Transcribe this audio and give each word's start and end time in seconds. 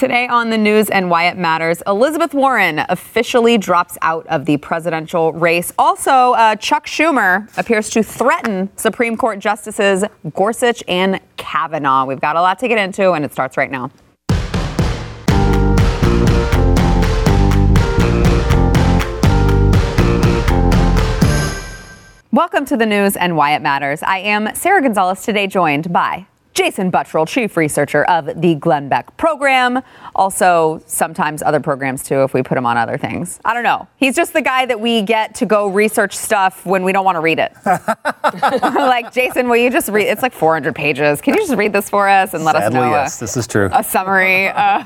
Today 0.00 0.26
on 0.28 0.48
the 0.48 0.56
news 0.56 0.88
and 0.88 1.10
why 1.10 1.28
it 1.28 1.36
matters, 1.36 1.82
Elizabeth 1.86 2.32
Warren 2.32 2.78
officially 2.88 3.58
drops 3.58 3.98
out 4.00 4.26
of 4.28 4.46
the 4.46 4.56
presidential 4.56 5.34
race. 5.34 5.74
Also, 5.78 6.10
uh, 6.10 6.56
Chuck 6.56 6.86
Schumer 6.86 7.46
appears 7.58 7.90
to 7.90 8.02
threaten 8.02 8.70
Supreme 8.76 9.14
Court 9.14 9.40
Justices 9.40 10.02
Gorsuch 10.32 10.82
and 10.88 11.20
Kavanaugh. 11.36 12.06
We've 12.06 12.18
got 12.18 12.36
a 12.36 12.40
lot 12.40 12.58
to 12.60 12.68
get 12.68 12.78
into, 12.78 13.12
and 13.12 13.26
it 13.26 13.32
starts 13.34 13.58
right 13.58 13.70
now. 13.70 13.90
Welcome 22.32 22.64
to 22.64 22.78
the 22.78 22.86
news 22.86 23.16
and 23.16 23.36
why 23.36 23.54
it 23.54 23.60
matters. 23.60 24.02
I 24.02 24.20
am 24.20 24.54
Sarah 24.54 24.80
Gonzalez, 24.80 25.22
today 25.22 25.46
joined 25.46 25.92
by 25.92 26.26
Jason 26.60 26.92
Buttrill, 26.92 27.26
chief 27.26 27.56
researcher 27.56 28.04
of 28.04 28.38
the 28.38 28.54
Glenn 28.56 28.90
Beck 28.90 29.16
program. 29.16 29.80
Also, 30.14 30.82
sometimes 30.84 31.42
other 31.42 31.58
programs 31.58 32.02
too, 32.02 32.22
if 32.22 32.34
we 32.34 32.42
put 32.42 32.58
him 32.58 32.66
on 32.66 32.76
other 32.76 32.98
things. 32.98 33.40
I 33.46 33.54
don't 33.54 33.62
know. 33.62 33.88
He's 33.96 34.14
just 34.14 34.34
the 34.34 34.42
guy 34.42 34.66
that 34.66 34.78
we 34.78 35.00
get 35.00 35.34
to 35.36 35.46
go 35.46 35.68
research 35.68 36.14
stuff 36.14 36.66
when 36.66 36.84
we 36.84 36.92
don't 36.92 37.06
want 37.06 37.16
to 37.16 37.20
read 37.20 37.38
it. 37.38 37.54
like, 37.64 39.10
Jason, 39.10 39.48
will 39.48 39.56
you 39.56 39.70
just 39.70 39.88
read? 39.88 40.04
It's 40.06 40.20
like 40.20 40.34
400 40.34 40.74
pages. 40.74 41.22
Can 41.22 41.32
you 41.32 41.40
just 41.40 41.54
read 41.54 41.72
this 41.72 41.88
for 41.88 42.06
us 42.06 42.34
and 42.34 42.44
let 42.44 42.56
Sadly, 42.56 42.66
us 42.66 42.74
know? 42.74 42.90
yes, 42.90 43.18
this 43.18 43.38
is 43.38 43.46
true. 43.46 43.70
A 43.72 43.82
summary. 43.82 44.48
Uh, 44.48 44.82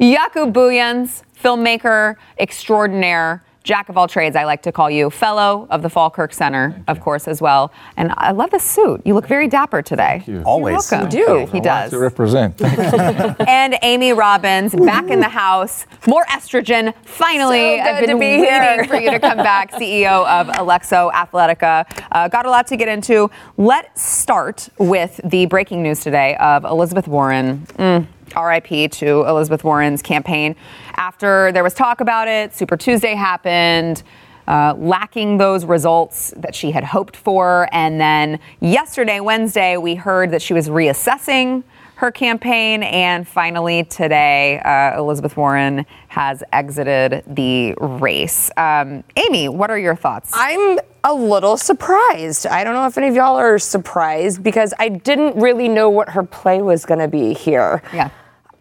Jaco 0.00 0.52
Booyens, 0.52 1.22
filmmaker 1.40 2.16
extraordinaire 2.40 3.44
jack 3.62 3.88
of 3.88 3.96
all 3.96 4.08
trades, 4.08 4.36
I 4.36 4.44
like 4.44 4.62
to 4.62 4.72
call 4.72 4.90
you, 4.90 5.10
fellow 5.10 5.66
of 5.70 5.82
the 5.82 5.88
Falkirk 5.90 6.32
Center, 6.34 6.82
of 6.88 7.00
course, 7.00 7.28
as 7.28 7.40
well. 7.40 7.72
And 7.96 8.12
I 8.16 8.32
love 8.32 8.50
the 8.50 8.58
suit. 8.58 9.02
You 9.04 9.14
look 9.14 9.26
very 9.26 9.48
dapper 9.48 9.82
today. 9.82 10.22
Thank 10.24 10.28
you. 10.28 10.42
Always. 10.44 10.90
You're 10.90 11.00
welcome. 11.00 11.18
You 11.18 11.26
do. 11.26 11.46
He 11.52 11.58
I 11.58 11.62
does. 11.62 11.90
To 11.90 11.98
represent. 11.98 12.60
and 13.48 13.76
Amy 13.82 14.12
Robbins 14.12 14.74
back 14.74 15.08
in 15.10 15.20
the 15.20 15.28
house. 15.28 15.86
More 16.06 16.24
estrogen. 16.26 16.94
Finally, 17.04 17.78
So 17.78 17.82
I've 17.84 18.00
been 18.00 18.10
to 18.10 18.14
be 18.16 18.20
waiting 18.20 18.44
here. 18.44 18.84
for 18.84 18.96
you 18.96 19.10
to 19.10 19.20
come 19.20 19.38
back. 19.38 19.72
CEO 19.82 20.26
of 20.26 20.48
Alexo 20.48 21.10
Athletica. 21.12 21.86
Uh, 22.10 22.28
got 22.28 22.46
a 22.46 22.50
lot 22.50 22.66
to 22.68 22.76
get 22.76 22.88
into. 22.88 23.30
Let's 23.56 24.02
start 24.02 24.68
with 24.78 25.20
the 25.24 25.46
breaking 25.46 25.82
news 25.82 26.00
today 26.00 26.36
of 26.36 26.64
Elizabeth 26.64 27.06
Warren. 27.08 27.66
Mm, 27.78 28.06
RIP 28.36 28.90
to 28.92 29.24
Elizabeth 29.26 29.64
Warren's 29.64 30.02
campaign. 30.02 30.56
After 30.96 31.52
there 31.52 31.62
was 31.62 31.74
talk 31.74 32.00
about 32.00 32.28
it, 32.28 32.54
Super 32.54 32.76
Tuesday 32.76 33.14
happened. 33.14 34.02
Uh, 34.48 34.74
lacking 34.76 35.38
those 35.38 35.64
results 35.64 36.34
that 36.36 36.52
she 36.52 36.72
had 36.72 36.82
hoped 36.82 37.14
for. 37.14 37.68
And 37.70 38.00
then 38.00 38.40
yesterday, 38.58 39.20
Wednesday, 39.20 39.76
we 39.76 39.94
heard 39.94 40.32
that 40.32 40.42
she 40.42 40.52
was 40.52 40.68
reassessing 40.68 41.62
her 42.02 42.10
campaign. 42.10 42.82
And 42.82 43.26
finally, 43.26 43.84
today, 43.84 44.58
uh, 44.58 44.98
Elizabeth 44.98 45.36
Warren 45.36 45.86
has 46.08 46.42
exited 46.52 47.22
the 47.28 47.74
race. 47.74 48.50
Um, 48.56 49.04
Amy, 49.14 49.48
what 49.48 49.70
are 49.70 49.78
your 49.78 49.94
thoughts? 49.94 50.32
I'm 50.34 50.80
a 51.04 51.14
little 51.14 51.56
surprised. 51.56 52.48
I 52.48 52.64
don't 52.64 52.74
know 52.74 52.86
if 52.86 52.98
any 52.98 53.06
of 53.06 53.14
y'all 53.14 53.36
are 53.36 53.56
surprised 53.60 54.42
because 54.42 54.74
I 54.80 54.88
didn't 54.88 55.36
really 55.40 55.68
know 55.68 55.88
what 55.88 56.08
her 56.10 56.24
play 56.24 56.60
was 56.60 56.84
going 56.84 56.98
to 56.98 57.08
be 57.08 57.34
here. 57.34 57.80
Yeah. 57.94 58.10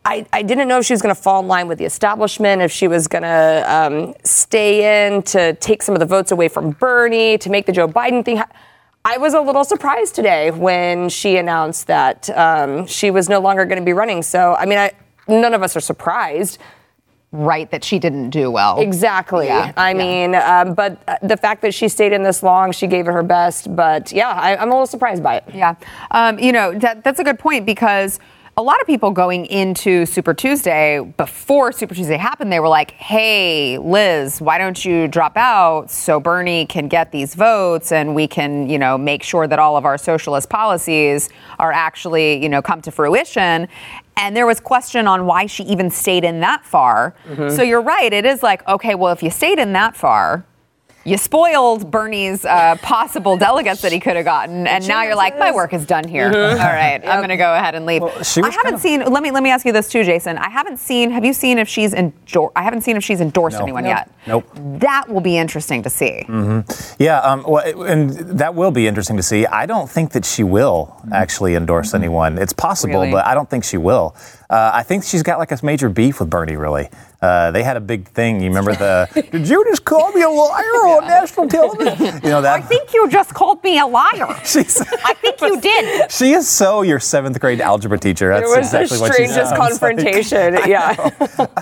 I, 0.03 0.25
I 0.33 0.41
didn't 0.41 0.67
know 0.67 0.79
if 0.79 0.85
she 0.85 0.93
was 0.93 1.01
going 1.01 1.13
to 1.13 1.21
fall 1.21 1.41
in 1.41 1.47
line 1.47 1.67
with 1.67 1.77
the 1.77 1.85
establishment, 1.85 2.61
if 2.61 2.71
she 2.71 2.87
was 2.87 3.07
going 3.07 3.21
to 3.21 3.63
um, 3.67 4.15
stay 4.23 5.05
in 5.05 5.21
to 5.23 5.53
take 5.55 5.83
some 5.83 5.93
of 5.93 5.99
the 5.99 6.07
votes 6.07 6.31
away 6.31 6.47
from 6.47 6.71
Bernie, 6.71 7.37
to 7.37 7.49
make 7.51 7.67
the 7.67 7.71
Joe 7.71 7.87
Biden 7.87 8.25
thing. 8.25 8.37
ha- 8.37 8.49
I 9.05 9.17
was 9.17 9.33
a 9.35 9.41
little 9.41 9.63
surprised 9.63 10.15
today 10.15 10.49
when 10.49 11.09
she 11.09 11.37
announced 11.37 11.87
that 11.87 12.29
um, 12.31 12.87
she 12.87 13.11
was 13.11 13.29
no 13.29 13.39
longer 13.39 13.65
going 13.65 13.79
to 13.79 13.85
be 13.85 13.93
running. 13.93 14.23
So, 14.23 14.55
I 14.55 14.65
mean, 14.65 14.79
I, 14.79 14.91
none 15.27 15.53
of 15.53 15.61
us 15.61 15.75
are 15.75 15.81
surprised. 15.81 16.57
right, 17.31 17.71
that 17.71 17.83
she 17.83 17.97
didn't 17.97 18.29
do 18.29 18.51
well. 18.51 18.79
Exactly. 18.79 19.47
Yeah, 19.47 19.71
I 19.77 19.91
yeah. 19.91 19.97
mean, 19.97 20.35
um, 20.35 20.73
but 20.73 21.01
uh, 21.07 21.17
the 21.21 21.37
fact 21.37 21.61
that 21.61 21.73
she 21.73 21.87
stayed 21.87 22.11
in 22.11 22.23
this 22.23 22.43
long, 22.43 22.71
she 22.71 22.87
gave 22.87 23.07
it 23.07 23.11
her 23.11 23.23
best. 23.23 23.73
But 23.75 24.11
yeah, 24.11 24.29
I, 24.29 24.55
I'm 24.55 24.69
a 24.69 24.71
little 24.71 24.85
surprised 24.85 25.23
by 25.23 25.37
it. 25.37 25.45
Yeah. 25.53 25.75
Um, 26.11 26.39
you 26.39 26.51
know, 26.51 26.73
that, 26.79 27.03
that's 27.03 27.19
a 27.19 27.23
good 27.23 27.39
point 27.39 27.65
because 27.65 28.19
a 28.57 28.61
lot 28.61 28.81
of 28.81 28.87
people 28.87 29.11
going 29.11 29.45
into 29.45 30.05
Super 30.05 30.33
Tuesday, 30.33 30.99
before 31.17 31.71
Super 31.71 31.95
Tuesday 31.95 32.17
happened, 32.17 32.51
they 32.51 32.59
were 32.59 32.67
like, 32.67 32.91
hey, 32.91 33.77
Liz, 33.77 34.41
why 34.41 34.57
don't 34.57 34.83
you 34.83 35.07
drop 35.07 35.37
out 35.37 35.89
so 35.89 36.19
Bernie 36.19 36.65
can 36.65 36.89
get 36.89 37.11
these 37.13 37.33
votes 37.33 37.93
and 37.93 38.13
we 38.13 38.27
can, 38.27 38.69
you 38.69 38.77
know, 38.77 38.97
make 38.97 39.23
sure 39.23 39.47
that 39.47 39.57
all 39.57 39.77
of 39.77 39.85
our 39.85 39.97
socialist 39.97 40.49
policies 40.49 41.29
are 41.59 41.71
actually, 41.71 42.43
you 42.43 42.49
know, 42.49 42.61
come 42.61 42.81
to 42.81 42.91
fruition. 42.91 43.69
And 44.17 44.35
there 44.35 44.45
was 44.45 44.59
question 44.59 45.07
on 45.07 45.25
why 45.25 45.45
she 45.45 45.63
even 45.63 45.89
stayed 45.89 46.25
in 46.25 46.41
that 46.41 46.65
far. 46.65 47.15
Mm-hmm. 47.27 47.55
So 47.55 47.63
you're 47.63 47.81
right. 47.81 48.11
It 48.11 48.25
is 48.25 48.43
like, 48.43 48.67
okay, 48.67 48.95
well, 48.95 49.13
if 49.13 49.23
you 49.23 49.31
stayed 49.31 49.59
in 49.59 49.71
that 49.73 49.95
far, 49.95 50.45
you 51.03 51.17
spoiled 51.17 51.89
Bernie's 51.89 52.45
uh, 52.45 52.75
possible 52.81 53.35
delegates 53.37 53.81
that 53.81 53.91
he 53.91 53.99
could 53.99 54.15
have 54.15 54.25
gotten, 54.25 54.67
and 54.67 54.87
now 54.87 55.03
you're 55.03 55.15
like, 55.15 55.37
my 55.39 55.51
work 55.51 55.73
is 55.73 55.85
done 55.85 56.07
here. 56.07 56.25
All 56.27 56.31
right, 56.31 57.01
I'm 57.03 57.19
going 57.19 57.29
to 57.29 57.37
go 57.37 57.53
ahead 57.55 57.73
and 57.75 57.85
leave. 57.85 58.01
she 58.23 58.41
I 58.41 58.45
haven't 58.49 58.63
kind 58.63 58.75
of- 58.75 58.81
seen. 58.81 58.99
Let 59.05 59.23
me 59.23 59.31
let 59.31 59.41
me 59.43 59.49
ask 59.49 59.65
you 59.65 59.71
this 59.73 59.89
too, 59.89 60.03
Jason. 60.03 60.37
I 60.37 60.49
haven't 60.49 60.77
seen. 60.77 61.09
Have 61.11 61.25
you 61.25 61.33
seen 61.33 61.57
if 61.57 61.67
she's 61.67 61.93
endor- 61.93 62.51
I 62.55 62.63
haven't 62.63 62.81
seen 62.81 62.97
if 62.97 63.03
she's 63.03 63.21
endorsed 63.21 63.57
No. 63.57 63.63
anyone 63.63 63.83
Nope. 63.83 63.89
yet. 63.95 64.11
Nope. 64.27 64.45
That 64.81 65.09
will 65.09 65.21
be 65.21 65.37
interesting 65.37 65.81
to 65.83 65.89
see. 65.89 66.25
Yeah, 66.99 67.19
um, 67.23 67.43
well, 67.47 67.83
and 67.83 68.11
that 68.39 68.53
will 68.55 68.71
be 68.71 68.87
interesting 68.87 69.17
to 69.17 69.23
see. 69.23 69.45
I 69.47 69.65
don't 69.65 69.89
think 69.89 70.11
that 70.11 70.25
she 70.25 70.43
will 70.43 70.95
actually 71.11 71.55
endorse 71.55 71.93
anyone. 71.93 72.37
It's 72.37 72.53
possible, 72.53 72.99
Really? 73.01 73.11
but 73.11 73.25
I 73.25 73.33
don't 73.33 73.49
think 73.49 73.63
she 73.63 73.77
will. 73.77 74.15
Uh, 74.49 74.69
I 74.73 74.83
think 74.83 75.03
she's 75.03 75.23
got 75.23 75.39
like 75.39 75.51
a 75.51 75.57
major 75.65 75.89
beef 75.89 76.19
with 76.19 76.29
Bernie, 76.29 76.55
really. 76.57 76.89
Uh, 77.21 77.51
they 77.51 77.61
had 77.61 77.77
a 77.77 77.79
big 77.81 78.07
thing. 78.07 78.41
You 78.41 78.47
remember 78.49 78.73
the, 78.73 79.07
did 79.31 79.47
you 79.47 79.63
just 79.69 79.85
call 79.85 80.11
me 80.11 80.23
a 80.23 80.29
liar 80.29 80.63
on 80.97 81.07
national 81.07 81.47
television? 81.47 82.15
You 82.23 82.29
know 82.31 82.41
that? 82.41 82.59
I 82.59 82.61
think 82.61 82.93
you 82.95 83.07
just 83.09 83.33
called 83.35 83.63
me 83.63 83.77
a 83.79 83.85
liar. 83.85 84.39
she's, 84.43 84.81
I 84.81 85.13
think 85.13 85.39
you 85.39 85.61
did. 85.61 86.11
she 86.11 86.31
is 86.31 86.49
so 86.49 86.81
your 86.81 86.99
seventh 86.99 87.39
grade 87.39 87.61
algebra 87.61 87.99
teacher. 87.99 88.29
That's 88.29 88.45
It 88.51 88.57
was 88.57 88.73
exactly 88.73 88.97
the 88.97 89.01
what 89.01 89.07
she 89.15 89.27
strangest 89.27 89.49
sounds 89.51 89.51
like. 89.51 89.69
confrontation. 89.69 90.57
yeah. 90.67 91.09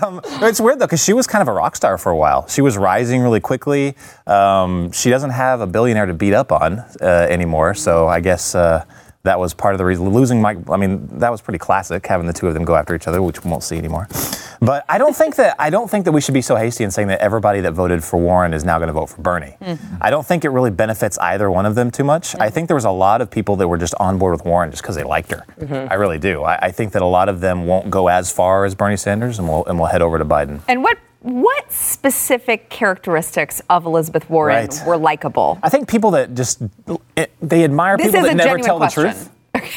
Um, 0.01 0.21
it's 0.43 0.61
weird 0.61 0.79
though 0.79 0.85
because 0.85 1.03
she 1.03 1.11
was 1.13 1.27
kind 1.27 1.41
of 1.41 1.49
a 1.49 1.53
rock 1.53 1.75
star 1.75 1.97
for 1.97 2.11
a 2.11 2.15
while. 2.17 2.47
She 2.47 2.61
was 2.61 2.77
rising 2.77 3.21
really 3.21 3.41
quickly. 3.41 3.95
Um, 4.27 4.91
she 4.93 5.09
doesn't 5.09 5.31
have 5.31 5.59
a 5.59 5.67
billionaire 5.67 6.05
to 6.05 6.13
beat 6.13 6.33
up 6.33 6.51
on 6.53 6.79
uh, 7.01 7.05
anymore, 7.29 7.73
so 7.73 8.07
I 8.07 8.21
guess 8.21 8.55
uh, 8.55 8.85
that 9.23 9.39
was 9.39 9.53
part 9.53 9.73
of 9.73 9.77
the 9.77 9.85
reason. 9.85 10.09
Losing 10.09 10.41
Mike, 10.41 10.57
I 10.69 10.77
mean, 10.77 11.07
that 11.19 11.29
was 11.29 11.41
pretty 11.41 11.57
classic 11.57 12.05
having 12.07 12.25
the 12.25 12.33
two 12.33 12.47
of 12.47 12.53
them 12.53 12.63
go 12.63 12.75
after 12.75 12.95
each 12.95 13.07
other, 13.07 13.21
which 13.21 13.43
we 13.43 13.51
won't 13.51 13.63
see 13.63 13.77
anymore. 13.77 14.07
But 14.61 14.85
I 14.87 14.97
don't 14.97 15.15
think 15.15 15.35
that 15.35 15.55
I 15.59 15.69
don't 15.69 15.89
think 15.89 16.05
that 16.05 16.11
we 16.11 16.21
should 16.21 16.33
be 16.33 16.41
so 16.41 16.55
hasty 16.55 16.83
in 16.83 16.91
saying 16.91 17.09
that 17.09 17.19
everybody 17.19 17.61
that 17.61 17.73
voted 17.73 18.03
for 18.03 18.17
Warren 18.17 18.53
is 18.53 18.63
now 18.63 18.77
going 18.77 18.87
to 18.87 18.93
vote 18.93 19.07
for 19.07 19.21
Bernie. 19.21 19.55
Mm-hmm. 19.61 19.95
I 20.01 20.09
don't 20.09 20.25
think 20.25 20.45
it 20.45 20.49
really 20.49 20.71
benefits 20.71 21.17
either 21.19 21.49
one 21.49 21.65
of 21.65 21.75
them 21.75 21.91
too 21.91 22.03
much. 22.03 22.35
I 22.39 22.49
think 22.49 22.67
there 22.67 22.75
was 22.75 22.85
a 22.85 22.91
lot 22.91 23.21
of 23.21 23.29
people 23.29 23.55
that 23.57 23.67
were 23.67 23.77
just 23.77 23.95
on 23.99 24.17
board 24.17 24.33
with 24.33 24.45
Warren 24.45 24.71
just 24.71 24.83
because 24.83 24.95
they 24.95 25.03
liked 25.03 25.31
her. 25.31 25.45
Mm-hmm. 25.59 25.91
I 25.91 25.95
really 25.95 26.19
do. 26.19 26.43
I, 26.43 26.57
I 26.67 26.71
think 26.71 26.93
that 26.93 27.01
a 27.01 27.05
lot 27.05 27.29
of 27.29 27.39
them 27.41 27.65
won't 27.65 27.89
go 27.89 28.07
as 28.07 28.31
far 28.31 28.65
as 28.65 28.75
Bernie 28.75 28.97
Sanders, 28.97 29.39
and 29.39 29.47
will 29.47 29.65
and 29.65 29.79
will 29.79 29.87
head 29.87 30.01
over 30.01 30.17
to 30.17 30.25
Biden. 30.25 30.61
And 30.67 30.83
what 30.83 30.97
what 31.21 31.71
specific 31.71 32.69
characteristics 32.69 33.61
of 33.69 33.85
Elizabeth 33.85 34.29
Warren 34.29 34.67
Right. 34.67 34.83
were 34.87 34.97
likable? 34.97 35.59
I 35.61 35.69
think 35.69 35.87
people 35.89 36.11
that 36.11 36.33
just 36.33 36.61
they 37.41 37.63
admire 37.63 37.97
This 37.97 38.07
people 38.07 38.21
that 38.23 38.35
never 38.35 38.57
tell 38.59 38.77
question. 38.77 39.03
the 39.03 39.09
truth. 39.11 39.29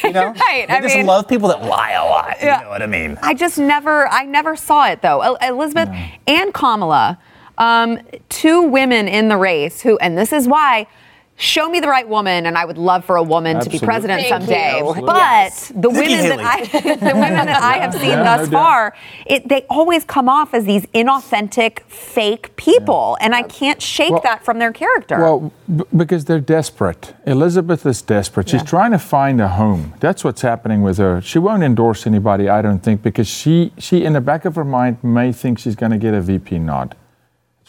You 0.03 0.11
know, 0.13 0.27
Right, 0.47 0.65
They 0.67 0.73
I 0.75 0.81
just 0.81 0.95
mean- 0.95 1.05
love 1.05 1.27
people 1.27 1.49
that 1.49 1.63
lie 1.63 1.91
a 1.91 2.05
lot. 2.05 2.37
Yeah. 2.41 2.59
You 2.59 2.63
know 2.65 2.69
what 2.69 2.81
I 2.81 2.87
mean? 2.87 3.17
I 3.21 3.33
just 3.33 3.57
never, 3.57 4.07
I 4.07 4.23
never 4.23 4.55
saw 4.55 4.87
it 4.87 5.01
though. 5.01 5.19
El- 5.21 5.35
Elizabeth 5.37 5.89
and 6.27 6.53
Kamala, 6.53 7.19
um, 7.57 7.99
two 8.29 8.61
women 8.61 9.07
in 9.07 9.27
the 9.27 9.37
race 9.37 9.81
who, 9.81 9.97
and 9.97 10.17
this 10.17 10.31
is 10.31 10.47
why. 10.47 10.87
Show 11.35 11.67
me 11.67 11.79
the 11.79 11.87
right 11.87 12.07
woman, 12.07 12.45
and 12.45 12.55
I 12.57 12.63
would 12.63 12.77
love 12.77 13.03
for 13.05 13.15
a 13.15 13.23
woman 13.23 13.59
to 13.59 13.69
be 13.69 13.79
president 13.79 14.21
Thank 14.21 14.29
someday. 14.43 14.77
you. 14.77 14.93
But 15.05 15.15
Yes. 15.17 15.71
the 15.75 15.89
women 15.89 16.29
that 16.29 16.39
I, 16.39 16.65
the 16.95 17.05
women 17.15 17.45
that 17.47 17.61
I 17.61 17.77
have 17.79 17.93
seen 17.93 18.09
Yeah, 18.11 18.23
thus 18.37 18.49
no 18.49 18.57
far, 18.59 18.93
it, 19.25 19.49
they 19.49 19.61
always 19.69 20.03
come 20.05 20.29
off 20.29 20.53
as 20.53 20.65
these 20.65 20.85
inauthentic, 20.93 21.79
fake 21.87 22.55
people, 22.55 23.17
and 23.19 23.33
I 23.33 23.41
can't 23.41 23.81
shake 23.81 24.11
Well- 24.11 24.21
that 24.23 24.45
from 24.45 24.59
their 24.59 24.71
character. 24.71 25.17
Well, 25.19 25.51
b- 25.75 25.83
because 25.97 26.25
they're 26.25 26.39
desperate. 26.39 27.13
Elizabeth 27.25 27.83
is 27.85 28.01
desperate. 28.03 28.47
She's 28.49 28.61
Yeah. 28.61 28.65
trying 28.67 28.91
to 28.91 28.99
find 28.99 29.41
a 29.41 29.47
home. 29.49 29.93
That's 29.99 30.23
what's 30.23 30.43
happening 30.43 30.83
with 30.83 30.99
her. 30.99 31.19
She 31.21 31.39
won't 31.39 31.63
endorse 31.63 32.05
anybody, 32.05 32.47
I 32.47 32.61
don't 32.61 32.79
think, 32.83 33.01
because 33.01 33.27
she, 33.27 33.73
she 33.79 34.05
in 34.05 34.13
the 34.13 34.21
back 34.21 34.45
of 34.45 34.55
her 34.55 34.63
mind, 34.65 34.97
may 35.03 35.31
think 35.31 35.57
she's 35.57 35.75
going 35.75 35.91
to 35.91 35.97
get 35.97 36.13
a 36.13 36.21
VP 36.21 36.59
nod. 36.59 36.95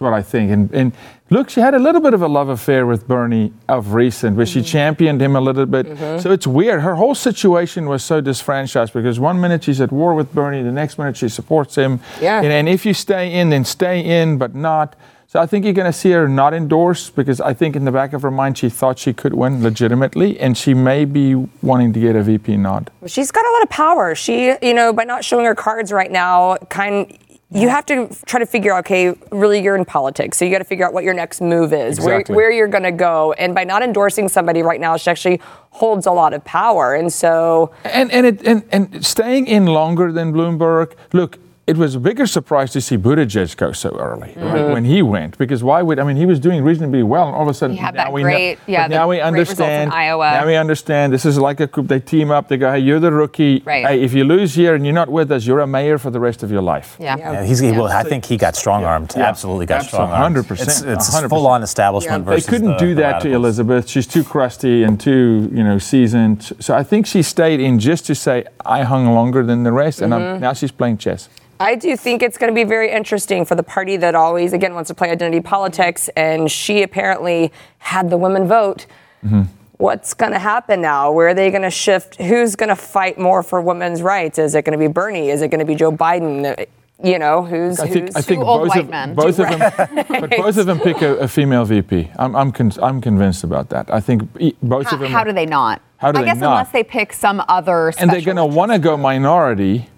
What 0.04 0.12
I 0.12 0.22
think. 0.22 0.50
And, 0.52 0.70
and 0.72 0.92
look, 1.30 1.48
she 1.50 1.60
had 1.60 1.74
a 1.74 1.78
little 1.78 2.00
bit 2.00 2.12
of 2.14 2.22
a 2.22 2.28
love 2.28 2.48
affair 2.50 2.86
with 2.86 3.08
Bernie 3.08 3.52
of 3.68 3.94
recent, 3.94 4.36
where 4.36 4.46
she 4.46 4.60
Mm-hmm. 4.60 4.66
championed 4.66 5.20
him 5.22 5.34
a 5.34 5.40
little 5.40 5.66
bit. 5.66 5.86
So 6.20 6.30
it's 6.30 6.46
weird. 6.46 6.82
Her 6.82 6.94
whole 6.96 7.14
situation 7.14 7.86
was 7.86 8.04
so 8.04 8.20
disfranchised 8.20 8.92
because 8.92 9.18
one 9.18 9.40
minute 9.40 9.64
she's 9.64 9.80
at 9.80 9.90
war 9.90 10.14
with 10.14 10.32
Bernie, 10.34 10.62
the 10.62 10.70
next 10.72 10.98
minute 10.98 11.16
she 11.16 11.28
supports 11.28 11.74
him. 11.74 12.00
Yeah. 12.20 12.38
And, 12.42 12.52
and 12.52 12.68
if 12.68 12.84
you 12.86 12.92
stay 12.94 13.32
in, 13.32 13.48
then 13.50 13.64
stay 13.64 14.00
in, 14.22 14.38
but 14.38 14.54
not. 14.54 14.94
So 15.26 15.40
I 15.40 15.46
think 15.46 15.64
you're 15.64 15.74
going 15.74 15.90
to 15.90 15.98
see 15.98 16.12
her 16.12 16.28
not 16.28 16.54
endorse 16.54 17.10
because 17.10 17.40
I 17.40 17.54
think 17.54 17.74
in 17.74 17.84
the 17.84 17.90
back 17.90 18.12
of 18.12 18.22
her 18.22 18.30
mind 18.30 18.56
she 18.56 18.68
thought 18.68 19.00
she 19.00 19.12
could 19.12 19.34
win 19.34 19.62
legitimately, 19.64 20.38
and 20.38 20.56
she 20.56 20.74
may 20.74 21.04
be 21.04 21.34
wanting 21.60 21.92
to 21.94 21.98
get 22.00 22.14
a 22.14 22.22
VP 22.22 22.56
nod. 22.58 22.88
She's 23.06 23.32
got 23.32 23.44
a 23.44 23.50
lot 23.50 23.62
of 23.62 23.68
power. 23.70 24.14
She, 24.14 24.54
you 24.62 24.74
know, 24.74 24.92
by 24.92 25.02
not 25.02 25.24
showing 25.24 25.44
her 25.46 25.54
cards 25.56 25.90
right 25.90 26.12
now, 26.12 26.56
kind 26.68 27.18
you 27.54 27.68
have 27.68 27.86
to 27.86 28.08
try 28.26 28.40
to 28.40 28.46
figure 28.46 28.72
out, 28.72 28.80
okay, 28.80 29.14
really 29.30 29.62
you're 29.62 29.76
in 29.76 29.84
politics, 29.84 30.36
so 30.38 30.44
you 30.44 30.50
got 30.50 30.58
to 30.58 30.64
figure 30.64 30.84
out 30.84 30.92
what 30.92 31.04
your 31.04 31.14
next 31.14 31.40
move 31.40 31.72
is, 31.72 31.98
Exactly. 31.98 32.34
where, 32.34 32.46
where 32.48 32.50
you're 32.52 32.68
going 32.68 32.82
to 32.84 32.92
go. 32.92 33.32
And 33.34 33.54
by 33.54 33.64
not 33.64 33.82
endorsing 33.82 34.28
somebody 34.28 34.62
right 34.62 34.80
now, 34.80 34.96
she 34.96 35.10
actually 35.10 35.40
holds 35.70 36.06
a 36.06 36.10
lot 36.12 36.34
of 36.34 36.44
power. 36.44 36.94
And 36.94 37.12
so, 37.12 37.72
And 37.84 38.10
and 38.12 38.26
it 38.26 38.46
and, 38.46 38.62
and 38.72 39.04
staying 39.06 39.46
in 39.46 39.66
longer 39.66 40.10
than 40.12 40.32
Bloomberg. 40.32 40.92
Look, 41.12 41.38
it 41.66 41.78
was 41.78 41.94
a 41.94 42.00
bigger 42.00 42.26
surprise 42.26 42.72
to 42.72 42.80
see 42.80 42.96
Buttigieg 42.98 43.56
go 43.56 43.72
so 43.72 43.90
early 43.98 44.28
Mm-hmm. 44.34 44.44
right, 44.52 44.68
when 44.72 44.84
he 44.84 45.00
went 45.00 45.38
because 45.38 45.62
why 45.62 45.80
would 45.82 45.98
I 45.98 46.04
mean 46.04 46.16
he 46.16 46.26
was 46.26 46.38
doing 46.40 46.62
reasonably 46.62 47.02
well 47.02 47.26
and 47.28 47.34
all 47.36 47.42
of 47.42 47.48
a 47.48 47.54
sudden 47.54 47.76
He 47.76 47.80
had 47.82 47.94
now 47.94 48.04
that 48.04 48.12
we 48.12 48.22
great- 48.22 48.58
know, 48.58 48.64
yeah, 48.66 48.84
but 48.88 48.94
now 48.94 49.02
the 49.04 49.08
we 49.08 49.16
great 49.16 49.30
results 49.32 49.60
understand 49.60 49.92
Iowa. 49.92 50.30
now 50.32 50.46
we 50.46 50.56
understand 50.56 51.12
this 51.12 51.24
is 51.24 51.38
like 51.38 51.60
a 51.60 51.66
group 51.66 51.86
they 51.88 52.00
team 52.00 52.30
up 52.30 52.48
they 52.48 52.56
go 52.58 52.70
hey 52.72 52.80
you're 52.80 53.00
the 53.00 53.12
rookie 53.12 53.62
Right. 53.64 53.86
hey 53.86 54.02
if 54.02 54.12
you 54.12 54.24
lose 54.24 54.54
here 54.54 54.74
and 54.74 54.84
you're 54.84 54.94
not 54.94 55.08
with 55.08 55.30
us 55.32 55.46
you're 55.46 55.60
a 55.60 55.66
mayor 55.66 55.96
for 55.98 56.10
the 56.10 56.20
rest 56.20 56.42
of 56.42 56.50
your 56.50 56.62
life 56.62 56.96
Yeah. 56.98 57.16
Yeah, 57.16 57.44
he's, 57.44 57.60
he 57.60 57.70
will, 57.72 57.86
I 57.86 58.02
think 58.02 58.24
he 58.26 58.36
got 58.36 58.56
strong 58.56 58.84
armed. 58.84 59.14
Yeah. 59.16 59.28
Absolutely 59.28 59.66
got 59.66 59.84
strong 59.84 60.10
armed. 60.10 60.36
100%. 60.36 60.60
It's, 60.60 60.82
it's 60.82 61.20
full 61.28 61.46
on 61.46 61.62
establishment 61.62 62.26
They 62.26 62.32
versus 62.34 62.48
couldn't 62.50 62.72
the- 62.72 62.76
do 62.86 62.94
that 62.96 63.22
to. 63.22 63.32
Elizabeth. 63.32 63.88
She's 63.88 64.06
too 64.06 64.24
crusty 64.24 64.82
and 64.82 65.00
too, 65.00 65.48
you 65.52 65.62
know, 65.64 65.78
seasoned. 65.78 66.52
So 66.60 66.74
I 66.74 66.82
think 66.82 67.06
she 67.06 67.22
stayed 67.22 67.60
in 67.60 67.78
just 67.78 68.04
to 68.06 68.14
say 68.14 68.44
I 68.66 68.82
hung 68.82 69.06
longer 69.14 69.42
than 69.44 69.62
the 69.62 69.72
rest, 69.72 70.00
and 70.02 70.12
I'm, 70.14 70.40
now 70.40 70.52
she's 70.52 70.70
playing 70.72 70.98
chess. 70.98 71.28
I 71.60 71.74
do 71.76 71.96
think 71.96 72.22
it's 72.22 72.36
going 72.38 72.52
to 72.52 72.54
be 72.54 72.64
very 72.64 72.90
interesting 72.90 73.44
for 73.44 73.54
the 73.54 73.62
party 73.62 73.96
that 73.98 74.14
always, 74.14 74.52
again, 74.52 74.74
wants 74.74 74.88
to 74.88 74.94
play 74.94 75.10
identity 75.10 75.40
politics. 75.40 76.08
And 76.16 76.50
she 76.50 76.82
apparently 76.82 77.52
had 77.78 78.10
the 78.10 78.16
women 78.16 78.46
vote. 78.46 78.86
Mm-hmm. 79.24 79.42
What's 79.78 80.14
going 80.14 80.32
to 80.32 80.38
happen 80.38 80.80
now? 80.80 81.10
Where 81.12 81.28
are 81.28 81.34
they 81.34 81.50
going 81.50 81.62
to 81.62 81.70
shift? 81.70 82.16
Who's 82.16 82.54
going 82.56 82.68
to 82.68 82.76
fight 82.76 83.18
more 83.18 83.42
for 83.42 83.60
women's 83.60 84.02
rights? 84.02 84.38
Is 84.38 84.54
it 84.54 84.64
going 84.64 84.78
to 84.78 84.82
be 84.88 84.90
Bernie? 84.92 85.30
Is 85.30 85.42
it 85.42 85.48
going 85.48 85.58
to 85.60 85.64
be 85.64 85.74
Joe 85.74 85.90
Biden? 85.92 86.66
You 87.02 87.18
know, 87.18 87.42
who's 87.42 87.80
I 87.80 87.88
think 87.88 88.06
who's 88.06 88.16
I 88.16 88.20
think 88.22 88.40
Two 88.40 88.46
old 88.46 88.62
both 88.62 88.68
white 88.68 88.84
of 88.84 88.88
men. 88.88 89.14
both 89.14 89.38
of 89.40 89.48
them, 89.48 90.04
but 90.20 90.30
both 90.36 90.56
of 90.56 90.64
them 90.66 90.78
pick 90.78 91.02
a, 91.02 91.16
a 91.16 91.28
female 91.28 91.64
VP. 91.64 92.08
I'm 92.16 92.36
I'm, 92.36 92.52
con- 92.52 92.70
I'm 92.80 93.00
convinced 93.00 93.42
about 93.42 93.68
that. 93.70 93.92
I 93.92 93.98
think 94.00 94.32
both 94.62 94.86
How, 94.86 94.94
of 94.94 95.00
them. 95.00 95.10
how 95.10 95.24
do 95.24 95.32
they 95.32 95.44
not? 95.44 95.82
How 95.96 96.12
do 96.12 96.18
I 96.18 96.22
they 96.22 96.26
guess 96.28 96.38
not? 96.38 96.50
unless 96.52 96.70
they 96.70 96.84
pick 96.84 97.12
some 97.12 97.42
other. 97.48 97.92
and 97.98 98.08
they're 98.10 98.20
going 98.22 98.36
to 98.36 98.46
want 98.46 98.70
to 98.70 98.78
go 98.78 98.96
minority. 98.96 99.88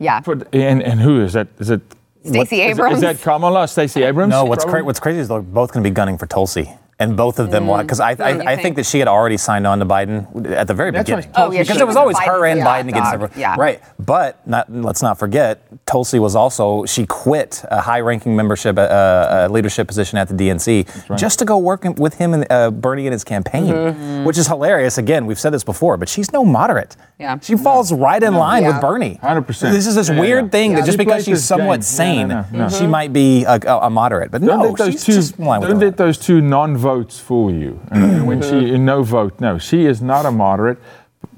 Yeah. 0.00 0.20
For, 0.22 0.32
and 0.52 0.82
and 0.82 0.98
who 1.00 1.20
is 1.20 1.34
that? 1.34 1.46
Is 1.60 1.70
it? 1.70 1.82
Stacey 2.24 2.36
what- 2.38 2.52
is 2.52 2.52
Abrams? 2.52 2.94
Is 2.96 3.00
that 3.02 3.20
Kamala? 3.20 3.68
Stacey 3.68 4.02
Abrams? 4.02 4.30
No, 4.30 4.44
what's, 4.44 4.64
cra- 4.64 4.82
what's 4.84 5.00
crazy 5.00 5.20
is 5.20 5.28
they're 5.28 5.40
both 5.40 5.72
going 5.72 5.82
to 5.84 5.88
be 5.88 5.94
gunning 5.94 6.18
for 6.18 6.26
Tulsi. 6.26 6.68
And 7.00 7.16
both 7.16 7.38
of 7.38 7.50
them 7.50 7.66
want, 7.66 7.86
because 7.86 7.98
I, 7.98 8.10
I, 8.10 8.12
I 8.12 8.36
think? 8.36 8.60
think 8.62 8.76
that 8.76 8.86
she 8.86 8.98
had 8.98 9.08
already 9.08 9.38
signed 9.38 9.66
on 9.66 9.78
to 9.78 9.86
Biden 9.86 10.52
at 10.52 10.66
the 10.68 10.74
very 10.74 10.90
That's 10.90 11.08
beginning. 11.10 11.30
Oh, 11.34 11.50
yeah, 11.50 11.62
because 11.62 11.76
she 11.78 11.82
it 11.82 11.86
was 11.86 11.94
was 11.94 11.96
always 11.96 12.16
Biden's 12.18 12.26
her 12.26 12.46
and 12.46 12.58
yeah, 12.58 12.66
Biden 12.66 12.88
against 12.90 13.04
dog. 13.10 13.14
everyone. 13.14 13.32
Yeah. 13.38 13.56
Right. 13.58 13.80
But 13.98 14.46
not, 14.46 14.70
let's 14.70 15.00
not 15.02 15.18
forget, 15.18 15.62
Tulsi 15.86 16.18
was 16.18 16.36
also, 16.36 16.84
she 16.84 17.06
quit 17.06 17.64
a 17.70 17.80
high 17.80 18.00
ranking 18.00 18.36
membership, 18.36 18.76
uh, 18.76 18.82
uh, 18.82 19.48
leadership 19.50 19.88
position 19.88 20.18
at 20.18 20.28
the 20.28 20.34
DNC 20.34 21.16
just 21.18 21.38
to 21.38 21.44
go 21.46 21.56
work 21.56 21.84
with 21.98 22.14
him 22.14 22.34
and 22.34 22.46
uh, 22.50 22.70
Bernie 22.70 23.06
in 23.06 23.12
his 23.12 23.24
campaign, 23.24 24.24
which 24.24 24.36
is 24.36 24.46
hilarious. 24.46 24.98
Again, 24.98 25.24
we've 25.24 25.40
said 25.40 25.54
this 25.54 25.64
before, 25.64 25.96
but 25.96 26.08
she's 26.08 26.32
no 26.34 26.44
moderate. 26.44 26.96
Yeah. 27.18 27.38
She 27.40 27.56
falls 27.56 27.92
right 27.92 28.22
in 28.22 28.34
line 28.34 28.62
Yeah. 28.62 28.72
with 28.72 28.80
Bernie. 28.82 29.18
100%. 29.22 29.46
This 29.72 29.86
is 29.86 29.94
this 29.94 30.08
Yeah, 30.08 30.14
yeah, 30.16 30.20
weird 30.20 30.44
yeah. 30.44 30.50
thing 30.50 30.70
Yeah. 30.72 30.76
that 30.80 30.86
just 30.86 30.98
She 30.98 31.04
because 31.04 31.24
she's 31.24 31.44
somewhat 31.44 31.76
game. 31.76 31.82
sane, 31.82 32.28
No, 32.28 32.44
no, 32.52 32.58
no. 32.60 32.68
she 32.68 32.86
might 32.86 33.12
be 33.12 33.44
a, 33.44 33.58
a, 33.66 33.78
a 33.86 33.90
moderate. 33.90 34.30
But 34.30 34.42
Don't 34.42 34.58
no, 34.62 34.74
those 34.76 34.92
she's 34.92 35.04
two. 35.04 35.12
just 35.12 35.38
in 35.38 35.44
line 35.46 35.60
with 35.60 35.70
Don't 35.70 35.78
the 35.80 35.86
let 35.86 35.96
those 35.96 36.18
two 36.18 36.40
non-votes 36.90 37.18
fool 37.18 37.52
you. 37.52 37.80
And 37.90 38.22
mm. 38.22 38.26
when 38.26 38.42
she 38.42 38.78
no 38.78 39.02
vote, 39.02 39.40
no, 39.40 39.58
she 39.58 39.86
is 39.86 40.02
not 40.02 40.26
a 40.26 40.30
moderate. 40.30 40.78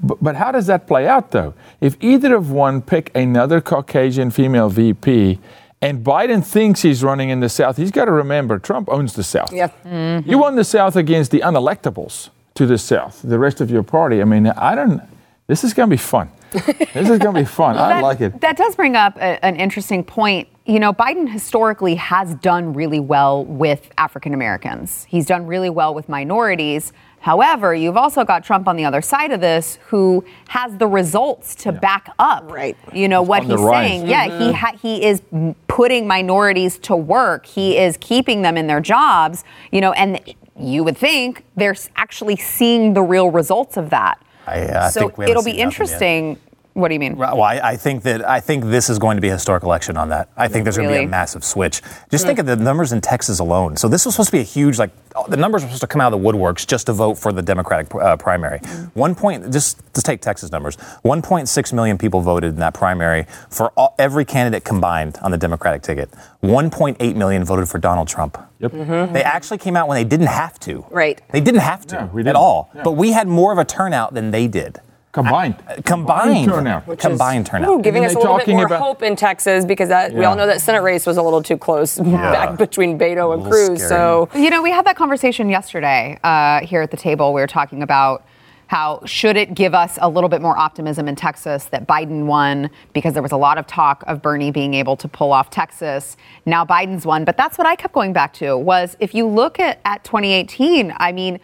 But, 0.01 0.23
but 0.23 0.35
how 0.35 0.51
does 0.51 0.67
that 0.67 0.87
play 0.87 1.07
out 1.07 1.31
though? 1.31 1.53
If 1.81 1.97
either 2.01 2.35
of 2.35 2.51
one 2.51 2.81
pick 2.81 3.11
another 3.15 3.61
Caucasian 3.61 4.31
female 4.31 4.69
VP, 4.69 5.39
and 5.81 6.03
Biden 6.03 6.45
thinks 6.45 6.81
he's 6.81 7.03
running 7.03 7.29
in 7.29 7.41
the 7.41 7.49
South, 7.49 7.75
he's 7.75 7.91
got 7.91 8.05
to 8.05 8.11
remember 8.11 8.57
Trump 8.57 8.87
owns 8.89 9.13
the 9.13 9.23
South. 9.23 9.51
Yeah. 9.51 9.69
Mm-hmm. 9.85 10.29
You 10.29 10.37
won 10.37 10.55
the 10.55 10.63
South 10.63 10.95
against 10.95 11.31
the 11.31 11.41
unelectables 11.41 12.29
to 12.55 12.65
the 12.65 12.77
South, 12.77 13.21
the 13.21 13.37
rest 13.37 13.59
of 13.59 13.69
your 13.69 13.83
party. 13.83 14.21
I 14.21 14.25
mean, 14.25 14.47
I 14.47 14.75
don't. 14.75 15.01
This 15.47 15.63
is 15.63 15.73
going 15.73 15.89
to 15.89 15.93
be 15.93 16.01
fun. 16.01 16.29
this 16.93 17.09
is 17.09 17.19
going 17.19 17.35
to 17.35 17.41
be 17.41 17.45
fun. 17.45 17.77
I 17.77 17.95
that, 17.95 18.03
like 18.03 18.21
it. 18.21 18.41
That 18.41 18.57
does 18.57 18.75
bring 18.75 18.95
up 18.95 19.17
a- 19.17 19.43
an 19.43 19.55
interesting 19.55 20.03
point. 20.03 20.47
You 20.65 20.79
know, 20.79 20.93
Biden 20.93 21.29
historically 21.29 21.95
has 21.95 22.35
done 22.35 22.73
really 22.73 22.99
well 22.99 23.43
with 23.43 23.89
African 23.97 24.33
Americans. 24.33 25.05
He's 25.09 25.25
done 25.25 25.45
really 25.45 25.69
well 25.69 25.93
with 25.93 26.07
minorities. 26.07 26.93
However, 27.23 27.73
you've 27.73 27.95
also 27.95 28.25
got 28.25 28.43
Trump 28.43 28.67
on 28.67 28.75
the 28.75 28.83
other 28.83 29.01
side 29.01 29.31
of 29.31 29.39
this 29.39 29.79
who 29.87 30.25
has 30.49 30.77
the 30.77 30.87
results 30.87 31.55
to 31.55 31.71
back 31.71 32.09
up. 32.19 32.51
Right. 32.51 32.77
You 32.93 33.07
know 33.07 33.21
what 33.21 33.43
on 33.43 33.47
the 33.47 33.55
he's 33.55 33.63
rise. 33.63 33.87
saying. 33.87 34.07
Yeah, 34.07 34.25
he 34.25 34.29
mm-hmm. 34.31 34.51
ha- 34.51 34.77
he 34.81 35.05
is 35.05 35.21
putting 35.67 36.05
minorities 36.05 36.77
to 36.79 36.97
work. 36.97 37.45
He 37.45 37.77
is 37.77 37.97
keeping 38.01 38.41
them 38.41 38.57
in 38.57 38.67
their 38.67 38.81
jobs, 38.81 39.45
you 39.71 39.79
know, 39.79 39.93
and 39.93 40.19
you 40.59 40.83
would 40.83 40.97
think 40.97 41.45
they're 41.55 41.77
actually 41.95 42.35
seeing 42.35 42.93
the 42.93 43.01
real 43.01 43.31
results 43.31 43.77
of 43.77 43.89
that. 43.91 44.19
I, 44.45 44.61
uh, 44.65 44.85
I 44.85 44.89
so 44.89 45.11
it'll 45.21 45.43
be 45.43 45.51
interesting. 45.51 46.29
yet. 46.31 46.39
Interesting. 46.75 46.81
What 46.81 46.87
do 46.87 46.93
you 46.93 46.99
mean? 46.99 47.17
Well, 47.17 47.41
I, 47.41 47.59
I 47.63 47.77
think 47.77 48.03
that 48.03 48.27
I 48.27 48.39
think 48.39 48.65
this 48.65 48.89
is 48.89 48.99
going 48.99 49.17
to 49.17 49.21
be 49.21 49.29
a 49.29 49.33
historic 49.33 49.63
election 49.63 49.97
on 49.97 50.09
that. 50.09 50.29
I 50.35 50.47
think 50.47 50.63
there's 50.63 50.77
going 50.77 50.89
to 50.89 50.95
be 50.95 51.05
a 51.05 51.07
massive 51.07 51.43
switch. 51.43 51.81
Just 52.09 52.25
think 52.25 52.39
hmm. 52.39 52.47
of 52.47 52.57
the 52.57 52.63
numbers 52.63 52.91
in 52.91 53.01
Texas 53.01 53.39
alone. 53.39 53.77
So 53.77 53.87
this 53.87 54.05
was 54.05 54.15
supposed 54.15 54.29
to 54.29 54.37
be 54.37 54.39
a 54.39 54.43
huge 54.43 54.79
like 54.79 54.91
the 55.29 55.37
numbers 55.37 55.61
were 55.61 55.67
supposed 55.67 55.81
to 55.81 55.87
come 55.87 56.01
out 56.01 56.11
of 56.11 56.21
the 56.21 56.27
woodworks 56.27 56.65
just 56.65 56.87
to 56.87 56.93
vote 56.93 57.15
for 57.15 57.31
the 57.31 57.41
Democratic 57.41 57.93
uh, 57.95 58.17
primary. 58.17 58.59
Hmm. 58.59 58.85
One 58.93 59.15
point, 59.15 59.51
just 59.51 59.81
just 59.93 60.05
take 60.05 60.21
Texas 60.21 60.51
numbers. 60.51 60.77
1.6 61.05 61.73
million 61.73 61.97
people 61.97 62.21
voted 62.21 62.53
in 62.53 62.59
that 62.59 62.73
primary 62.73 63.25
for 63.49 63.69
all, 63.71 63.95
every 63.99 64.25
candidate 64.25 64.63
combined 64.63 65.17
on 65.21 65.31
the 65.31 65.37
Democratic 65.37 65.83
ticket. 65.83 66.09
1.8 66.41 67.15
million 67.15 67.43
voted 67.43 67.69
for 67.69 67.77
Donald 67.77 68.07
Trump. 68.07 68.37
Yep. 68.59 68.71
Mm-hmm. 68.71 69.13
They 69.13 69.23
actually 69.23 69.57
came 69.59 69.75
out 69.75 69.87
when 69.87 69.95
they 69.95 70.03
didn't 70.03 70.27
have 70.27 70.59
to. 70.61 70.85
Right. 70.89 71.21
They 71.31 71.41
didn't 71.41 71.61
have 71.61 71.85
to 71.87 71.95
No, 71.95 72.05
we 72.13 72.21
at 72.21 72.25
didn't. 72.25 72.37
all. 72.37 72.71
Yeah. 72.73 72.83
But 72.83 72.93
we 72.93 73.11
had 73.11 73.27
more 73.27 73.51
of 73.51 73.57
a 73.57 73.65
turnout 73.65 74.13
than 74.13 74.31
they 74.31 74.47
did. 74.47 74.79
Combined. 75.13 75.55
Combined 75.85 76.49
turnout. 76.49 76.87
Which 76.87 76.99
Combined 76.99 77.45
turnout. 77.45 77.69
Ooh, 77.69 77.81
giving 77.81 78.03
us 78.03 78.15
a 78.15 78.17
little 78.17 78.39
bit 78.39 78.47
more 78.47 78.65
about- 78.65 78.81
hope 78.81 79.03
in 79.03 79.15
Texas 79.15 79.63
because 79.63 79.89
that, 79.89 80.11
we 80.11 80.25
all 80.25 80.35
know 80.35 80.47
that 80.47 80.59
Senate 80.59 80.81
race 80.81 81.05
was 81.05 81.17
a 81.17 81.21
little 81.21 81.43
too 81.43 81.55
close 81.55 81.99
back 81.99 82.57
between 82.57 82.97
Beto 82.97 83.33
and 83.35 83.43
Cruz. 83.43 83.65
scary. 83.77 83.77
So 83.77 84.27
You 84.33 84.49
know, 84.49 84.63
we 84.63 84.71
had 84.71 84.85
that 84.85 84.95
conversation 84.95 85.49
yesterday 85.49 86.17
uh, 86.23 86.61
here 86.61 86.81
at 86.81 86.89
the 86.89 86.97
table. 86.97 87.31
We 87.31 87.41
were 87.41 87.47
talking 87.47 87.83
about 87.83 88.25
how 88.67 89.01
should 89.05 89.37
it 89.37 89.53
give 89.53 89.75
us 89.75 89.99
a 90.01 90.09
little 90.09 90.29
bit 90.29 90.41
more 90.41 90.57
optimism 90.57 91.07
in 91.07 91.15
Texas 91.15 91.65
that 91.65 91.85
Biden 91.85 92.25
won 92.25 92.71
because 92.93 93.13
there 93.13 93.21
was 93.21 93.31
a 93.33 93.37
lot 93.37 93.59
of 93.59 93.67
talk 93.67 94.03
of 94.07 94.19
Bernie 94.19 94.49
being 94.49 94.73
able 94.73 94.95
to 94.97 95.07
pull 95.07 95.31
off 95.31 95.51
Texas. 95.51 96.17
Now 96.47 96.65
Biden's 96.65 97.05
won, 97.05 97.23
but 97.23 97.37
that's 97.37 97.59
what 97.59 97.67
I 97.67 97.75
kept 97.75 97.93
going 97.93 98.13
back 98.13 98.33
to 98.35 98.57
was 98.57 98.97
if 98.99 99.13
you 99.13 99.27
look 99.27 99.59
at, 99.59 99.79
at 99.85 100.03
2018, 100.03 100.91
I 100.97 101.11
mean, 101.11 101.39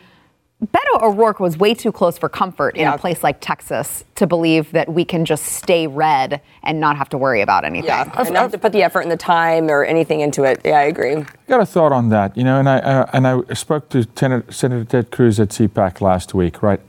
Beto 0.62 1.02
O'Rourke 1.02 1.40
was 1.40 1.58
way 1.58 1.74
too 1.74 1.92
close 1.92 2.18
for 2.18 2.28
comfort 2.28 2.76
in 2.76 2.86
a 2.86 2.98
place 2.98 3.24
like 3.24 3.38
Texas 3.40 4.04
to 4.16 4.28
believe 4.28 4.74
that 4.74 4.92
we 4.92 5.06
can 5.06 5.24
just 5.24 5.46
stay 5.46 5.88
red 5.88 6.42
and 6.64 6.82
not 6.82 6.98
have 6.98 7.08
to 7.10 7.18
worry 7.18 7.40
about 7.40 7.64
anything. 7.64 7.88
yeah, 7.88 8.12
and 8.18 8.34
not 8.34 8.42
have 8.42 8.52
to 8.52 8.58
put 8.58 8.74
the 8.74 8.84
effort 8.84 9.02
and 9.02 9.12
the 9.12 9.16
time 9.16 9.70
or 9.70 9.86
anything 9.86 10.20
into 10.20 10.44
it. 10.44 10.60
Yeah, 10.66 10.80
I 10.80 10.84
agree. 10.84 11.26
got 11.48 11.62
a 11.62 11.66
thought 11.66 11.94
on 11.94 12.10
that, 12.10 12.36
you 12.36 12.44
know, 12.44 12.60
and 12.60 12.68
I 12.68 12.80
uh, 12.80 13.10
and 13.14 13.26
I 13.26 13.54
spoke 13.54 13.88
to 13.90 14.04
Ten- 14.04 14.52
Senator 14.52 14.84
Ted 14.84 15.12
Cruz 15.12 15.40
at 15.40 15.50
CPAC 15.50 16.02
last 16.02 16.34
week, 16.34 16.62
right? 16.62 16.82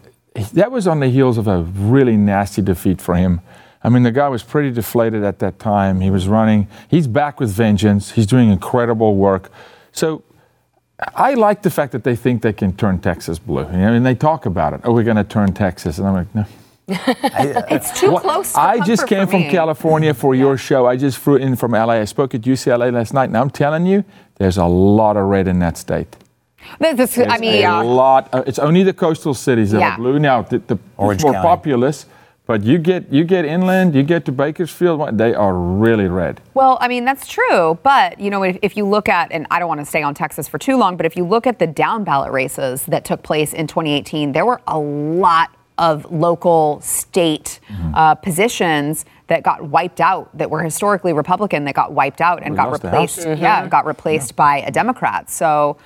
That 0.53 0.73
was 0.73 0.89
on 0.89 0.99
the 0.99 1.09
heels 1.09 1.39
of 1.39 1.47
a 1.47 1.63
really 1.63 2.17
nasty 2.17 2.63
defeat 2.63 3.01
for 3.01 3.15
him. 3.15 3.41
I 3.85 3.89
mean, 3.89 4.03
the 4.03 4.13
guy 4.13 4.29
was 4.29 4.43
pretty 4.43 4.73
deflated 4.73 5.23
at 5.23 5.39
that 5.39 5.61
time. 5.61 6.01
He 6.01 6.11
was 6.11 6.27
running. 6.27 6.67
He's 6.89 7.07
back 7.07 7.39
with 7.39 7.51
vengeance. 7.51 8.13
He's 8.13 8.27
doing 8.27 8.51
incredible 8.51 9.15
work. 9.15 9.51
So 9.93 10.23
I 11.15 11.35
like 11.35 11.63
the 11.63 11.71
fact 11.71 11.93
that 11.93 12.05
they 12.05 12.17
think 12.17 12.43
they 12.43 12.53
can 12.53 12.73
turn 12.77 12.99
Texas 12.99 13.39
blue. 13.39 13.63
You 13.73 13.79
know, 13.79 13.93
and 13.95 14.05
they 14.05 14.15
talk 14.15 14.47
about 14.47 14.75
it. 14.75 14.81
Oh, 14.85 14.93
we're 14.93 15.05
going 15.05 15.17
to 15.17 15.25
turn 15.25 15.53
Texas, 15.55 15.99
and 15.99 16.07
I'm 16.09 16.15
like, 16.15 16.35
no. 16.35 16.45
It's 17.71 17.99
too 18.01 18.11
What- 18.13 18.23
close. 18.23 18.53
For 18.53 18.61
I 18.61 18.81
just 18.81 19.07
came 19.07 19.27
for 19.27 19.33
from 19.33 19.41
me. 19.43 19.51
California 19.51 20.13
for 20.15 20.35
your 20.35 20.57
show. 20.57 20.87
I 20.87 20.97
just 20.97 21.19
flew 21.19 21.37
in 21.37 21.57
from 21.57 21.73
LA. 21.73 21.95
I 22.01 22.05
spoke 22.05 22.35
at 22.35 22.43
UCLA 22.43 22.93
last 22.93 23.15
night, 23.15 23.25
and 23.31 23.37
I'm 23.37 23.51
telling 23.51 23.87
you, 23.87 24.05
there's 24.37 24.57
a 24.59 24.65
lot 24.67 25.17
of 25.17 25.25
red 25.27 25.47
in 25.49 25.59
that 25.61 25.77
state. 25.79 26.17
This- 26.79 26.97
this- 27.15 27.19
I 27.29 27.39
mean, 27.39 27.65
a 27.65 27.83
lot. 27.85 28.29
uh, 28.33 28.43
it's 28.47 28.59
only 28.59 28.83
the 28.83 28.93
coastal 28.93 29.35
cities 29.35 29.71
that 29.71 29.81
Yeah. 29.81 29.95
are 29.95 29.97
blue. 29.97 30.19
Now, 30.19 30.43
the, 30.43 30.59
the 30.59 30.79
Orange 30.97 31.19
it's 31.21 31.25
more 31.25 31.33
County. 31.33 31.47
populous, 31.49 32.07
but 32.51 32.65
you 32.65 32.79
get 32.79 33.13
you 33.13 33.23
get 33.23 33.45
inland, 33.45 33.95
you 33.95 34.03
get 34.03 34.25
to 34.25 34.33
Bakersfield, 34.33 35.17
they 35.17 35.33
are 35.33 35.55
really 35.55 36.09
red. 36.09 36.41
Well, 36.53 36.79
I 36.81 36.89
mean, 36.89 37.05
that's 37.05 37.29
true. 37.29 37.79
But, 37.85 38.19
you 38.19 38.29
know, 38.29 38.43
if, 38.43 38.59
if 38.61 38.77
you 38.77 38.85
look 38.85 39.09
at, 39.09 39.31
and 39.31 39.47
I 39.53 39.61
don't 39.61 39.69
want 39.69 39.79
to 39.79 39.87
stay 39.87 40.03
on 40.03 40.15
Texas 40.17 40.49
for 40.49 40.59
too 40.59 40.77
long, 40.77 40.97
but 40.97 41.07
if 41.07 41.17
you 41.17 41.25
look 41.25 41.47
at 41.47 41.61
the 41.61 41.69
down 41.69 42.03
ballot 42.03 42.33
races 42.33 42.85
that 42.87 43.05
took 43.05 43.23
place 43.23 43.53
in 43.53 43.69
2018, 43.69 44.33
there 44.33 44.45
were 44.45 44.61
a 44.67 44.77
lot 44.77 45.51
of 45.79 46.11
local 46.11 46.81
state 46.81 47.61
uh, 47.95 48.17
positions 48.17 49.05
that 49.29 49.45
got 49.45 49.63
wiped 49.63 50.01
out, 50.01 50.37
that 50.37 50.51
were 50.51 50.65
historically 50.65 51.13
Republican, 51.13 51.65
that 51.67 51.77
got 51.77 51.93
wiped 51.93 52.21
out 52.21 52.43
and 52.43 52.55
We 52.55 52.57
got 52.57 52.73
replaced. 52.73 53.27
Yeah, 53.27 53.69
got 53.69 53.87
replaced 53.87 54.35
by 54.35 54.57
a 54.63 54.73
Democrat. 54.73 55.31
So 55.31 55.77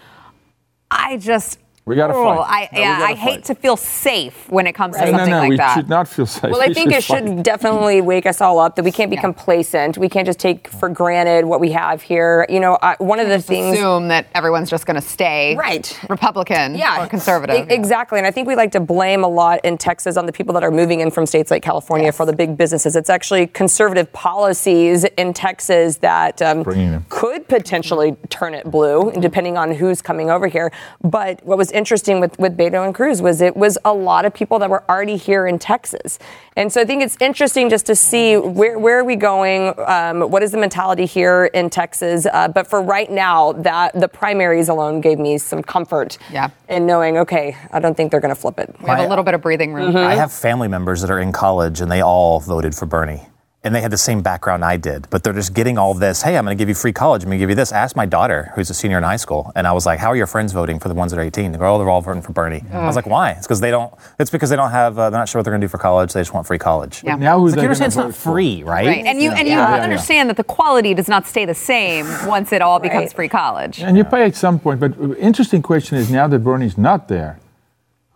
I 0.90 1.18
just. 1.18 1.58
We 1.86 1.96
gotta 1.96 2.14
oh, 2.14 2.24
fight. 2.24 2.68
I, 2.72 2.74
No, 2.74 2.80
yeah, 2.80 2.98
gotta 2.98 3.12
I 3.12 3.14
hate 3.14 3.34
fight. 3.34 3.44
to 3.44 3.54
feel 3.56 3.76
safe 3.76 4.48
when 4.48 4.66
it 4.66 4.72
comes 4.72 4.96
to 4.96 5.04
no, 5.04 5.10
something 5.10 5.28
no, 5.30 5.38
like 5.40 5.50
we 5.50 5.56
that. 5.58 5.74
should 5.74 5.88
not 5.90 6.08
feel 6.08 6.24
safe. 6.24 6.50
Well, 6.50 6.62
I 6.62 6.68
We 6.68 6.74
think 6.74 6.92
it 6.92 7.04
fight. 7.04 7.26
should 7.26 7.42
definitely 7.42 8.00
wake 8.00 8.24
us 8.24 8.40
all 8.40 8.58
up 8.58 8.76
that 8.76 8.84
we 8.86 8.90
can't 8.90 9.10
be 9.10 9.16
Yeah. 9.16 9.20
complacent. 9.20 9.98
We 9.98 10.08
can't 10.08 10.24
just 10.24 10.38
take 10.38 10.66
for 10.68 10.88
granted 10.88 11.44
what 11.44 11.60
we 11.60 11.72
have 11.72 12.00
here. 12.00 12.46
You 12.48 12.60
know, 12.60 12.78
I, 12.80 12.96
one 13.00 13.20
of 13.20 13.28
the 13.28 13.34
Just 13.36 13.48
things. 13.48 13.76
assume 13.76 14.08
that 14.08 14.24
everyone's 14.34 14.70
just 14.70 14.86
going 14.86 14.94
to 14.94 15.02
stay 15.06 15.56
Right. 15.56 15.98
Republican 16.08 16.74
yeah, 16.74 17.04
or 17.04 17.06
conservative. 17.06 17.68
E- 17.70 17.74
exactly. 17.74 18.16
And 18.18 18.26
I 18.26 18.30
think 18.30 18.48
we 18.48 18.56
like 18.56 18.72
to 18.72 18.80
blame 18.80 19.22
a 19.22 19.28
lot 19.28 19.60
in 19.62 19.76
Texas 19.76 20.16
on 20.16 20.24
the 20.24 20.32
people 20.32 20.54
that 20.54 20.64
are 20.64 20.70
moving 20.70 21.00
in 21.00 21.10
from 21.10 21.26
states 21.26 21.50
like 21.50 21.62
California 21.62 22.12
for 22.12 22.24
the 22.24 22.32
big 22.32 22.56
businesses. 22.56 22.96
It's 22.96 23.10
actually 23.10 23.46
conservative 23.48 24.10
policies 24.14 25.04
in 25.18 25.34
Texas 25.34 25.98
that 25.98 26.40
um, 26.40 26.64
could 27.10 27.46
potentially 27.46 28.16
turn 28.30 28.54
it 28.54 28.70
blue, 28.70 29.12
depending 29.20 29.58
on 29.58 29.74
who's 29.74 30.00
coming 30.00 30.30
over 30.30 30.46
here. 30.46 30.72
But 31.02 31.44
what 31.44 31.58
was 31.58 31.73
interesting 31.74 32.20
with, 32.20 32.38
with 32.38 32.56
Beto 32.56 32.84
and 32.84 32.94
Cruz 32.94 33.20
was 33.20 33.40
it 33.40 33.56
was 33.56 33.76
a 33.84 33.92
lot 33.92 34.24
of 34.24 34.32
people 34.32 34.58
that 34.60 34.70
were 34.70 34.82
already 34.88 35.16
here 35.16 35.46
in 35.46 35.58
Texas. 35.58 36.18
And 36.56 36.72
so 36.72 36.80
I 36.80 36.84
think 36.84 37.02
it's 37.02 37.16
interesting 37.20 37.68
just 37.68 37.84
to 37.86 37.96
see 37.96 38.36
where, 38.36 38.78
where 38.78 39.00
are 39.00 39.04
we 39.04 39.16
going? 39.16 39.74
Um, 39.86 40.22
what 40.30 40.42
is 40.42 40.52
the 40.52 40.58
mentality 40.58 41.04
here 41.04 41.46
in 41.46 41.68
Texas? 41.68 42.26
Uh, 42.32 42.48
but 42.48 42.66
for 42.66 42.80
right 42.80 43.10
now, 43.10 43.52
that 43.54 43.92
the 43.98 44.08
primaries 44.08 44.68
alone 44.68 45.00
gave 45.00 45.18
me 45.18 45.36
some 45.38 45.62
comfort 45.62 46.16
Yeah. 46.30 46.50
in 46.68 46.86
knowing, 46.86 47.18
okay, 47.18 47.56
I 47.72 47.80
don't 47.80 47.96
think 47.96 48.10
they're 48.10 48.20
going 48.20 48.34
to 48.34 48.40
flip 48.40 48.58
it. 48.58 48.74
we 48.80 48.88
have 48.88 49.00
a 49.00 49.08
little 49.08 49.24
bit 49.24 49.34
of 49.34 49.42
breathing 49.42 49.72
room. 49.74 49.96
I 49.96 50.14
have 50.14 50.32
family 50.32 50.68
members 50.68 51.00
that 51.02 51.10
are 51.10 51.20
in 51.20 51.32
college 51.32 51.80
and 51.80 51.90
they 51.90 52.00
all 52.00 52.40
voted 52.40 52.74
for 52.74 52.86
Bernie. 52.86 53.26
And 53.64 53.74
they 53.74 53.80
had 53.80 53.90
the 53.90 53.96
same 53.96 54.20
background 54.20 54.62
I 54.62 54.76
did, 54.76 55.08
but 55.08 55.24
they're 55.24 55.32
just 55.32 55.54
getting 55.54 55.78
all 55.78 55.94
this. 55.94 56.20
Hey, 56.20 56.36
I'm 56.36 56.44
going 56.44 56.54
to 56.56 56.60
give 56.60 56.68
you 56.68 56.74
free 56.74 56.92
college. 56.92 57.22
I'm 57.22 57.30
going 57.30 57.38
to 57.38 57.42
give 57.42 57.48
you 57.48 57.56
this. 57.56 57.72
Ask 57.72 57.96
my 57.96 58.04
daughter, 58.04 58.52
who's 58.54 58.68
a 58.68 58.74
senior 58.74 58.98
in 58.98 59.04
high 59.04 59.16
school, 59.16 59.50
and 59.56 59.66
I 59.66 59.72
was 59.72 59.86
like, 59.86 59.98
"How 59.98 60.08
are 60.08 60.16
your 60.16 60.26
friends 60.26 60.52
voting 60.52 60.78
for 60.78 60.88
the 60.88 60.94
ones 60.94 61.12
that 61.12 61.18
are 61.18 61.22
18?" 61.22 61.52
They 61.52 61.56
go, 61.58 61.74
"Oh, 61.74 61.78
they're 61.78 61.88
all 61.88 62.02
voting 62.02 62.20
for 62.20 62.32
Bernie." 62.32 62.62
I 62.70 62.86
was 62.86 62.94
like, 62.94 63.06
"Why?" 63.06 63.30
It's 63.30 63.46
because 63.46 63.60
they 63.60 63.70
don't. 63.70 63.92
It's 64.18 64.30
because 64.30 64.50
they 64.50 64.56
don't 64.56 64.70
have. 64.70 64.98
Uh, 64.98 65.08
they're 65.08 65.18
not 65.18 65.30
sure 65.30 65.38
what 65.38 65.44
they're 65.44 65.52
going 65.52 65.62
to 65.62 65.66
do 65.66 65.70
for 65.70 65.78
college. 65.78 66.12
They 66.12 66.20
just 66.20 66.34
want 66.34 66.46
free 66.46 66.58
college. 66.58 67.02
Yeah. 67.02 67.16
Now 67.16 67.38
who's 67.40 67.52
It's 67.52 67.56
like, 67.56 67.56
they 67.56 67.62
you 67.62 67.68
understand 67.68 67.86
it's 67.88 67.96
not 67.96 68.06
vote 68.08 68.14
for? 68.14 68.32
free, 68.34 68.62
right? 68.64 68.86
Right. 68.86 69.04
And 69.06 69.18
you 69.20 69.30
and 69.32 69.48
you 69.48 69.54
Yeah, 69.54 69.70
yeah, 69.70 69.76
yeah. 69.78 69.82
understand 69.82 70.28
that 70.28 70.36
the 70.36 70.44
quality 70.44 70.92
does 70.92 71.08
not 71.08 71.26
stay 71.26 71.46
the 71.46 71.54
same 71.54 72.06
once 72.26 72.52
it 72.52 72.60
all 72.60 72.78
becomes 72.78 73.04
Right. 73.04 73.12
free 73.16 73.28
college. 73.30 73.80
And 73.80 73.96
you 73.96 74.04
pay 74.04 74.24
at 74.24 74.36
some 74.36 74.58
point, 74.58 74.78
but 74.78 74.92
interesting 75.18 75.62
question 75.62 75.96
is 75.96 76.10
now 76.10 76.28
that 76.28 76.40
Bernie's 76.40 76.76
not 76.76 77.08
there, 77.08 77.38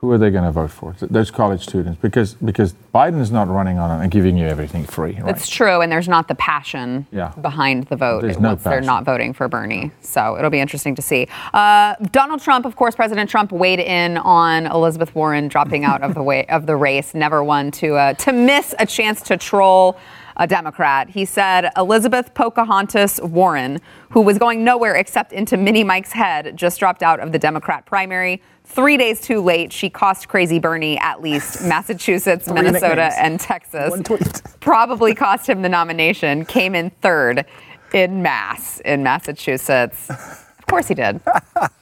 who 0.01 0.13
are 0.13 0.19
they 0.19 0.31
going 0.31 0.45
to 0.45 0.53
vote 0.53 0.71
for? 0.71 0.95
Those 1.01 1.31
college 1.33 1.63
students, 1.65 2.01
because 2.01 2.35
because 2.35 2.73
Biden 2.95 3.21
is 3.21 3.33
not 3.33 3.49
running 3.49 3.79
on 3.79 3.91
it 3.99 4.03
and 4.03 4.13
giving 4.13 4.37
you 4.37 4.47
everything 4.47 4.85
free, 4.85 5.19
right? 5.21 5.35
It's 5.35 5.49
true, 5.49 5.81
and 5.81 5.91
there's 5.91 6.09
not 6.09 6.29
the 6.29 6.37
passion 6.37 7.07
Yeah. 7.11 7.33
behind 7.43 7.85
the 7.89 7.97
vote 7.97 8.23
There's 8.23 8.39
no 8.39 8.51
once 8.51 8.63
they're 8.63 8.81
not 8.81 9.05
voting 9.05 9.33
for 9.33 9.49
Bernie. 9.49 9.91
So 10.01 10.37
it'll 10.39 10.51
be 10.51 10.61
interesting 10.61 10.95
to 10.95 11.03
see. 11.03 11.27
Uh, 11.53 11.97
Donald 12.13 12.41
Trump, 12.41 12.65
of 12.65 12.77
course, 12.77 12.95
President 12.95 13.29
Trump 13.29 13.51
weighed 13.51 13.81
in 13.81 14.19
on 14.19 14.67
Elizabeth 14.67 15.13
Warren 15.17 15.49
dropping 15.49 15.85
out 15.85 16.03
of 16.03 16.15
the 16.15 16.23
way 16.23 16.47
of 16.47 16.67
the 16.67 16.77
race. 16.77 17.13
Never 17.13 17.43
one 17.43 17.73
to 17.73 17.97
uh, 17.97 18.13
to 18.15 18.33
miss 18.33 18.75
a 18.79 18.87
chance 18.87 19.21
to 19.23 19.37
troll 19.37 19.97
a 20.39 20.47
Democrat. 20.47 21.09
He 21.11 21.25
said 21.25 21.71
Elizabeth 21.77 22.33
Pocahontas 22.35 23.21
Warren, 23.23 23.81
who 24.11 24.21
was 24.23 24.39
going 24.39 24.65
nowhere 24.65 24.95
except 24.95 25.33
into 25.33 25.57
Mini 25.57 25.83
Mike's 25.85 26.13
head, 26.13 26.57
just 26.57 26.79
dropped 26.79 27.03
out 27.03 27.21
of 27.21 27.33
the 27.33 27.39
Democrat 27.39 27.85
primary. 27.87 28.43
Three 28.65 28.97
days 28.97 29.21
too 29.21 29.41
late, 29.41 29.73
she 29.73 29.91
cost 29.91 30.29
Crazy 30.29 30.59
Bernie 30.59 30.99
at 30.99 31.21
least 31.23 31.63
Massachusetts, 31.69 32.49
Minnesota, 32.49 32.89
nicknames. 32.95 33.15
and 33.19 33.41
Texas. 33.41 33.91
One 33.91 34.03
tweet. 34.05 34.43
Probably 34.61 35.15
cost 35.15 35.49
him 35.49 35.63
the 35.63 35.69
nomination. 35.69 36.45
Came 36.45 36.75
in 36.75 36.91
third 37.03 37.47
in 37.93 38.23
Mass 38.23 38.81
in 38.81 39.03
Massachusetts. 39.03 40.11
Of 40.11 40.67
course 40.67 40.87
he 40.89 40.95
did. 40.95 41.21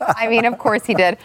I 0.01 0.29
mean, 0.29 0.45
of 0.45 0.59
course 0.59 0.87
he 0.87 0.95
did. 0.95 1.19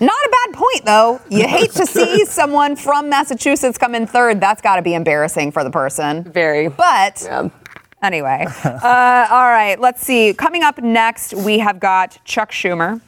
Not 0.00 0.10
a 0.26 0.28
bad 0.30 0.54
point, 0.54 0.84
though. 0.84 1.20
You 1.28 1.46
hate 1.48 1.72
to 1.72 1.86
see 1.86 2.24
someone 2.26 2.76
from 2.76 3.08
Massachusetts 3.08 3.78
come 3.78 3.94
in 3.94 4.06
third. 4.06 4.40
That's 4.40 4.60
got 4.60 4.76
to 4.76 4.82
be 4.82 4.94
embarrassing 4.94 5.52
for 5.52 5.64
the 5.64 5.70
person. 5.70 6.22
Very. 6.24 6.68
But 6.68 7.22
Yeah. 7.24 7.48
anyway, 8.02 8.46
uh, 8.64 9.26
all 9.30 9.48
right, 9.48 9.76
let's 9.80 10.02
see. 10.02 10.34
Coming 10.34 10.62
up 10.62 10.78
next, 10.82 11.32
we 11.34 11.58
have 11.60 11.80
got 11.80 12.18
Chuck 12.24 12.52
Schumer, 12.52 13.00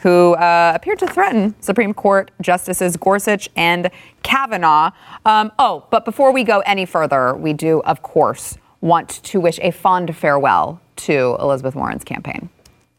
who 0.00 0.34
uh, 0.34 0.72
appeared 0.74 0.98
to 0.98 1.06
threaten 1.06 1.54
Supreme 1.60 1.94
Court 1.94 2.30
Justices 2.42 2.96
Gorsuch 2.98 3.48
and 3.56 3.90
Kavanaugh. 4.22 4.90
Um, 5.24 5.50
oh, 5.58 5.86
but 5.90 6.04
before 6.04 6.30
we 6.30 6.44
go 6.44 6.60
any 6.66 6.84
further, 6.84 7.34
we 7.34 7.54
do, 7.54 7.80
of 7.84 8.02
course, 8.02 8.58
want 8.82 9.08
to 9.24 9.40
wish 9.40 9.58
a 9.62 9.70
fond 9.70 10.14
farewell 10.14 10.78
to 10.96 11.36
Elizabeth 11.40 11.74
Warren's 11.74 12.04
campaign. 12.04 12.50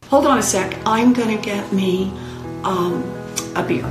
Hold 0.09 0.25
on 0.25 0.39
a 0.39 0.41
sec. 0.43 0.75
I'm 0.85 1.13
gonna 1.13 1.37
get 1.37 1.71
me 1.71 2.11
um, 2.63 3.03
a 3.55 3.63
beer. 3.63 3.85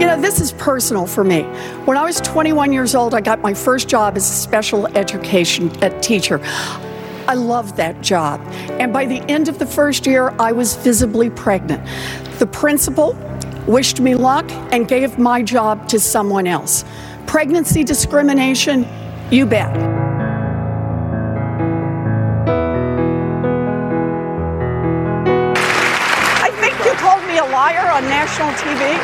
You 0.00 0.06
know, 0.06 0.20
this 0.20 0.40
is 0.40 0.52
personal 0.52 1.06
for 1.06 1.24
me. 1.24 1.42
When 1.84 1.96
I 1.96 2.04
was 2.04 2.20
21 2.20 2.72
years 2.72 2.94
old, 2.94 3.14
I 3.14 3.20
got 3.20 3.40
my 3.40 3.54
first 3.54 3.88
job 3.88 4.16
as 4.16 4.30
a 4.30 4.32
special 4.32 4.86
education 4.96 5.70
uh, 5.82 5.90
teacher. 6.00 6.40
I 7.26 7.34
loved 7.34 7.76
that 7.76 8.00
job. 8.00 8.40
And 8.80 8.92
by 8.92 9.06
the 9.06 9.20
end 9.30 9.48
of 9.48 9.58
the 9.58 9.66
first 9.66 10.06
year, 10.06 10.34
I 10.38 10.52
was 10.52 10.76
visibly 10.76 11.30
pregnant. 11.30 11.86
The 12.38 12.46
principal 12.46 13.14
wished 13.66 14.00
me 14.00 14.14
luck 14.14 14.50
and 14.72 14.88
gave 14.88 15.18
my 15.18 15.42
job 15.42 15.88
to 15.88 16.00
someone 16.00 16.46
else. 16.46 16.84
Pregnancy 17.28 17.84
discrimination, 17.84 18.86
you 19.30 19.44
bet. 19.44 19.68
I 26.40 26.50
think 26.58 26.74
you 26.86 26.92
called 26.94 27.22
me 27.28 27.36
a 27.36 27.44
liar 27.44 27.86
on 27.92 28.04
national 28.04 28.48
TV. 28.52 28.96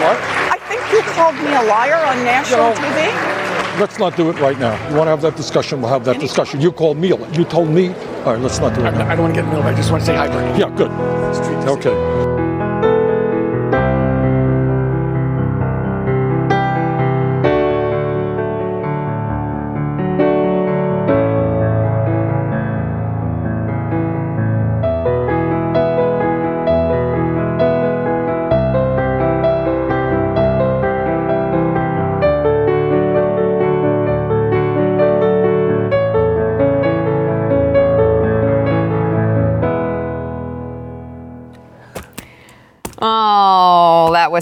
What? 0.00 0.16
I 0.54 0.58
think 0.68 0.80
you 0.92 1.00
called 1.12 1.34
me 1.34 1.52
a 1.54 1.62
liar 1.62 1.96
on 2.06 2.24
national 2.24 2.70
No. 2.70 2.74
TV. 2.74 3.80
Let's 3.80 3.98
not 3.98 4.16
do 4.16 4.30
it 4.30 4.38
right 4.38 4.58
now. 4.60 4.74
You 4.88 4.94
want 4.94 5.06
to 5.08 5.10
have 5.10 5.22
that 5.22 5.34
discussion? 5.36 5.80
We'll 5.80 5.90
have 5.90 6.04
that 6.04 6.20
discussion. 6.20 6.60
You 6.60 6.70
called 6.70 6.98
me. 6.98 7.08
You 7.08 7.44
told 7.44 7.68
me. 7.70 7.88
All 8.24 8.34
right, 8.34 8.38
let's 8.40 8.60
not 8.60 8.74
do 8.76 8.86
it 8.86 8.92
now. 8.92 9.08
I 9.08 9.16
don't 9.16 9.24
want 9.24 9.34
to 9.34 9.40
get 9.40 9.44
in 9.48 9.50
the 9.50 9.56
middle. 9.56 9.68
I 9.68 9.74
just 9.74 9.90
want 9.90 10.02
to 10.02 10.06
say 10.06 10.14
hi, 10.14 10.28
Bernie. 10.28 10.56
Yeah, 10.56 10.70
good. 10.76 10.90
Okay. 11.68 12.21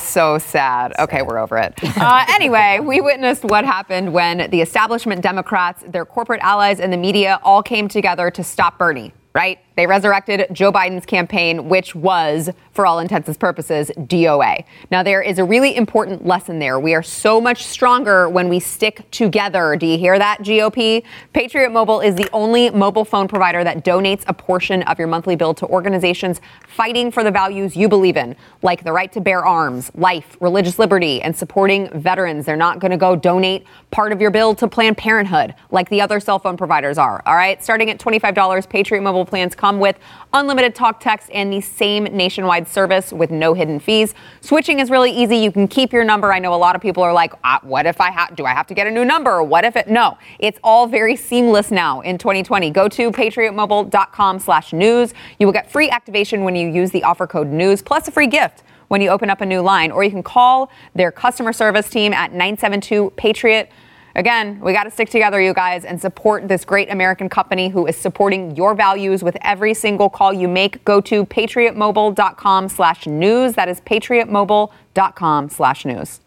Was 0.00 0.08
so 0.08 0.38
sad. 0.38 0.92
Okay, 0.98 1.22
we're 1.22 1.38
over 1.38 1.58
it. 1.58 1.74
Uh, 2.00 2.24
anyway, 2.28 2.78
we 2.80 3.00
witnessed 3.00 3.44
what 3.44 3.64
happened 3.64 4.12
when 4.12 4.50
the 4.50 4.62
establishment 4.62 5.20
Democrats, 5.20 5.84
their 5.86 6.06
corporate 6.06 6.40
allies, 6.40 6.80
and 6.80 6.90
the 6.90 6.96
media 6.96 7.38
all 7.42 7.62
came 7.62 7.88
together 7.88 8.30
to 8.30 8.42
stop 8.42 8.78
Bernie, 8.78 9.12
right? 9.34 9.58
They 9.76 9.86
resurrected 9.86 10.46
Joe 10.52 10.72
Biden's 10.72 11.06
campaign, 11.06 11.68
which 11.68 11.94
was, 11.94 12.50
for 12.72 12.86
all 12.86 12.98
intents 12.98 13.28
and 13.28 13.38
purposes, 13.38 13.90
DOA. 13.96 14.64
Now, 14.90 15.02
there 15.02 15.22
is 15.22 15.38
a 15.38 15.44
really 15.44 15.76
important 15.76 16.26
lesson 16.26 16.58
there. 16.58 16.78
We 16.78 16.94
are 16.94 17.02
so 17.02 17.40
much 17.40 17.64
stronger 17.64 18.28
when 18.28 18.48
we 18.48 18.60
stick 18.60 19.10
together. 19.10 19.76
Do 19.76 19.86
you 19.86 19.98
hear 19.98 20.18
that, 20.18 20.40
GOP? 20.40 21.02
Patriot 21.32 21.70
Mobile 21.70 22.00
is 22.00 22.14
the 22.14 22.28
only 22.32 22.70
mobile 22.70 23.04
phone 23.04 23.28
provider 23.28 23.64
that 23.64 23.84
donates 23.84 24.24
a 24.26 24.34
portion 24.34 24.82
of 24.82 24.98
your 24.98 25.08
monthly 25.08 25.36
bill 25.36 25.54
to 25.54 25.66
organizations 25.66 26.40
fighting 26.66 27.10
for 27.10 27.24
the 27.24 27.30
values 27.30 27.76
you 27.76 27.88
believe 27.88 28.16
in, 28.16 28.36
like 28.62 28.84
the 28.84 28.92
right 28.92 29.12
to 29.12 29.20
bear 29.20 29.44
arms, 29.44 29.90
life, 29.94 30.36
religious 30.40 30.78
liberty, 30.78 31.20
and 31.22 31.34
supporting 31.36 31.88
veterans. 32.00 32.46
They're 32.46 32.56
not 32.56 32.78
going 32.78 32.90
to 32.90 32.96
go 32.96 33.16
donate 33.16 33.66
part 33.90 34.12
of 34.12 34.20
your 34.20 34.30
bill 34.30 34.54
to 34.56 34.68
Planned 34.68 34.96
Parenthood 34.96 35.54
like 35.70 35.88
the 35.88 36.00
other 36.00 36.20
cell 36.20 36.38
phone 36.38 36.56
providers 36.56 36.98
are. 36.98 37.22
All 37.26 37.34
right, 37.34 37.62
starting 37.62 37.90
at 37.90 37.98
$25, 37.98 38.68
Patriot 38.68 39.02
Mobile 39.02 39.24
plans 39.24 39.54
come 39.60 39.78
with 39.78 39.98
unlimited 40.32 40.74
talk, 40.74 41.00
text, 41.00 41.28
and 41.34 41.52
the 41.52 41.60
same 41.60 42.04
nationwide 42.04 42.66
service 42.66 43.12
with 43.12 43.30
no 43.30 43.52
hidden 43.52 43.78
fees. 43.78 44.14
Switching 44.40 44.80
is 44.80 44.90
really 44.90 45.10
easy. 45.10 45.36
You 45.36 45.52
can 45.52 45.68
keep 45.68 45.92
your 45.92 46.02
number. 46.02 46.32
I 46.32 46.38
know 46.38 46.54
a 46.54 46.56
lot 46.56 46.74
of 46.74 46.80
people 46.80 47.02
are 47.02 47.12
like, 47.12 47.34
ah, 47.44 47.60
"What 47.62 47.84
if 47.84 48.00
I 48.00 48.10
have? 48.10 48.34
Do 48.36 48.46
I 48.46 48.54
have 48.54 48.66
to 48.68 48.74
get 48.74 48.86
a 48.86 48.90
new 48.90 49.04
number? 49.04 49.42
What 49.42 49.64
if 49.64 49.76
it?" 49.76 49.88
No, 49.88 50.16
it's 50.38 50.58
all 50.64 50.86
very 50.86 51.14
seamless 51.14 51.70
now 51.70 52.00
in 52.00 52.16
2020. 52.16 52.70
Go 52.70 52.88
to 52.88 53.10
patriotmobile.com/news. 53.10 55.14
You 55.38 55.46
will 55.46 55.52
get 55.52 55.70
free 55.70 55.90
activation 55.90 56.44
when 56.44 56.56
you 56.56 56.68
use 56.68 56.90
the 56.90 57.04
offer 57.04 57.26
code 57.26 57.48
news 57.48 57.82
plus 57.82 58.08
a 58.08 58.10
free 58.10 58.26
gift 58.26 58.62
when 58.88 59.00
you 59.00 59.08
open 59.08 59.30
up 59.30 59.40
a 59.40 59.46
new 59.46 59.60
line, 59.60 59.92
or 59.92 60.02
you 60.02 60.10
can 60.10 60.22
call 60.22 60.70
their 60.94 61.12
customer 61.12 61.52
service 61.52 61.88
team 61.88 62.12
at 62.12 62.32
972 62.32 63.12
Patriot. 63.16 63.70
Again, 64.14 64.60
we 64.60 64.72
got 64.72 64.84
to 64.84 64.90
stick 64.90 65.10
together, 65.10 65.40
you 65.40 65.54
guys, 65.54 65.84
and 65.84 66.00
support 66.00 66.48
this 66.48 66.64
great 66.64 66.90
American 66.90 67.28
company 67.28 67.68
who 67.68 67.86
is 67.86 67.96
supporting 67.96 68.56
your 68.56 68.74
values 68.74 69.22
with 69.22 69.36
every 69.42 69.74
single 69.74 70.10
call 70.10 70.32
you 70.32 70.48
make. 70.48 70.84
Go 70.84 71.00
to 71.02 71.24
patriotmobile.com 71.26 72.68
slash 72.68 73.06
news. 73.06 73.54
That 73.54 73.68
is 73.68 73.80
patriotmobile.com 73.80 75.48
slash 75.48 75.84
news. 75.84 76.20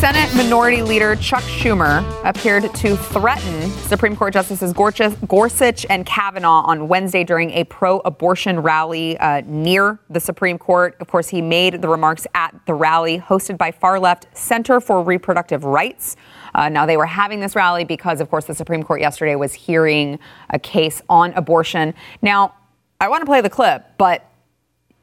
Senate 0.00 0.34
Minority 0.34 0.80
Leader 0.80 1.14
Chuck 1.16 1.42
Schumer 1.42 2.02
appeared 2.24 2.74
to 2.76 2.96
threaten 2.96 3.70
Supreme 3.70 4.16
Court 4.16 4.32
Justices 4.32 4.72
Gorsuch 4.72 5.84
and 5.90 6.06
Kavanaugh 6.06 6.62
on 6.62 6.88
Wednesday 6.88 7.22
during 7.22 7.50
a 7.50 7.64
pro 7.64 7.98
abortion 7.98 8.60
rally 8.60 9.18
uh, 9.18 9.42
near 9.44 9.98
the 10.08 10.18
Supreme 10.18 10.56
Court. 10.56 10.96
Of 11.00 11.08
course, 11.08 11.28
he 11.28 11.42
made 11.42 11.82
the 11.82 11.88
remarks 11.88 12.26
at 12.34 12.58
the 12.64 12.72
rally 12.72 13.18
hosted 13.18 13.58
by 13.58 13.72
far 13.72 14.00
left 14.00 14.26
Center 14.32 14.80
for 14.80 15.02
Reproductive 15.02 15.64
Rights. 15.64 16.16
Uh, 16.54 16.70
now, 16.70 16.86
they 16.86 16.96
were 16.96 17.04
having 17.04 17.40
this 17.40 17.54
rally 17.54 17.84
because, 17.84 18.22
of 18.22 18.30
course, 18.30 18.46
the 18.46 18.54
Supreme 18.54 18.82
Court 18.82 19.02
yesterday 19.02 19.34
was 19.34 19.52
hearing 19.52 20.18
a 20.48 20.58
case 20.58 21.02
on 21.10 21.34
abortion. 21.34 21.92
Now, 22.22 22.54
I 23.02 23.10
want 23.10 23.20
to 23.20 23.26
play 23.26 23.42
the 23.42 23.50
clip, 23.50 23.84
but 23.98 24.29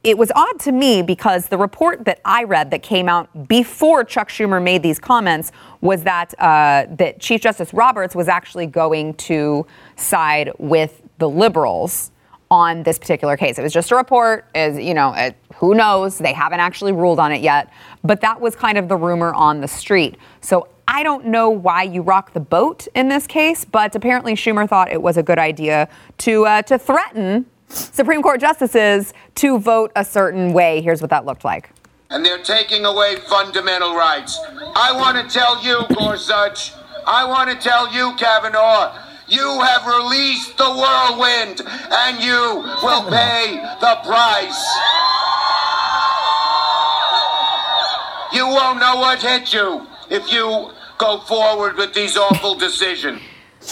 it 0.07 0.17
was 0.17 0.31
odd 0.35 0.57
to 0.61 0.71
me 0.71 1.01
because 1.01 1.47
the 1.47 1.57
report 1.57 2.05
that 2.05 2.21
I 2.23 2.45
read 2.45 2.71
that 2.71 2.81
came 2.81 3.09
out 3.09 3.49
before 3.49 4.05
Chuck 4.05 4.29
Schumer 4.29 4.63
made 4.63 4.81
these 4.81 4.99
comments 4.99 5.51
was 5.81 6.03
that 6.03 6.33
uh, 6.39 6.85
that 6.95 7.19
Chief 7.19 7.41
Justice 7.41 7.73
Roberts 7.73 8.15
was 8.15 8.29
actually 8.29 8.67
going 8.67 9.15
to 9.15 9.67
side 9.97 10.53
with 10.59 11.01
the 11.17 11.29
liberals 11.29 12.11
on 12.49 12.83
this 12.83 12.97
particular 12.97 13.35
case. 13.35 13.59
It 13.59 13.63
was 13.63 13.73
just 13.73 13.91
a 13.91 13.97
report, 13.97 14.45
as 14.55 14.79
you 14.79 14.93
know, 14.93 15.11
it, 15.13 15.35
who 15.55 15.75
knows? 15.75 16.17
They 16.17 16.31
haven't 16.31 16.61
actually 16.61 16.93
ruled 16.93 17.19
on 17.19 17.33
it 17.33 17.41
yet, 17.41 17.69
but 18.01 18.21
that 18.21 18.39
was 18.39 18.55
kind 18.55 18.77
of 18.77 18.87
the 18.87 18.95
rumor 18.95 19.33
on 19.33 19.59
the 19.59 19.67
street. 19.67 20.15
So 20.39 20.69
I 20.87 21.03
don't 21.03 21.25
know 21.25 21.49
why 21.49 21.83
you 21.83 22.01
rock 22.01 22.31
the 22.31 22.39
boat 22.39 22.87
in 22.95 23.09
this 23.09 23.27
case, 23.27 23.65
but 23.65 23.93
apparently 23.93 24.35
Schumer 24.35 24.69
thought 24.69 24.89
it 24.89 25.01
was 25.01 25.17
a 25.17 25.23
good 25.23 25.37
idea 25.37 25.89
to 26.19 26.45
uh, 26.45 26.61
to 26.61 26.79
threaten 26.79 27.45
Supreme 27.69 28.21
Court 28.21 28.39
justices 28.39 29.13
to 29.35 29.59
vote 29.59 29.91
a 29.95 30.05
certain 30.05 30.53
way. 30.53 30.81
Here's 30.81 31.01
what 31.01 31.09
that 31.09 31.25
looked 31.25 31.43
like. 31.43 31.69
And 32.09 32.25
they're 32.25 32.43
taking 32.43 32.85
away 32.85 33.17
fundamental 33.27 33.95
rights. 33.95 34.39
I 34.75 34.93
want 34.93 35.17
to 35.17 35.33
tell 35.33 35.61
you, 35.63 35.81
Gorsuch, 35.93 36.73
I 37.05 37.25
want 37.25 37.49
to 37.49 37.57
tell 37.57 37.93
you, 37.93 38.15
Kavanaugh, 38.17 38.97
you 39.27 39.61
have 39.61 39.85
released 39.85 40.57
the 40.57 40.63
whirlwind 40.63 41.61
and 41.65 42.23
you 42.23 42.63
will 42.81 43.09
pay 43.09 43.55
the 43.81 43.95
price. 44.05 44.63
You 48.31 48.47
won't 48.47 48.79
know 48.79 48.95
what 48.97 49.21
hit 49.21 49.53
you 49.53 49.85
if 50.09 50.31
you 50.31 50.71
go 50.97 51.19
forward 51.21 51.75
with 51.75 51.93
these 51.93 52.15
awful 52.15 52.55
decisions. 52.55 53.21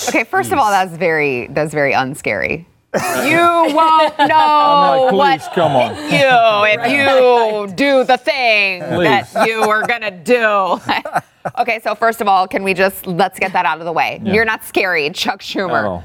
Okay, 0.10 0.26
first 0.26 0.52
of 0.52 0.58
all, 0.58 0.72
that's 0.72 0.98
very 0.98 1.48
that's 1.48 1.74
very 1.74 1.94
unscary 1.94 2.66
you 3.28 3.76
won't 3.76 4.18
know 4.20 5.10
like, 5.14 5.42
what 5.42 5.54
come 5.54 5.72
on. 5.74 5.96
you 5.96 6.82
if 6.84 6.92
you 7.70 7.76
do 7.76 8.04
the 8.04 8.18
thing 8.18 8.82
please. 8.84 9.32
that 9.34 9.48
you 9.48 9.68
were 9.68 9.86
gonna 9.86 10.12
do. 10.12 10.80
okay, 11.60 11.80
so 11.82 11.96
first 11.96 12.22
of 12.22 12.28
all, 12.28 12.48
can 12.48 12.64
we 12.64 12.74
just 12.74 13.06
let's 13.08 13.40
get 13.40 13.54
that 13.54 13.66
out 13.66 13.80
of 13.80 13.86
the 13.86 13.92
way? 13.92 14.22
Yeah. 14.24 14.34
You're 14.34 14.46
not 14.46 14.64
scary, 14.64 15.10
Chuck 15.12 15.42
Schumer. 15.42 16.04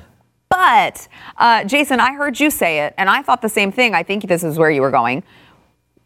But 0.49 1.06
uh, 1.37 1.64
Jason, 1.64 2.00
I 2.00 2.12
heard 2.14 2.40
you 2.40 2.50
say 2.50 2.80
it, 2.80 2.94
and 2.99 3.09
I 3.09 3.23
thought 3.23 3.40
the 3.40 3.49
same 3.49 3.70
thing. 3.70 3.94
I 3.94 4.02
think 4.02 4.26
this 4.26 4.42
is 4.42 4.59
where 4.59 4.70
you 4.70 4.82
were 4.82 4.90
going. 4.90 5.23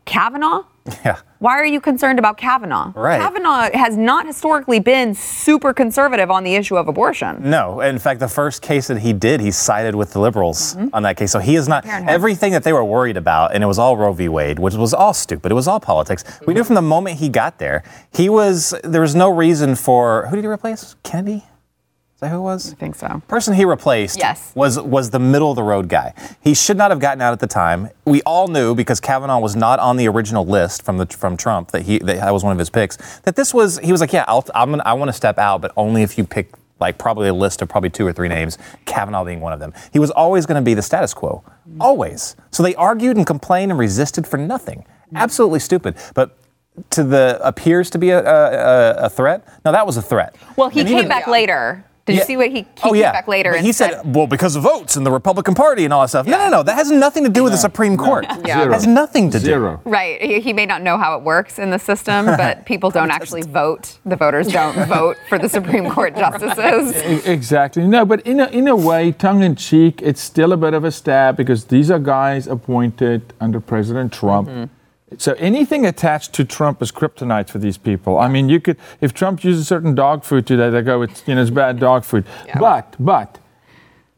Kavanaugh 0.05 0.65
Yeah. 1.05 1.19
Why 1.45 1.59
are 1.59 1.67
you 1.67 1.79
concerned 1.79 2.19
about 2.19 2.39
Kavanaugh? 2.39 2.91
Right. 2.97 3.21
Kavanaugh 3.21 3.69
has 3.77 3.99
not 3.99 4.27
historically 4.27 4.81
been 4.81 5.15
super 5.15 5.75
conservative 5.75 6.31
on 6.31 6.43
the 6.43 6.55
issue 6.55 6.75
of 6.79 6.89
abortion. 6.89 7.51
No. 7.51 7.83
In 7.83 7.99
fact, 7.99 8.21
the 8.21 8.29
first 8.29 8.63
case 8.63 8.87
that 8.87 9.01
he 9.01 9.13
did, 9.13 9.43
he 9.43 9.51
sided 9.51 9.95
with 9.95 10.15
the 10.15 10.21
liberals 10.21 10.75
mm-hmm. 10.75 10.89
on 10.95 11.03
that 11.03 11.19
case. 11.19 11.33
So 11.33 11.41
he 11.41 11.57
is 11.57 11.69
not 11.69 11.85
Parenthood. 11.85 12.15
everything 12.15 12.53
that 12.53 12.65
they 12.65 12.73
were 12.73 12.83
worried 12.83 13.19
about, 13.19 13.55
and 13.55 13.63
it 13.63 13.67
was 13.67 13.79
all 13.79 13.95
Roe 13.95 14.15
v. 14.15 14.27
Wade, 14.27 14.59
which 14.59 14.73
was 14.73 14.95
all 14.95 15.13
stupid. 15.13 15.53
It 15.53 15.55
was 15.55 15.69
all 15.69 15.81
politics. 15.81 16.23
Mm-hmm. 16.23 16.45
We 16.47 16.55
knew 16.55 16.65
from 16.65 16.77
the 16.77 16.81
moment 16.81 17.19
he 17.19 17.29
got 17.29 17.59
there, 17.59 17.83
he 18.15 18.31
was 18.31 18.75
there 18.83 19.03
was 19.03 19.15
no 19.15 19.29
reason 19.29 19.75
for 19.75 20.27
who 20.29 20.37
did 20.37 20.45
he 20.45 20.49
replace? 20.49 20.97
Kennedy? 21.03 21.45
That 22.25 22.31
who 22.31 22.39
it 22.39 22.43
was? 22.43 22.73
I 22.73 22.75
think 22.75 22.95
so. 22.95 23.23
Person 23.29 23.55
he 23.55 23.65
replaced 23.65 24.19
yes. 24.19 24.53
was 24.55 24.81
was 24.81 25.11
the 25.11 25.19
middle 25.19 25.51
of 25.51 25.57
the 25.57 25.63
road 25.63 25.89
guy. 25.89 26.15
He 26.43 26.55
should 26.55 26.77
not 26.77 26.91
have 26.91 26.99
gotten 26.99 27.21
out 27.21 27.33
at 27.33 27.41
the 27.41 27.47
time. 27.47 27.91
We 28.05 28.23
all 28.23 28.49
knew 28.49 28.75
because 28.75 28.99
Kavanaugh 28.99 29.39
was 29.39 29.55
not 29.55 29.79
on 29.79 29.97
the 29.97 30.09
original 30.09 30.45
list 30.45 30.83
from 30.83 30.99
the 30.99 31.07
from 31.07 31.37
Trump 31.37 31.71
that 31.73 31.83
he 31.83 31.99
that, 31.99 32.17
that 32.17 32.33
was 32.33 32.43
one 32.43 32.53
of 32.53 32.59
his 32.59 32.71
picks. 32.71 32.97
That 33.21 33.37
this 33.37 33.53
was 33.53 33.79
he 33.79 33.93
was 33.93 34.01
like, 34.01 34.13
yeah, 34.13 34.25
I'll, 34.27 34.45
I'm 34.55 34.71
gonna, 34.71 34.83
I 34.85 34.95
want 34.95 35.11
to 35.11 35.13
step 35.13 35.39
out, 35.39 35.61
but 35.61 35.73
only 35.77 36.03
if 36.03 36.19
you 36.19 36.25
pick 36.25 36.51
like 36.81 36.99
probably 36.99 37.29
a 37.29 37.35
list 37.35 37.63
of 37.63 37.69
probably 37.69 37.91
two 37.91 38.07
or 38.07 38.13
three 38.13 38.29
names, 38.29 38.59
Kavanaugh 38.85 39.25
being 39.25 39.41
one 39.41 39.53
of 39.53 39.61
them. 39.61 39.73
He 39.93 39.99
was 39.99 40.11
always 40.11 40.45
going 40.45 40.61
to 40.61 40.65
be 40.65 40.75
the 40.75 40.83
status 40.83 41.15
quo, 41.15 41.45
always. 41.81 42.35
So 42.51 42.63
they 42.63 42.75
argued 42.75 43.17
and 43.17 43.25
complained 43.27 43.71
and 43.71 43.79
resisted 43.79 44.27
for 44.27 44.39
nothing. 44.39 44.85
Absolutely 45.15 45.61
stupid. 45.61 45.97
But 46.15 46.37
to 46.91 47.05
the 47.05 47.39
appears 47.43 47.91
to 47.91 47.99
be 47.99 48.11
a, 48.11 48.19
a, 48.19 49.07
a 49.07 49.11
threat. 49.11 49.47
No, 49.65 49.73
that 49.73 49.87
was 49.87 49.97
a 49.97 50.03
threat. 50.03 50.37
Well, 50.57 50.69
he 50.69 50.81
and 50.81 50.89
came 50.89 50.99
even, 50.99 51.09
back 51.09 51.27
later 51.27 51.85
did 52.07 52.17
yeah. 52.17 52.21
you 52.21 52.27
see 52.27 52.37
what 52.37 52.51
he, 52.51 52.59
he 52.59 52.67
oh, 52.83 52.93
yeah. 52.93 53.13
back 53.13 53.27
later? 53.27 53.57
he 53.57 53.73
said, 53.73 53.93
said, 53.93 54.15
well, 54.15 54.27
because 54.27 54.57
of 54.57 54.63
votes 54.63 54.97
and 54.97 55.07
the 55.07 55.11
Republican 55.11 55.55
Party 55.55 55.85
and 55.85 55.93
all 55.93 56.03
that 56.03 56.09
stuff. 56.09 56.27
Yeah. 56.27 56.37
No, 56.37 56.45
no, 56.45 56.51
no. 56.51 56.63
That 56.63 56.75
has 56.75 56.91
nothing 56.91 57.25
to 57.25 57.31
do 57.31 57.43
with 57.43 57.53
the 57.53 57.59
Supreme 57.59 57.97
Court. 57.97 58.27
Yeah. 58.45 58.65
It 58.65 58.73
has 58.73 58.87
nothing 58.87 59.31
to 59.31 59.39
Zero. 59.39 59.81
do. 59.83 59.91
Right. 59.91 60.21
He, 60.21 60.41
he, 60.41 60.53
may 60.53 60.67
not 60.67 60.83
know 60.83 60.99
how 60.99 61.17
it 61.17 61.25
works 61.25 61.59
in 61.59 61.71
the 61.71 61.79
system, 61.79 62.27
but 62.27 62.67
people 62.67 62.91
don't 62.91 63.11
actually 63.11 63.43
vote. 63.43 63.99
The 64.05 64.17
voters 64.17 64.49
don't 64.49 64.77
vote 64.89 65.17
for 65.31 65.39
the 65.39 65.49
Supreme 65.49 65.89
Court 65.89 66.15
justices. 66.17 67.25
Exactly. 67.27 67.87
No, 67.87 68.05
but 68.05 68.21
in 68.27 68.39
a, 68.39 68.49
in 68.49 68.69
a 68.69 68.77
way, 68.77 69.11
tongue 69.11 69.43
in 69.43 69.57
cheek, 69.57 70.03
it's 70.03 70.21
still 70.21 70.53
a 70.53 70.59
bit 70.59 70.75
of 70.75 70.85
a 70.85 70.93
stab 70.93 71.39
because 71.39 71.65
these 71.67 71.91
are 71.91 71.99
guys 71.99 72.47
appointed 72.47 73.33
under 73.41 73.61
President 73.61 74.13
Trump. 74.13 74.49
Mm-hmm 74.49 74.65
so 75.19 75.35
anything 75.35 75.87
attached 75.87 76.33
to 76.35 76.45
Trump 76.45 76.83
is 76.83 76.93
kryptonite 76.93 77.49
for 77.49 77.59
these 77.59 77.77
people. 77.79 78.19
I 78.19 78.29
mean, 78.29 78.49
you 78.49 78.61
could 78.61 78.77
if 79.01 79.15
Trump 79.15 79.45
uses 79.45 79.67
certain 79.67 79.95
dog 79.95 80.25
food 80.25 80.47
today, 80.47 80.71
they 80.71 80.83
go, 80.83 81.03
it's 81.03 81.23
you 81.27 81.35
know, 81.35 81.43
it's 81.43 81.51
bad 81.51 81.79
dog 81.79 82.05
food. 82.05 82.25
Yeah. 82.47 82.59
But 82.59 82.95
but 82.99 83.39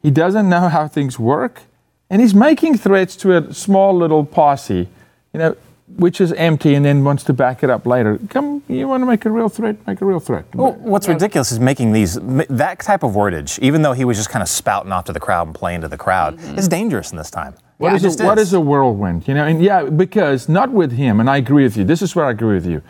he 0.01 0.11
doesn't 0.11 0.47
know 0.47 0.69
how 0.69 0.87
things 0.87 1.19
work, 1.19 1.63
and 2.09 2.21
he's 2.21 2.33
making 2.33 2.77
threats 2.77 3.15
to 3.17 3.37
a 3.37 3.53
small 3.53 3.95
little 3.95 4.25
posse, 4.25 4.87
you 5.33 5.39
know, 5.39 5.55
which 5.95 6.21
is 6.21 6.33
empty, 6.33 6.75
and 6.75 6.85
then 6.85 7.03
wants 7.03 7.23
to 7.25 7.33
back 7.33 7.63
it 7.63 7.69
up 7.69 7.85
later. 7.85 8.19
Come, 8.29 8.61
you 8.67 8.87
want 8.87 9.01
to 9.01 9.05
make 9.05 9.25
a 9.25 9.31
real 9.31 9.49
threat? 9.49 9.75
Make 9.87 10.01
a 10.01 10.05
real 10.05 10.19
threat. 10.19 10.45
Well, 10.53 10.73
what's 10.73 11.07
ridiculous 11.07 11.51
is 11.51 11.59
making 11.59 11.93
these 11.93 12.15
that 12.21 12.79
type 12.79 13.03
of 13.03 13.13
wordage, 13.13 13.59
even 13.59 13.81
though 13.81 13.93
he 13.93 14.05
was 14.05 14.17
just 14.17 14.29
kind 14.29 14.43
of 14.43 14.49
spouting 14.49 14.91
off 14.91 15.05
to 15.05 15.13
the 15.13 15.19
crowd 15.19 15.47
and 15.47 15.55
playing 15.55 15.81
to 15.81 15.87
the 15.87 15.97
crowd, 15.97 16.37
mm-hmm. 16.37 16.57
is 16.57 16.67
dangerous 16.67 17.11
in 17.11 17.17
this 17.17 17.31
time. 17.31 17.55
What, 17.77 17.89
yeah, 18.01 18.07
is 18.07 18.19
a, 18.19 18.25
what 18.25 18.39
is 18.39 18.53
a 18.53 18.59
whirlwind? 18.59 19.27
You 19.27 19.35
know, 19.35 19.45
and 19.45 19.61
yeah, 19.61 19.83
because 19.83 20.49
not 20.49 20.71
with 20.71 20.93
him, 20.93 21.19
and 21.19 21.29
I 21.29 21.37
agree 21.37 21.63
with 21.63 21.77
you. 21.77 21.83
This 21.83 22.01
is 22.01 22.15
where 22.15 22.25
I 22.25 22.31
agree 22.31 22.55
with 22.55 22.65
you. 22.65 22.81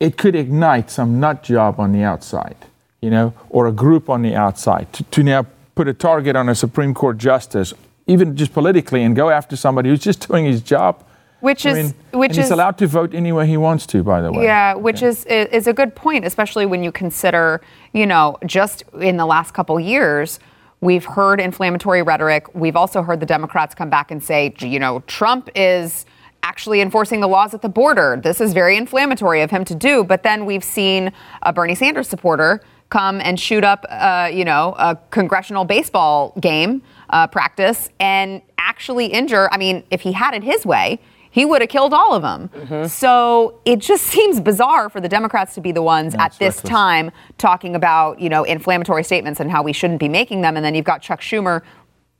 It 0.00 0.16
could 0.16 0.34
ignite 0.34 0.90
some 0.90 1.20
nut 1.20 1.44
job 1.44 1.78
on 1.78 1.92
the 1.92 2.02
outside, 2.02 2.56
you 3.00 3.10
know, 3.10 3.32
or 3.48 3.68
a 3.68 3.72
group 3.72 4.10
on 4.10 4.22
the 4.22 4.34
outside 4.34 4.92
to, 4.94 5.04
to 5.04 5.22
now 5.22 5.46
put 5.76 5.86
a 5.86 5.94
target 5.94 6.34
on 6.34 6.48
a 6.48 6.54
Supreme 6.54 6.94
Court 6.94 7.18
justice, 7.18 7.72
even 8.08 8.36
just 8.36 8.52
politically, 8.52 9.04
and 9.04 9.14
go 9.14 9.30
after 9.30 9.54
somebody 9.54 9.88
who's 9.88 10.00
just 10.00 10.26
doing 10.26 10.46
his 10.46 10.62
job. 10.62 11.04
Which 11.40 11.64
I 11.64 11.70
is 11.70 11.76
mean, 11.76 12.20
which 12.20 12.30
and 12.30 12.38
is 12.38 12.44
he's 12.46 12.50
allowed 12.50 12.78
to 12.78 12.88
vote 12.88 13.14
any 13.14 13.30
way 13.30 13.46
he 13.46 13.56
wants 13.56 13.86
to, 13.86 14.02
by 14.02 14.20
the 14.20 14.32
way. 14.32 14.42
Yeah, 14.42 14.74
which 14.74 15.02
yeah. 15.02 15.08
is 15.08 15.24
is 15.26 15.68
a 15.68 15.72
good 15.72 15.94
point, 15.94 16.24
especially 16.24 16.66
when 16.66 16.82
you 16.82 16.90
consider, 16.90 17.60
you 17.92 18.06
know, 18.06 18.36
just 18.46 18.82
in 19.00 19.16
the 19.16 19.26
last 19.26 19.54
couple 19.54 19.78
years 19.78 20.40
We've 20.80 21.04
heard 21.04 21.40
inflammatory 21.40 22.02
rhetoric. 22.02 22.54
We've 22.54 22.76
also 22.76 23.02
heard 23.02 23.20
the 23.20 23.26
Democrats 23.26 23.74
come 23.74 23.90
back 23.90 24.10
and 24.10 24.22
say, 24.22 24.54
you 24.60 24.78
know, 24.78 25.00
Trump 25.06 25.50
is 25.54 26.06
actually 26.44 26.80
enforcing 26.80 27.20
the 27.20 27.26
laws 27.26 27.52
at 27.52 27.62
the 27.62 27.68
border. 27.68 28.20
This 28.22 28.40
is 28.40 28.52
very 28.52 28.76
inflammatory 28.76 29.42
of 29.42 29.50
him 29.50 29.64
to 29.64 29.74
do. 29.74 30.04
But 30.04 30.22
then 30.22 30.46
we've 30.46 30.62
seen 30.62 31.12
a 31.42 31.52
Bernie 31.52 31.74
Sanders 31.74 32.08
supporter 32.08 32.60
come 32.90 33.20
and 33.20 33.38
shoot 33.38 33.64
up, 33.64 33.84
uh, 33.90 34.30
you 34.32 34.44
know, 34.44 34.74
a 34.78 34.96
congressional 35.10 35.64
baseball 35.64 36.32
game 36.40 36.80
uh, 37.10 37.26
practice 37.26 37.90
and 38.00 38.40
actually 38.58 39.06
injure. 39.06 39.48
I 39.52 39.58
mean, 39.58 39.82
if 39.90 40.00
he 40.00 40.12
had 40.12 40.34
it 40.34 40.42
his 40.42 40.64
way, 40.64 41.00
he 41.30 41.44
would 41.44 41.60
have 41.60 41.70
killed 41.70 41.92
all 41.92 42.14
of 42.14 42.22
them. 42.22 42.48
Mm-hmm. 42.48 42.86
So 42.86 43.60
it 43.64 43.78
just 43.78 44.04
seems 44.14 44.40
bizarre 44.40 44.88
for 44.88 45.00
the 45.00 45.08
Democrats 45.08 45.54
to 45.54 45.60
be 45.60 45.72
the 45.72 45.82
ones 45.82 46.14
at 46.14 46.32
this 46.38 46.56
reckless. 46.56 46.70
time 46.70 47.10
talking 47.38 47.74
about, 47.74 48.20
you 48.20 48.28
know, 48.28 48.44
inflammatory 48.44 49.04
statements 49.04 49.40
and 49.40 49.50
how 49.50 49.62
we 49.62 49.72
shouldn't 49.72 50.00
be 50.00 50.08
making 50.08 50.42
them. 50.42 50.56
And 50.56 50.64
then 50.64 50.74
you've 50.74 50.84
got 50.84 51.02
Chuck 51.02 51.20
Schumer 51.20 51.62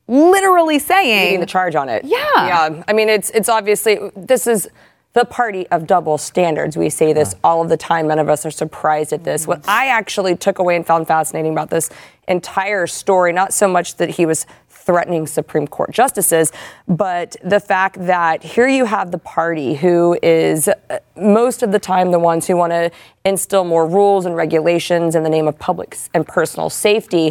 literally 0.07 0.79
saying 0.79 1.25
leading 1.25 1.41
the 1.41 1.47
charge 1.47 1.75
on 1.75 1.89
it. 1.89 2.05
Yeah. 2.05 2.19
Yeah. 2.35 2.83
I 2.89 2.93
mean, 2.93 3.09
it's 3.09 3.31
it's 3.31 3.49
obviously 3.49 3.99
this 4.17 4.47
is 4.47 4.69
the 5.15 5.25
party 5.25 5.67
of 5.69 5.87
double 5.87 6.19
standards. 6.19 6.77
We 6.77 6.91
say 6.91 7.13
this 7.13 7.35
all 7.43 7.63
of 7.63 7.69
the 7.69 7.77
time. 7.77 8.09
None 8.09 8.19
of 8.19 8.29
us 8.29 8.45
are 8.47 8.51
surprised 8.51 9.13
at 9.13 9.25
this. 9.25 9.47
What 9.47 9.67
I 9.69 9.89
actually 9.89 10.37
took 10.37 10.59
away 10.59 10.77
and 10.77 10.87
found 10.87 11.07
fascinating 11.07 11.53
about 11.53 11.71
this 11.71 11.91
entire 12.29 12.87
story, 12.87 13.33
not 13.33 13.53
so 13.53 13.67
much 13.67 13.97
that 13.97 14.11
he 14.11 14.27
was 14.27 14.47
threatening 14.89 15.27
Supreme 15.27 15.67
Court 15.69 15.91
justices, 15.91 16.51
but 16.89 17.37
the 17.45 17.61
fact 17.61 17.97
that 18.07 18.43
here 18.43 18.67
you 18.67 18.87
have 18.87 19.11
the 19.11 19.19
party 19.19 19.75
who 19.75 20.19
is 20.23 20.67
uh, 20.67 20.99
most 21.15 21.63
of 21.63 21.73
the 21.73 21.79
time 21.79 22.11
the 22.11 22.19
ones 22.19 22.47
who 22.47 22.57
want 22.57 22.73
to 22.73 22.91
instill 23.27 23.65
more 23.65 23.87
rules 23.87 24.25
and 24.25 24.35
regulations 24.35 25.15
in 25.15 25.23
the 25.25 25.29
name 25.29 25.47
of 25.47 25.59
public 25.59 25.95
and 26.15 26.27
personal 26.27 26.71
safety 26.71 27.31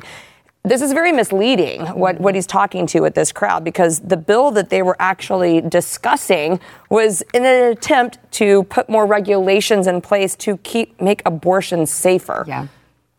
this 0.64 0.82
is 0.82 0.92
very 0.92 1.14
misleading 1.14 1.82
what, 2.04 2.20
what 2.20 2.36
he's 2.36 2.46
talking 2.46 2.86
to 2.88 3.00
with 3.00 3.16
this 3.16 3.32
crowd 3.32 3.64
because 3.64 4.00
the 4.02 4.18
bill 4.18 4.52
that 4.52 4.70
they 4.70 4.82
were 4.82 4.98
actually 5.00 5.62
discussing 5.62 6.60
was 6.90 7.24
in 7.34 7.46
an 7.46 7.72
attempt 7.72 8.20
to 8.34 8.64
put 8.64 8.90
more 8.90 9.06
regulations 9.06 9.88
in 9.88 10.02
place 10.02 10.36
to 10.36 10.58
keep 10.58 11.00
make 11.00 11.22
abortion 11.26 11.86
safer. 11.86 12.44
Yeah. 12.48 12.68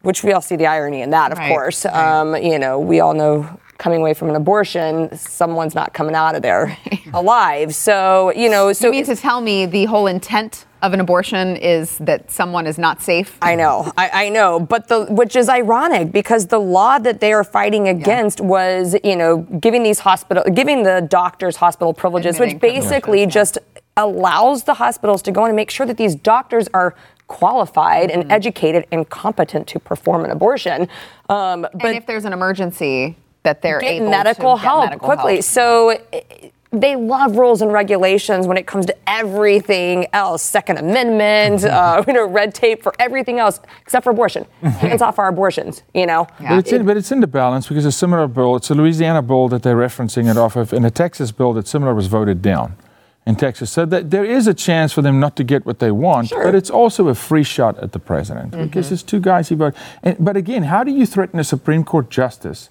Which 0.02 0.22
we 0.22 0.32
all 0.32 0.42
see 0.42 0.56
the 0.56 0.66
irony 0.66 1.00
in 1.02 1.10
that, 1.10 1.32
of 1.32 1.38
Right, 1.38 1.48
course. 1.48 1.84
right. 1.84 2.20
Um, 2.20 2.36
you 2.36 2.58
know, 2.58 2.78
we 2.78 3.00
all 3.00 3.14
know 3.14 3.58
coming 3.78 4.00
away 4.00 4.12
from 4.12 4.28
an 4.28 4.36
abortion, 4.36 5.16
someone's 5.16 5.74
not 5.74 5.94
coming 5.94 6.14
out 6.14 6.34
of 6.34 6.42
there 6.42 6.76
alive. 7.14 7.74
So, 7.74 8.32
you 8.34 8.50
know, 8.50 8.72
so 8.72 8.88
You 8.88 8.92
mean 8.92 9.04
to 9.04 9.16
tell 9.16 9.40
me 9.40 9.66
the 9.66 9.84
whole 9.86 10.06
intent 10.08 10.66
of 10.82 10.92
an 10.92 11.00
abortion 11.00 11.56
is 11.56 11.98
that 11.98 12.30
someone 12.30 12.66
is 12.66 12.76
not 12.78 13.02
safe? 13.02 13.36
I 13.42 13.54
know, 13.54 13.90
I, 13.96 14.26
I 14.26 14.28
know, 14.28 14.60
but 14.60 14.88
the 14.88 15.06
which 15.06 15.34
is 15.34 15.48
ironic 15.48 16.12
because 16.12 16.48
the 16.48 16.58
law 16.60 16.98
that 16.98 17.20
they 17.20 17.32
are 17.32 17.42
fighting 17.44 17.88
against 17.88 18.40
was, 18.40 18.96
you 19.02 19.16
know, 19.16 19.38
giving 19.38 19.82
these 19.82 20.00
hospital, 20.00 20.44
giving 20.52 20.82
the 20.84 21.06
doctors 21.08 21.56
hospital 21.56 21.92
privileges, 21.94 22.38
which 22.38 22.60
basically 22.60 23.00
privileges, 23.26 23.34
yeah. 23.34 23.40
just 23.40 23.58
allows 23.96 24.64
the 24.64 24.74
hospitals 24.74 25.22
to 25.22 25.32
go 25.32 25.44
in 25.44 25.50
and 25.50 25.56
make 25.56 25.70
sure 25.70 25.84
that 25.86 25.96
these 25.96 26.14
doctors 26.14 26.68
are 26.74 26.94
qualified 27.26 28.08
Mm-hmm. 28.10 28.20
and 28.22 28.32
educated 28.32 28.86
and 28.90 29.08
competent 29.10 29.66
to 29.68 29.78
perform 29.80 30.24
an 30.24 30.30
abortion. 30.30 30.88
Um, 31.28 31.62
but 31.62 31.86
and 31.86 31.96
if 31.96 32.06
there's 32.06 32.24
an 32.24 32.32
emergency, 32.32 33.16
that 33.42 33.62
they're 33.62 33.80
get 33.80 33.92
able 33.92 34.10
medical 34.10 34.56
to 34.56 34.62
get 34.62 34.68
help 34.68 34.84
medical 34.84 35.06
quickly. 35.06 35.34
help. 35.34 35.44
So 35.44 35.88
eh, 36.12 36.50
they 36.70 36.96
love 36.96 37.36
rules 37.36 37.62
and 37.62 37.72
regulations 37.72 38.46
when 38.46 38.56
it 38.56 38.66
comes 38.66 38.86
to 38.86 38.96
everything 39.06 40.06
else. 40.12 40.42
Second 40.42 40.78
Amendment, 40.78 41.64
uh, 41.64 42.04
you 42.06 42.12
know, 42.12 42.26
red 42.26 42.54
tape 42.54 42.82
for 42.82 42.92
everything 42.98 43.38
else 43.38 43.60
except 43.80 44.04
for 44.04 44.10
abortion. 44.10 44.46
Hands 44.62 45.00
off 45.00 45.18
our 45.18 45.28
abortions. 45.28 45.82
You 45.94 46.06
know. 46.06 46.26
But 46.38 46.58
it's, 46.58 46.72
in, 46.72 46.86
but 46.86 46.96
it's 46.96 47.10
in 47.10 47.20
the 47.20 47.26
balance 47.26 47.68
because 47.68 47.84
a 47.84 47.92
similar 47.92 48.26
bill, 48.26 48.56
it's 48.56 48.70
a 48.70 48.74
Louisiana 48.74 49.22
bill 49.22 49.48
that 49.48 49.62
they're 49.62 49.76
referencing 49.76 50.30
it 50.30 50.36
off 50.36 50.56
of, 50.56 50.72
and 50.72 50.84
a 50.84 50.90
Texas 50.90 51.32
bill 51.32 51.52
that 51.54 51.66
similar 51.66 51.94
was 51.94 52.06
voted 52.06 52.42
down 52.42 52.76
in 53.24 53.36
Texas. 53.36 53.70
So 53.70 53.86
that 53.86 54.10
there 54.10 54.24
is 54.24 54.46
a 54.46 54.54
chance 54.54 54.92
for 54.92 55.02
them 55.02 55.20
not 55.20 55.36
to 55.36 55.44
get 55.44 55.64
what 55.64 55.78
they 55.78 55.90
want, 55.90 56.30
but 56.30 56.54
it's 56.54 56.70
also 56.70 57.08
a 57.08 57.14
free 57.14 57.44
shot 57.44 57.78
at 57.78 57.92
the 57.92 57.98
president 57.98 58.52
because 58.52 58.88
there's 58.88 59.02
two 59.02 59.20
guys 59.20 59.48
who 59.48 59.56
vote. 59.56 59.74
And, 60.02 60.16
but 60.18 60.36
again, 60.36 60.64
how 60.64 60.84
do 60.84 60.90
you 60.90 61.06
threaten 61.06 61.38
a 61.38 61.44
Supreme 61.44 61.84
Court 61.84 62.10
justice? 62.10 62.70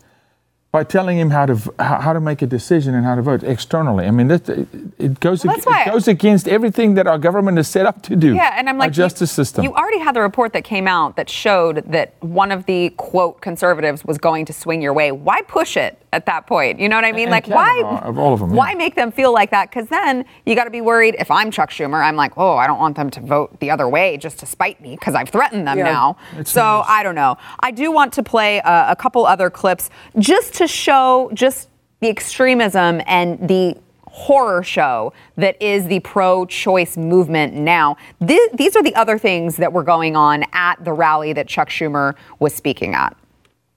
By 0.77 0.83
telling 0.83 1.17
him 1.17 1.31
how 1.31 1.47
to 1.47 1.73
how 1.79 2.13
to 2.13 2.19
make 2.19 2.43
a 2.43 2.45
decision 2.45 2.93
and 2.93 3.03
how 3.03 3.15
to 3.15 3.23
vote 3.23 3.41
externally, 3.41 4.05
I 4.05 4.11
mean 4.11 4.27
that 4.27 4.47
it, 4.47 4.67
it 4.99 5.19
goes 5.19 5.43
Well, 5.43 5.57
ag- 5.57 5.87
it 5.87 5.91
goes 5.91 6.07
against 6.07 6.47
everything 6.47 6.93
that 6.93 7.07
our 7.07 7.17
government 7.17 7.57
is 7.57 7.67
set 7.67 7.87
up 7.87 8.03
to 8.03 8.15
do. 8.15 8.35
Yeah, 8.35 8.53
and 8.55 8.69
I'm 8.69 8.77
like, 8.77 8.89
our 8.89 8.91
justice 8.91 9.31
you, 9.31 9.43
system. 9.43 9.63
You 9.63 9.73
already 9.73 9.97
had 9.97 10.15
the 10.15 10.21
report 10.21 10.53
that 10.53 10.63
came 10.63 10.87
out 10.87 11.15
that 11.15 11.31
showed 11.31 11.77
that 11.91 12.13
one 12.19 12.51
of 12.51 12.67
the 12.67 12.91
quote 12.91 13.41
conservatives 13.41 14.05
was 14.05 14.19
going 14.19 14.45
to 14.45 14.53
swing 14.53 14.79
your 14.83 14.93
way. 14.93 15.11
Why 15.11 15.41
push 15.41 15.77
it 15.77 15.99
at 16.17 16.25
that 16.25 16.45
point? 16.47 16.79
You 16.79 16.89
know 16.89 16.97
what 16.97 17.05
I 17.05 17.11
mean? 17.13 17.23
And 17.27 17.31
like, 17.31 17.45
Kavanaugh, 17.45 17.83
why? 17.93 17.99
of 18.01 18.17
all 18.17 18.33
of 18.33 18.41
them, 18.41 18.51
Why 18.51 18.71
yeah. 18.71 18.77
make 18.77 18.95
them 18.95 19.11
feel 19.11 19.31
like 19.31 19.51
that? 19.51 19.69
Because 19.69 19.87
then 19.87 20.25
you 20.45 20.55
got 20.55 20.65
to 20.65 20.69
be 20.69 20.81
worried. 20.81 21.15
If 21.19 21.31
I'm 21.31 21.49
Chuck 21.51 21.69
Schumer, 21.69 22.03
I'm 22.03 22.17
like, 22.17 22.33
oh, 22.35 22.57
I 22.57 22.67
don't 22.67 22.79
want 22.79 22.97
them 22.97 23.09
to 23.11 23.21
vote 23.21 23.57
the 23.61 23.71
other 23.71 23.87
way 23.87 24.17
just 24.17 24.39
to 24.39 24.45
spite 24.45 24.81
me 24.81 24.95
because 24.95 25.15
I've 25.15 25.29
threatened 25.29 25.65
them 25.67 25.77
Yeah. 25.77 25.85
now. 25.85 26.17
So 26.43 26.61
nice. 26.61 26.85
I 26.89 27.03
don't 27.03 27.15
know. 27.15 27.37
I 27.61 27.71
do 27.71 27.91
want 27.91 28.11
to 28.13 28.23
play 28.23 28.57
a, 28.57 28.87
a 28.89 28.95
couple 28.97 29.25
other 29.25 29.49
clips 29.49 29.89
just 30.19 30.53
to 30.55 30.67
show 30.67 31.29
just 31.33 31.69
the 32.01 32.09
extremism 32.09 33.01
and 33.07 33.47
the 33.47 33.77
horror 34.07 34.63
show 34.63 35.13
that 35.35 35.61
is 35.61 35.85
the 35.87 35.99
pro-choice 35.99 36.97
movement 36.97 37.53
now. 37.53 37.95
Th- 38.25 38.49
these 38.55 38.75
are 38.75 38.81
the 38.81 38.95
other 38.95 39.19
things 39.19 39.57
that 39.57 39.71
were 39.71 39.83
going 39.83 40.15
on 40.15 40.43
at 40.53 40.83
the 40.83 40.91
rally 40.91 41.33
that 41.33 41.47
Chuck 41.47 41.69
Schumer 41.69 42.15
was 42.39 42.53
speaking 42.55 42.95
at. 42.95 43.15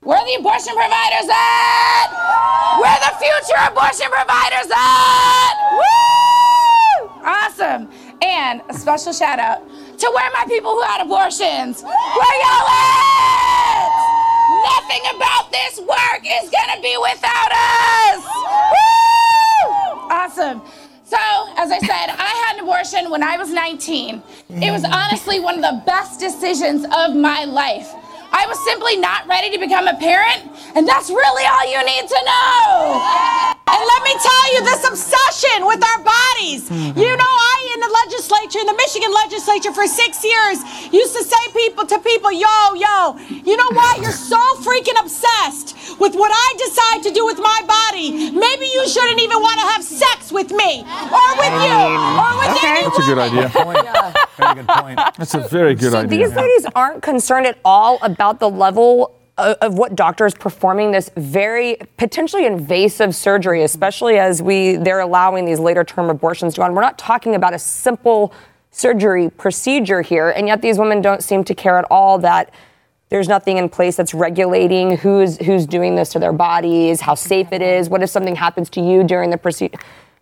Where 0.02 0.16
are 0.16 0.24
the 0.24 0.40
abortion 0.40 0.72
providers 0.72 1.28
at? 1.28 2.08
Where 2.80 2.98
the 3.04 3.12
future 3.20 3.60
abortion 3.68 4.08
providers 4.08 4.72
at? 4.72 5.54
Woo! 5.76 7.20
Awesome. 7.22 7.90
And 8.22 8.62
a 8.70 8.72
special 8.72 9.12
shout 9.12 9.38
out 9.38 9.60
to 9.98 10.12
where 10.16 10.30
my 10.32 10.46
people 10.48 10.70
who 10.70 10.80
had 10.80 11.04
abortions. 11.04 11.82
Where 11.82 11.92
y'all 11.92 12.68
at? 12.72 13.92
Nothing 14.72 15.02
about 15.16 15.52
this 15.52 15.78
work 15.80 16.24
is 16.24 16.48
gonna 16.48 16.80
be 16.80 16.96
without 16.96 17.52
us. 17.52 18.24
Woo! 18.72 19.68
Awesome. 20.10 20.62
So, 21.04 21.18
as 21.58 21.70
I 21.70 21.78
said, 21.78 22.08
I 22.16 22.46
had 22.46 22.56
an 22.56 22.62
abortion 22.62 23.10
when 23.10 23.22
I 23.22 23.36
was 23.36 23.50
19. 23.50 24.22
It 24.48 24.70
was 24.70 24.84
honestly 24.84 25.40
one 25.40 25.56
of 25.56 25.60
the 25.60 25.82
best 25.84 26.18
decisions 26.18 26.86
of 26.96 27.14
my 27.14 27.44
life. 27.44 27.92
I 28.32 28.46
was 28.46 28.58
simply 28.64 28.96
not 28.96 29.26
ready 29.26 29.50
to 29.50 29.58
become 29.58 29.86
a 29.88 29.94
parent, 29.94 30.50
and 30.74 30.86
that's 30.86 31.10
really 31.10 31.44
all 31.44 31.66
you 31.70 31.84
need 31.84 32.08
to 32.08 32.20
know. 32.24 33.59
And 33.70 33.82
let 33.86 34.00
me 34.02 34.14
tell 34.18 34.46
you, 34.54 34.60
this 34.66 34.82
obsession 34.82 35.66
with 35.66 35.82
our 35.82 36.00
bodies. 36.02 36.68
You 36.70 36.92
mm-hmm. 36.92 37.00
know, 37.00 37.32
I 37.54 37.60
in 37.74 37.80
the 37.80 37.92
legislature, 38.04 38.58
in 38.60 38.66
the 38.66 38.74
Michigan 38.74 39.12
legislature 39.12 39.72
for 39.72 39.86
six 39.86 40.24
years, 40.24 40.58
used 40.92 41.14
to 41.16 41.22
say 41.22 41.42
people 41.54 41.86
to 41.86 41.98
people, 42.00 42.32
yo, 42.32 42.74
yo, 42.74 43.16
you 43.30 43.56
know 43.56 43.70
what? 43.72 44.02
You're 44.02 44.12
so 44.12 44.40
freaking 44.60 44.98
obsessed 45.00 45.98
with 46.00 46.14
what 46.14 46.32
I 46.34 46.48
decide 46.58 47.02
to 47.08 47.10
do 47.14 47.24
with 47.26 47.38
my 47.38 47.60
body. 47.66 48.30
Maybe 48.30 48.66
you 48.66 48.88
shouldn't 48.88 49.20
even 49.20 49.38
want 49.38 49.60
to 49.60 49.66
have 49.72 49.84
sex 49.84 50.32
with 50.32 50.50
me, 50.50 50.82
or 50.82 51.28
with 51.38 51.54
you, 51.62 51.78
mm. 51.78 52.18
or 52.18 52.32
with 52.42 52.64
anyone. 52.64 52.90
That's 52.90 52.98
a 52.98 53.06
good 53.06 53.18
idea. 53.18 53.52
Oh 53.54 54.12
very 54.40 54.54
good 54.54 54.68
point. 54.68 54.96
That's 55.18 55.34
a 55.34 55.48
very 55.48 55.74
good 55.74 55.92
So 55.92 55.98
idea. 55.98 56.26
these 56.26 56.36
ladies 56.36 56.66
aren't 56.74 57.02
concerned 57.02 57.46
at 57.46 57.58
all 57.64 57.98
about 58.02 58.40
the 58.40 58.48
level 58.48 59.19
of, 59.40 59.56
of 59.60 59.74
what 59.78 59.96
doctors 59.96 60.34
performing 60.34 60.92
this 60.92 61.10
very 61.16 61.76
potentially 61.96 62.46
invasive 62.46 63.14
surgery, 63.14 63.62
especially 63.62 64.18
as 64.18 64.42
we 64.42 64.76
they're 64.76 65.00
allowing 65.00 65.44
these 65.44 65.58
later 65.58 65.84
term 65.84 66.10
abortions 66.10 66.54
to 66.54 66.60
go 66.60 66.64
on. 66.64 66.74
We're 66.74 66.82
not 66.82 66.98
talking 66.98 67.34
about 67.34 67.54
a 67.54 67.58
simple 67.58 68.32
surgery 68.70 69.30
procedure 69.30 70.02
here, 70.02 70.30
and 70.30 70.46
yet 70.46 70.62
these 70.62 70.78
women 70.78 71.00
don't 71.00 71.22
seem 71.22 71.44
to 71.44 71.54
care 71.54 71.78
at 71.78 71.84
all 71.90 72.18
that 72.18 72.52
there's 73.08 73.28
nothing 73.28 73.56
in 73.56 73.68
place 73.68 73.96
that's 73.96 74.14
regulating 74.14 74.96
who's 74.96 75.36
who's 75.38 75.66
doing 75.66 75.96
this 75.96 76.10
to 76.10 76.18
their 76.18 76.32
bodies, 76.32 77.00
how 77.00 77.14
safe 77.14 77.52
it 77.52 77.62
is, 77.62 77.88
what 77.88 78.02
if 78.02 78.10
something 78.10 78.36
happens 78.36 78.70
to 78.70 78.80
you 78.80 79.02
during 79.04 79.30
the 79.30 79.38
procedure. 79.38 79.78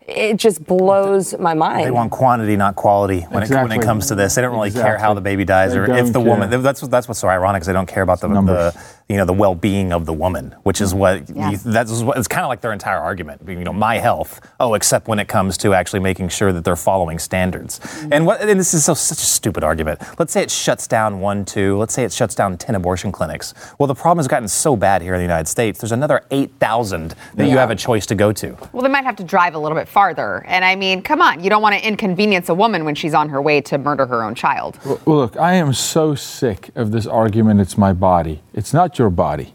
It 0.09 0.39
just 0.39 0.65
blows 0.65 1.39
my 1.39 1.53
mind. 1.53 1.85
They 1.85 1.91
want 1.91 2.11
quantity, 2.11 2.57
not 2.57 2.77
quality, 2.77 3.21
when, 3.29 3.43
it, 3.43 3.51
when 3.51 3.71
it 3.73 3.83
comes 3.83 4.07
to 4.07 4.15
this. 4.15 4.35
They 4.35 4.41
don't 4.41 4.55
really 4.55 4.71
care 4.71 4.97
how 4.97 5.13
the 5.13 5.21
baby 5.21 5.45
dies 5.45 5.73
They 5.73 5.81
or 5.81 5.85
if 5.85 5.91
don't 5.91 6.13
the 6.13 6.21
woman. 6.21 6.49
That's 6.49 6.81
that's 6.81 7.09
what's 7.09 7.21
so 7.21 7.29
ironic. 7.29 7.61
Is 7.61 7.67
they 7.67 7.75
don't 7.75 7.87
care 7.87 8.03
about 8.03 8.23
the, 8.23 8.29
Numbers. 8.29 8.73
the 8.73 8.85
you 9.09 9.17
know 9.17 9.25
the 9.25 9.33
well-being 9.33 9.93
of 9.93 10.05
the 10.05 10.13
woman, 10.13 10.55
which 10.65 10.81
is 10.81 10.91
mm-hmm. 10.91 10.99
what 10.99 11.31
Yeah. 11.31 11.51
you, 11.51 11.57
that's 11.57 12.03
what 12.03 12.19
it's 12.19 12.29
kind 12.29 12.45
of 12.45 12.49
like 12.49 12.61
their 12.61 12.73
entire 12.73 12.99
argument. 12.99 13.41
You 13.47 13.57
know, 13.57 13.73
my 13.73 13.97
health. 13.99 14.41
Oh, 14.61 14.75
except 14.75 15.09
when 15.09 15.19
it 15.19 15.29
comes 15.29 15.57
to 15.59 15.73
actually 15.73 16.01
making 16.01 16.29
sure 16.29 16.53
that 16.53 16.65
they're 16.65 16.77
following 16.77 17.19
standards. 17.19 17.79
Mm-hmm. 17.79 18.13
And 18.13 18.27
what 18.27 18.41
and 18.43 18.61
this 18.61 18.75
is 18.75 18.85
so 18.85 18.95
such 18.95 19.19
a 19.19 19.27
stupid 19.27 19.65
argument. 19.65 20.03
Let's 20.19 20.33
say 20.33 20.43
it 20.43 20.51
shuts 20.51 20.87
down 20.87 21.21
one, 21.21 21.45
two. 21.45 21.79
Let's 21.79 21.95
say 21.95 22.05
it 22.05 22.13
shuts 22.13 22.35
down 22.35 22.59
ten 22.59 22.75
abortion 22.75 23.11
clinics. 23.11 23.55
Well, 23.79 23.87
the 23.87 23.95
problem 23.95 24.19
has 24.19 24.29
gotten 24.29 24.49
so 24.49 24.77
bad 24.77 25.01
here 25.01 25.15
in 25.15 25.19
the 25.19 25.25
United 25.25 25.49
States. 25.49 25.81
There's 25.81 25.93
another 25.93 26.25
eight 26.31 26.53
thousand 26.61 27.15
that 27.35 27.49
you 27.49 27.57
have 27.57 27.71
a 27.71 27.77
choice 27.77 28.05
to 28.07 28.15
go 28.15 28.33
to. 28.33 28.57
Well, 28.73 28.83
they 28.83 28.91
might 28.91 29.05
have 29.05 29.17
to 29.17 29.25
drive 29.25 29.55
a 29.55 29.59
little 29.59 29.77
bit 29.77 29.89
farther. 29.89 30.45
And 30.47 30.65
I 30.65 30.77
mean, 30.77 31.01
come 31.01 31.23
on, 31.23 31.43
you 31.43 31.49
don't 31.49 31.63
want 31.63 31.75
to 31.75 31.87
inconvenience 31.87 32.51
a 32.51 32.55
woman 32.55 32.85
when 32.85 32.95
she's 32.95 33.15
on 33.15 33.31
her 33.31 33.41
way 33.41 33.63
to 33.63 33.79
murder 33.79 34.05
her 34.07 34.23
own 34.23 34.35
child. 34.35 34.79
Well, 34.85 35.01
look, 35.07 35.37
I 35.39 35.55
am 35.55 35.73
so 35.73 36.15
sick 36.15 36.71
of 36.75 36.91
this 36.91 37.07
argument. 37.07 37.61
It's 37.61 37.79
my 37.79 37.95
body. 37.95 38.43
It's 38.53 38.75
not 38.75 38.98
your 38.99 39.11
body. 39.11 39.53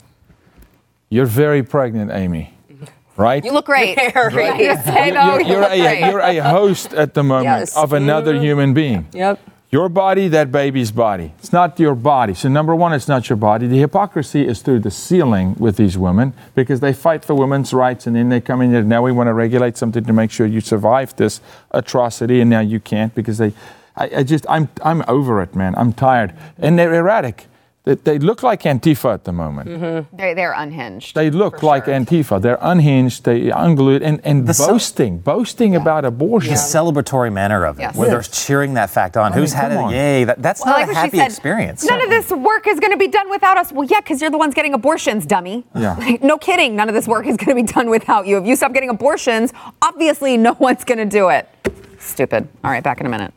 You're 1.09 1.25
very 1.25 1.63
pregnant, 1.63 2.11
Amy. 2.11 2.53
Right? 3.15 3.45
You 3.45 3.51
look 3.51 3.65
great. 3.67 3.95
Very. 4.13 4.47
I 4.69 4.75
say, 4.81 5.11
though, 5.11 5.37
you're, 5.37 5.41
you 5.41 5.47
you're 5.53 5.63
a, 5.63 5.99
you're 6.09 6.19
a 6.19 6.41
host 6.41 6.93
at 6.95 7.13
the 7.13 7.21
moment 7.23 7.45
Yes. 7.45 7.77
of 7.77 7.93
another 7.93 8.33
Mhm. 8.33 8.41
human 8.41 8.73
being. 8.73 9.05
Yep. 9.13 9.39
Your 9.69 9.89
body, 9.89 10.27
that 10.29 10.51
baby's 10.51 10.91
body. 10.91 11.33
It's 11.39 11.51
not 11.53 11.79
your 11.79 11.93
body. 11.95 12.33
So, 12.35 12.47
number 12.49 12.75
one, 12.75 12.93
it's 12.93 13.07
not 13.07 13.29
your 13.29 13.37
body. 13.37 13.67
The 13.67 13.79
hypocrisy 13.79 14.47
is 14.47 14.61
through 14.61 14.79
the 14.79 14.91
ceiling 14.91 15.55
with 15.59 15.77
these 15.77 15.95
women 15.97 16.33
because 16.55 16.79
they 16.79 16.93
fight 16.93 17.23
for 17.25 17.33
women's 17.35 17.73
rights 17.73 18.05
and 18.07 18.15
then 18.15 18.29
they 18.29 18.39
come 18.41 18.61
in 18.61 18.71
here. 18.71 18.83
Now 18.83 19.01
we 19.03 19.11
want 19.11 19.27
to 19.27 19.33
regulate 19.33 19.77
something 19.77 20.03
to 20.05 20.13
make 20.13 20.29
sure 20.31 20.45
you 20.47 20.61
survive 20.61 21.15
this 21.15 21.39
atrocity, 21.71 22.39
and 22.41 22.49
now 22.49 22.59
you 22.61 22.79
can't 22.79 23.13
because 23.15 23.37
they. 23.37 23.53
I, 23.95 24.09
I 24.17 24.23
just, 24.23 24.45
I'm, 24.49 24.69
I'm 24.83 25.03
over 25.07 25.39
it, 25.41 25.55
man. 25.55 25.75
I'm 25.77 25.93
tired. 25.93 26.33
And 26.57 26.79
they're 26.79 26.93
erratic. 26.95 27.45
They, 27.85 27.95
they 27.95 28.17
look 28.17 28.43
like 28.43 28.61
Antifa 28.63 29.13
at 29.13 29.25
the 29.25 29.33
moment. 29.33 29.67
Mm-hmm. 29.69 30.15
They're, 30.15 30.33
they're 30.35 30.53
unhinged. 30.53 31.15
They 31.15 31.29
look 31.29 31.61
like 31.63 31.83
Antifa. 31.85 32.41
They're 32.41 32.57
unhinged, 32.61 33.25
they 33.25 33.49
unglued, 33.51 34.01
and, 34.01 34.21
and 34.23 34.47
The 34.47 34.53
cel- 34.53 34.69
boasting, 34.69 35.17
boasting 35.19 35.75
about 35.75 36.05
abortion. 36.05 36.51
The 36.53 36.59
celebratory 36.59 37.31
manner 37.33 37.65
of 37.65 37.77
it, 37.79 37.81
Yes. 37.81 37.95
where 37.97 38.09
they're 38.09 38.21
cheering 38.21 38.75
that 38.75 38.89
fact 38.89 39.17
on. 39.17 39.33
I 39.33 39.35
Who's 39.35 39.51
mean, 39.51 39.61
had 39.61 39.71
it? 39.73 39.75
come 39.75 39.83
on. 39.85 39.91
Yay! 39.93 40.23
That, 40.23 40.41
that's 40.41 40.61
Well, 40.63 40.73
not 40.73 40.79
like 40.79 40.85
a 40.85 40.87
what 40.87 40.93
she 40.95 40.99
happy 40.99 41.17
said, 41.17 41.25
experience. 41.27 41.83
None 41.83 42.01
of 42.01 42.09
this 42.09 42.29
work 42.31 42.67
is 42.67 42.79
going 42.79 42.91
to 42.93 42.97
be 42.97 43.09
done 43.09 43.29
without 43.29 43.57
us. 43.57 43.73
Well, 43.73 43.85
yeah, 43.89 43.99
because 43.99 44.21
you're 44.21 44.31
the 44.31 44.37
ones 44.37 44.53
getting 44.53 44.73
abortions, 44.73 45.25
dummy. 45.25 45.65
Yeah. 45.75 45.97
Like, 46.03 46.23
no 46.23 46.37
kidding. 46.37 46.77
None 46.77 46.87
of 46.87 46.95
this 46.95 47.07
work 47.07 47.27
is 47.27 47.35
going 47.37 47.49
to 47.49 47.55
be 47.55 47.63
done 47.69 47.89
without 47.89 48.27
you. 48.27 48.37
If 48.37 48.45
you 48.47 48.55
stop 48.55 48.73
getting 48.73 48.89
abortions, 48.89 49.51
obviously 49.81 50.37
no 50.37 50.53
one's 50.59 50.83
going 50.85 50.97
to 50.99 51.05
do 51.05 51.27
it. 51.29 51.49
Stupid. 51.99 52.47
All 52.63 52.71
right, 52.71 52.83
back 52.83 52.99
in 53.01 53.05
a 53.05 53.09
minute. 53.09 53.33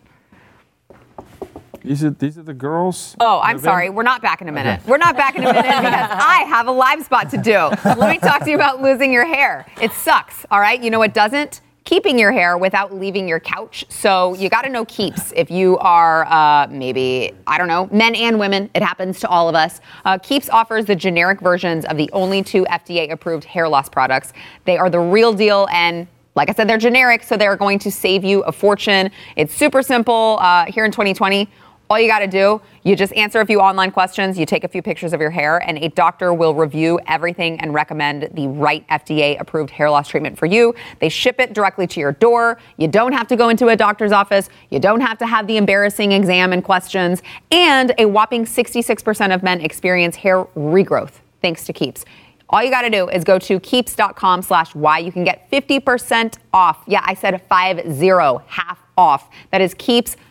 These 1.87 2.03
are, 2.03 2.11
these 2.11 2.37
are 2.37 2.43
the 2.43 2.53
girls. 2.53 3.15
Oh, 3.21 3.41
I'm 3.41 3.61
sorry. 3.61 3.91
We're 3.91 4.03
not 4.03 4.21
back 4.21 4.43
in 4.43 4.49
a 4.49 4.53
minute. 4.53 4.81
We're 4.87 4.97
not 4.97 5.17
back 5.17 5.37
in 5.37 5.45
a 5.45 5.47
minute 5.47 5.63
because 5.63 5.81
I 5.83 6.45
have 6.49 6.67
a 6.67 6.73
live 6.73 7.05
spot 7.05 7.31
to 7.31 7.37
do. 7.37 7.71
Let 7.85 8.11
me 8.11 8.19
talk 8.19 8.43
to 8.43 8.51
you 8.51 8.57
about 8.57 8.83
losing 8.83 9.13
your 9.13 9.25
hair. 9.25 9.67
It 9.81 9.93
sucks, 9.93 10.45
all 10.51 10.59
right? 10.59 10.83
You 10.83 10.91
know 10.91 10.99
what 10.99 11.15
doesn't? 11.15 11.61
Keeping 11.85 12.19
your 12.19 12.33
hair 12.33 12.59
without 12.59 12.93
leaving 12.93 13.29
your 13.29 13.39
couch. 13.39 13.85
So 13.89 14.35
you 14.35 14.49
got 14.49 14.63
to 14.63 14.69
know 14.69 14.85
Keeps. 14.87 15.33
If 15.37 15.49
you 15.49 15.79
are 15.79 16.25
uh, 16.25 16.67
maybe, 16.69 17.31
I 17.47 17.57
don't 17.57 17.69
know, 17.69 17.89
men 17.93 18.17
and 18.17 18.41
women, 18.41 18.69
it 18.75 18.83
happens 18.83 19.21
to 19.21 19.29
all 19.29 19.49
of 19.49 19.55
us. 19.55 19.81
Uh, 20.05 20.19
Keeps 20.19 20.51
offers 20.51 20.87
the 20.87 20.97
generic 20.97 21.41
versions 21.41 21.85
of 21.85 21.97
the 21.97 22.11
only 22.13 22.43
two 22.43 22.65
FDA 22.65 23.13
approved 23.13 23.45
hair 23.45 23.69
loss 23.69 23.89
products. 23.89 24.33
They 24.65 24.77
are 24.77 24.91
the 24.91 24.99
real 24.99 25.33
deal 25.33 25.69
and 25.71 26.09
like 26.37 26.51
I 26.51 26.53
said, 26.53 26.69
they're 26.69 26.77
generic, 26.77 27.23
so 27.23 27.39
they're 27.39 27.57
going 27.57 27.79
to 27.79 27.91
save 27.91 28.23
you 28.23 28.43
a 28.43 28.53
fortune. 28.53 29.11
It's 29.37 29.55
super 29.55 29.83
simple 29.83 30.39
uh, 30.43 30.67
here 30.67 30.85
in 30.85 30.93
2020. 30.93 31.49
All 31.89 32.01
you 32.01 32.09
got 32.09 32.19
to 32.19 32.27
do, 32.27 32.61
you 32.83 32.97
just 32.97 33.13
answer 33.13 33.41
a 33.41 33.47
few 33.47 33.61
online 33.61 33.93
questions, 33.93 34.37
you 34.37 34.45
take 34.45 34.65
a 34.65 34.69
few 34.69 34.83
pictures 34.83 35.13
of 35.13 35.21
your 35.21 35.31
hair, 35.31 35.59
and 35.59 35.79
a 35.79 35.89
doctor 35.91 36.35
will 36.35 36.53
review 36.53 36.99
everything 37.07 37.61
and 37.61 37.73
recommend 37.73 38.29
the 38.35 38.49
right 38.49 38.85
FDA 38.89 39.41
approved 39.41 39.71
hair 39.71 39.89
loss 39.89 40.09
treatment 40.09 40.37
for 40.37 40.47
you. 40.47 40.75
They 40.99 41.09
ship 41.09 41.39
it 41.39 41.53
directly 41.53 41.87
to 41.87 42.01
your 42.01 42.13
door. 42.13 42.59
You 42.77 42.89
don't 42.89 43.13
have 43.13 43.29
to 43.29 43.37
go 43.37 43.51
into 43.51 43.69
a 43.69 43.77
doctor's 43.77 44.11
office. 44.11 44.49
You 44.71 44.81
don't 44.81 45.01
have 45.01 45.17
to 45.19 45.27
have 45.27 45.47
the 45.47 45.57
embarrassing 45.59 46.11
exam 46.11 46.53
and 46.53 46.65
questions. 46.65 47.23
And 47.53 47.95
a 47.99 48.07
whopping 48.07 48.47
66% 48.47 49.33
of 49.33 49.45
men 49.45 49.61
experience 49.61 50.17
hair 50.17 50.45
regrowth 50.57 51.21
thanks 51.41 51.65
to 51.65 51.73
Keeps. 51.73 52.05
All 52.49 52.63
you 52.63 52.71
got 52.71 52.83
to 52.83 52.91
do 52.91 53.09
is 53.09 53.23
go 53.23 53.39
to 53.39 53.61
keeps.com 53.61 54.43
slash 54.43 54.75
Y. 54.75 54.99
You 54.99 55.13
can 55.13 55.25
get 55.25 55.51
50% 55.51 56.39
off. 56.53 56.83
Yeah, 56.87 57.03
I 57.05 57.15
said 57.15 57.41
five 57.49 57.93
zero, 57.93 58.43
half 58.47 58.79
off. 58.97 59.31
That 59.51 59.61
is 59.61 59.75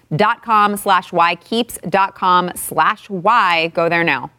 keeps.com 0.10 0.78
slash 0.78 1.12
Y. 1.12 1.36
Keeps.com 1.36 2.52
slash 2.56 3.10
Y. 3.10 3.72
Go 3.74 3.90
there 3.90 4.04
now. 4.04 4.32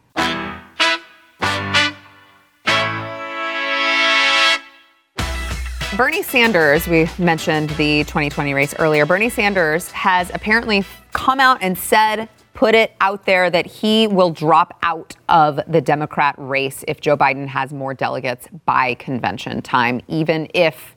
Bernie 5.95 6.21
Sanders, 6.21 6.87
we 6.87 7.09
mentioned 7.17 7.71
the 7.71 8.03
2020 8.03 8.53
race 8.53 8.75
earlier. 8.77 9.05
Bernie 9.05 9.29
Sanders 9.29 9.89
has 9.91 10.29
apparently 10.31 10.83
come 11.11 11.39
out 11.39 11.57
and 11.61 11.75
said, 11.75 12.29
put 12.53 12.75
it 12.75 12.95
out 13.01 13.25
there 13.25 13.49
that 13.49 13.65
he 13.65 14.05
will 14.05 14.29
drop 14.29 14.77
out 14.83 15.15
of 15.27 15.59
the 15.67 15.81
Democrat 15.81 16.35
race 16.37 16.83
if 16.87 17.01
Joe 17.01 17.17
Biden 17.17 17.47
has 17.47 17.73
more 17.73 17.95
delegates 17.95 18.47
by 18.65 18.93
convention 18.95 19.61
time, 19.63 20.01
even 20.07 20.47
if 20.53 20.95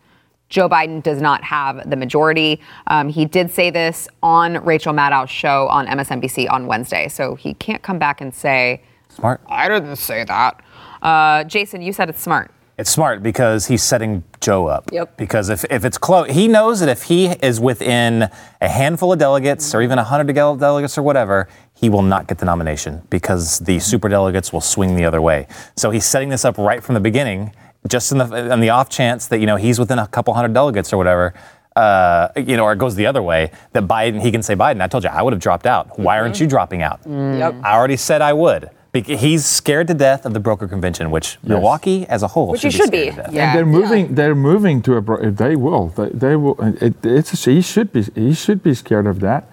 Joe 0.51 0.69
Biden 0.69 1.03
does 1.03 1.23
not 1.23 1.43
have 1.45 1.89
the 1.89 1.97
majority. 1.97 2.61
Um, 2.89 3.09
he 3.09 3.25
did 3.25 3.51
say 3.51 3.71
this 3.71 4.09
on 4.23 4.63
Rachel 4.65 4.93
Maddow's 4.93 5.31
show 5.31 5.69
on 5.69 5.87
MSNBC 5.87 6.51
on 6.51 6.67
Wednesday, 6.67 7.09
so 7.09 7.37
he 7.37 7.55
can't 7.55 7.83
come 7.83 7.99
back 7.99 8.21
and 8.21 8.35
say, 8.35 8.83
Smart. 9.09 9.41
I 9.49 9.69
didn't 9.69 9.97
say 9.97 10.25
that. 10.25 10.63
Uh, 11.03 11.45
Jason, 11.45 11.83
you 11.83 11.93
said 11.93 12.09
it's 12.09 12.21
smart. 12.21 12.51
It's 12.79 12.91
smart 12.91 13.23
because 13.23 13.67
he's 13.67 13.83
setting 13.83 14.25
Joe 14.41 14.67
up. 14.67 14.91
Yep. 14.91 15.19
Because 15.19 15.51
if, 15.51 15.65
if 15.65 15.85
it's 15.85 15.99
close, 15.99 16.31
he 16.31 16.49
knows 16.49 16.81
that 16.81 16.89
if 16.89 17.03
he 17.03 17.27
is 17.27 17.61
within 17.61 18.31
a 18.61 18.69
handful 18.69 19.13
of 19.13 19.19
delegates 19.19 19.75
or 19.75 19.83
even 19.83 19.97
100 19.97 20.33
delegates 20.33 20.97
or 20.97 21.03
whatever, 21.03 21.47
he 21.75 21.91
will 21.91 22.03
not 22.03 22.27
get 22.27 22.39
the 22.39 22.47
nomination 22.47 23.03
because 23.11 23.59
the 23.59 23.81
super 23.81 24.09
delegates 24.09 24.51
will 24.51 24.63
swing 24.63 24.97
the 24.97 25.05
other 25.05 25.21
way. 25.21 25.47
So 25.77 25.91
he's 25.91 26.07
setting 26.07 26.31
this 26.31 26.45
up 26.47 26.57
right 26.57 26.83
from 26.83 26.95
the 26.95 27.01
beginning, 27.01 27.53
just 27.89 28.13
in 28.13 28.19
the, 28.19 28.53
on 28.53 28.61
the 28.61 28.71
off 28.71 28.89
chance 28.89 29.27
that, 29.29 29.39
you 29.41 29.47
know, 29.47 29.57
he's 29.57 29.79
within 29.79 29.99
a 29.99 30.07
couple 30.07 30.35
hundred 30.35 30.53
delegates 30.55 30.93
or 30.93 30.97
whatever. 30.97 31.35
Uh, 31.77 32.29
you 32.37 32.57
know, 32.57 32.65
or 32.65 32.73
it 32.73 32.79
goes 32.79 32.95
the 32.97 33.07
other 33.07 33.23
way, 33.23 33.51
that 33.73 33.85
Biden, 33.85 34.21
he 34.21 34.31
can 34.33 34.43
say, 34.43 34.55
Biden, 34.57 34.83
I 34.83 34.87
told 34.89 35.05
you 35.05 35.11
I 35.11 35.23
would 35.23 35.33
have 35.33 35.41
dropped 35.41 35.67
out. 35.67 35.99
Why 35.99 36.19
aren't 36.19 36.41
you 36.41 36.47
dropping 36.47 36.83
out? 36.83 37.01
Yep. 37.07 37.55
I 37.63 37.75
already 37.77 37.97
said 37.97 38.21
I 38.23 38.33
would. 38.33 38.71
Bec- 38.93 39.07
He's 39.07 39.47
scared 39.47 39.87
to 39.87 39.95
death 39.95 40.27
of 40.27 40.35
the 40.35 40.41
broker 40.41 40.67
convention, 40.67 41.13
which 41.13 41.39
Milwaukee 41.45 42.07
as 42.09 42.25
a 42.25 42.27
whole 42.27 42.49
Which 42.51 42.63
should 42.63 42.73
he 42.73 42.79
should 42.79 42.91
be. 42.91 43.05
be. 43.07 43.13
scared 43.13 43.27
to 43.29 43.33
death. 43.33 43.41
And 43.41 43.57
they're 43.57 43.65
moving. 43.67 44.15
They're 44.17 44.35
moving 44.35 44.83
to 44.83 44.97
a. 44.97 45.01
bro- 45.01 45.31
They 45.31 45.55
will. 45.55 45.89
They, 45.91 46.09
they 46.09 46.35
will. 46.37 46.57
It, 46.61 46.97
it's. 47.05 47.45
He 47.45 47.63
should 47.63 47.93
be. 47.93 48.03
He 48.17 48.35
should 48.35 48.65
be 48.65 48.75
scared 48.75 49.07
of 49.07 49.21
that. 49.21 49.49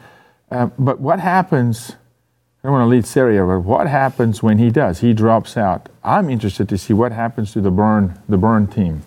Uh, 0.50 0.70
but 0.80 1.00
what 1.00 1.20
happens? 1.20 1.96
I 2.63 2.67
don't 2.67 2.74
want 2.74 2.86
to 2.86 2.89
lead 2.89 3.06
Syria, 3.06 3.46
but 3.46 3.60
what 3.60 3.88
happens 3.88 4.41
when 4.41 4.58
he 4.58 4.72
does? 4.72 5.00
He 5.00 5.13
drops 5.13 5.58
out. 5.58 5.89
I'm 6.04 6.30
interested 6.30 6.67
to 6.70 6.78
see 6.78 6.91
what 6.93 7.12
happens 7.12 7.54
to 7.54 7.62
the 7.62 7.72
burn. 7.72 8.20
The 8.28 8.38
burn 8.38 8.67
team. 8.67 9.04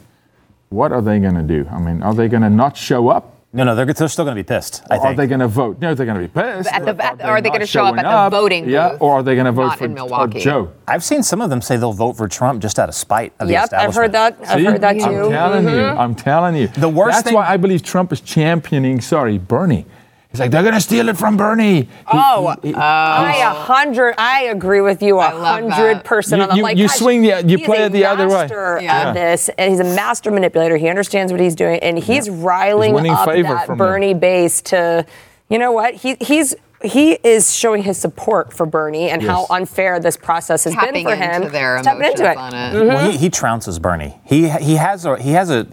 What 0.69 0.93
are 0.93 1.03
they 1.03 1.19
going 1.19 1.35
to 1.35 1.43
do? 1.43 1.69
I 1.71 1.81
mean, 1.81 2.03
are 2.03 2.15
they 2.15 2.29
going 2.29 2.43
to 2.43 2.51
not 2.51 2.77
show 2.77 3.09
up? 3.09 3.35
No, 3.53 3.65
no, 3.65 3.75
they're, 3.75 3.85
they're 3.87 4.07
still 4.07 4.25
going 4.25 4.37
to 4.37 4.43
be 4.43 4.47
pissed. 4.47 4.85
I 4.89 4.99
Or 4.99 5.07
are 5.09 5.15
they 5.15 5.27
going 5.27 5.41
to 5.41 5.49
vote? 5.49 5.81
No, 5.81 5.93
they're 5.95 6.07
going 6.07 6.23
to 6.23 6.29
be 6.29 6.33
pissed. 6.33 6.73
At 6.73 6.85
the- 6.85 6.95
but 6.95 7.05
at 7.05 7.19
the- 7.19 7.27
are 7.27 7.41
they 7.41 7.51
gonna 7.51 7.67
show 7.67 7.85
up 7.85 7.99
at 7.99 8.05
the 8.31 8.31
voting 8.37 8.69
Yeah, 8.69 8.97
or 9.01 9.15
are 9.15 9.23
they 9.25 9.35
going 9.35 9.47
to 9.47 9.53
vote 9.53 9.67
Not 9.67 9.79
for 9.79 9.87
in 9.87 9.95
Milwaukee. 9.95 10.39
Joe? 10.39 10.71
I've 10.87 11.03
seen 11.03 11.25
some 11.25 11.41
of 11.41 11.51
them 11.51 11.61
say 11.61 11.77
they'll 11.77 11.93
vote 11.93 12.13
for 12.17 12.29
Trump 12.29 12.63
just 12.63 12.79
out 12.79 12.89
of 12.89 12.95
spite 12.95 13.33
of 13.41 13.49
the 13.49 13.55
Yep, 13.55 13.65
establishment. 13.65 13.89
I've 13.89 14.03
heard 14.03 14.13
that. 14.13 14.39
I've 14.49 14.59
See? 14.61 14.65
heard 14.65 14.81
that 14.83 14.93
too. 14.93 15.05
I'm 15.05 15.31
telling 15.33 15.65
you. 15.65 15.71
Mhm. 15.71 15.99
I'm 15.99 16.15
telling 16.15 16.55
you. 16.55 16.69
The 16.69 16.89
worst 16.89 17.17
That's 17.17 17.25
thing- 17.25 17.35
why 17.35 17.49
I 17.49 17.57
believe 17.57 17.83
Trump 17.83 18.13
is 18.13 18.21
championing. 18.21 19.01
Sorry, 19.01 19.37
Bernie. 19.39 19.85
He's 20.31 20.39
like 20.39 20.53
they're 20.53 20.63
gonna 20.63 20.81
steal 20.81 21.09
it 21.09 21.17
from 21.17 21.37
Bernie. 21.37 21.83
He- 21.83 21.89
Oh, 22.13 22.55
he- 22.63 22.69
he- 22.69 22.75
oh. 22.75 22.79
I 22.79 23.39
a 23.45 23.49
hundred. 23.51 24.15
I 24.17 24.45
agree 24.45 24.81
with 24.81 25.03
you 25.03 25.19
a 25.19 25.23
I 25.25 25.33
love 25.33 25.61
hundred 25.73 25.97
that. 25.97 26.05
percent. 26.05 26.51
You- 26.53 26.59
you- 26.59 26.63
like, 26.63 26.77
you 26.77 26.87
swing 26.89 27.23
the- 27.23 27.43
you 27.45 27.59
play 27.65 27.79
a 27.83 27.87
it 27.87 27.93
the 27.93 28.05
other 28.05 28.29
way. 28.29 28.35
master 28.43 28.79
Yeah. 28.81 29.09
At 29.09 29.13
this, 29.15 29.51
and 29.59 29.71
he's 29.71 29.81
a 29.81 29.85
master 29.85 30.31
manipulator. 30.31 30.77
He 30.77 30.89
understands 30.89 31.33
what 31.33 31.41
he's 31.41 31.57
doing, 31.57 31.81
and 31.81 31.99
he's 31.99 32.31
riling 32.31 32.95
winning 32.95 33.11
up 33.13 33.29
favor 33.29 33.55
that 33.55 33.67
from 33.67 33.79
them. 33.79 33.87
Bernie 33.89 34.15
base 34.15 34.61
to, 34.63 35.05
you 35.49 35.59
know 35.59 35.73
what? 35.73 35.95
He 35.95 36.17
he's. 36.21 36.55
He 36.83 37.19
is 37.23 37.53
showing 37.55 37.83
his 37.83 37.99
support 37.99 38.55
for 38.55 38.65
Bernie 38.65 39.11
and 39.11 39.21
how 39.23 39.45
unfair 39.51 40.01
this 40.01 40.17
process 40.17 40.65
has 40.65 40.73
Tapping 40.73 41.05
been 41.05 41.13
for 41.13 41.15
him. 41.15 41.43
into 41.43 41.51
their 41.51 41.77
Tapping 41.83 42.01
emotions 42.01 42.21
into 42.21 42.31
it. 42.33 42.37
on 42.39 42.55
it. 42.55 42.73
Well, 42.87 42.99
he, 43.01 43.09
mm-hmm. 43.11 43.19
he 43.19 43.29
trounces 43.29 43.83
Bernie. 43.83 44.19
He 44.25 44.49
he 44.49 44.77
has 44.77 45.05
a 45.05 45.21
he 45.21 45.33
has 45.33 45.51
a 45.51 45.67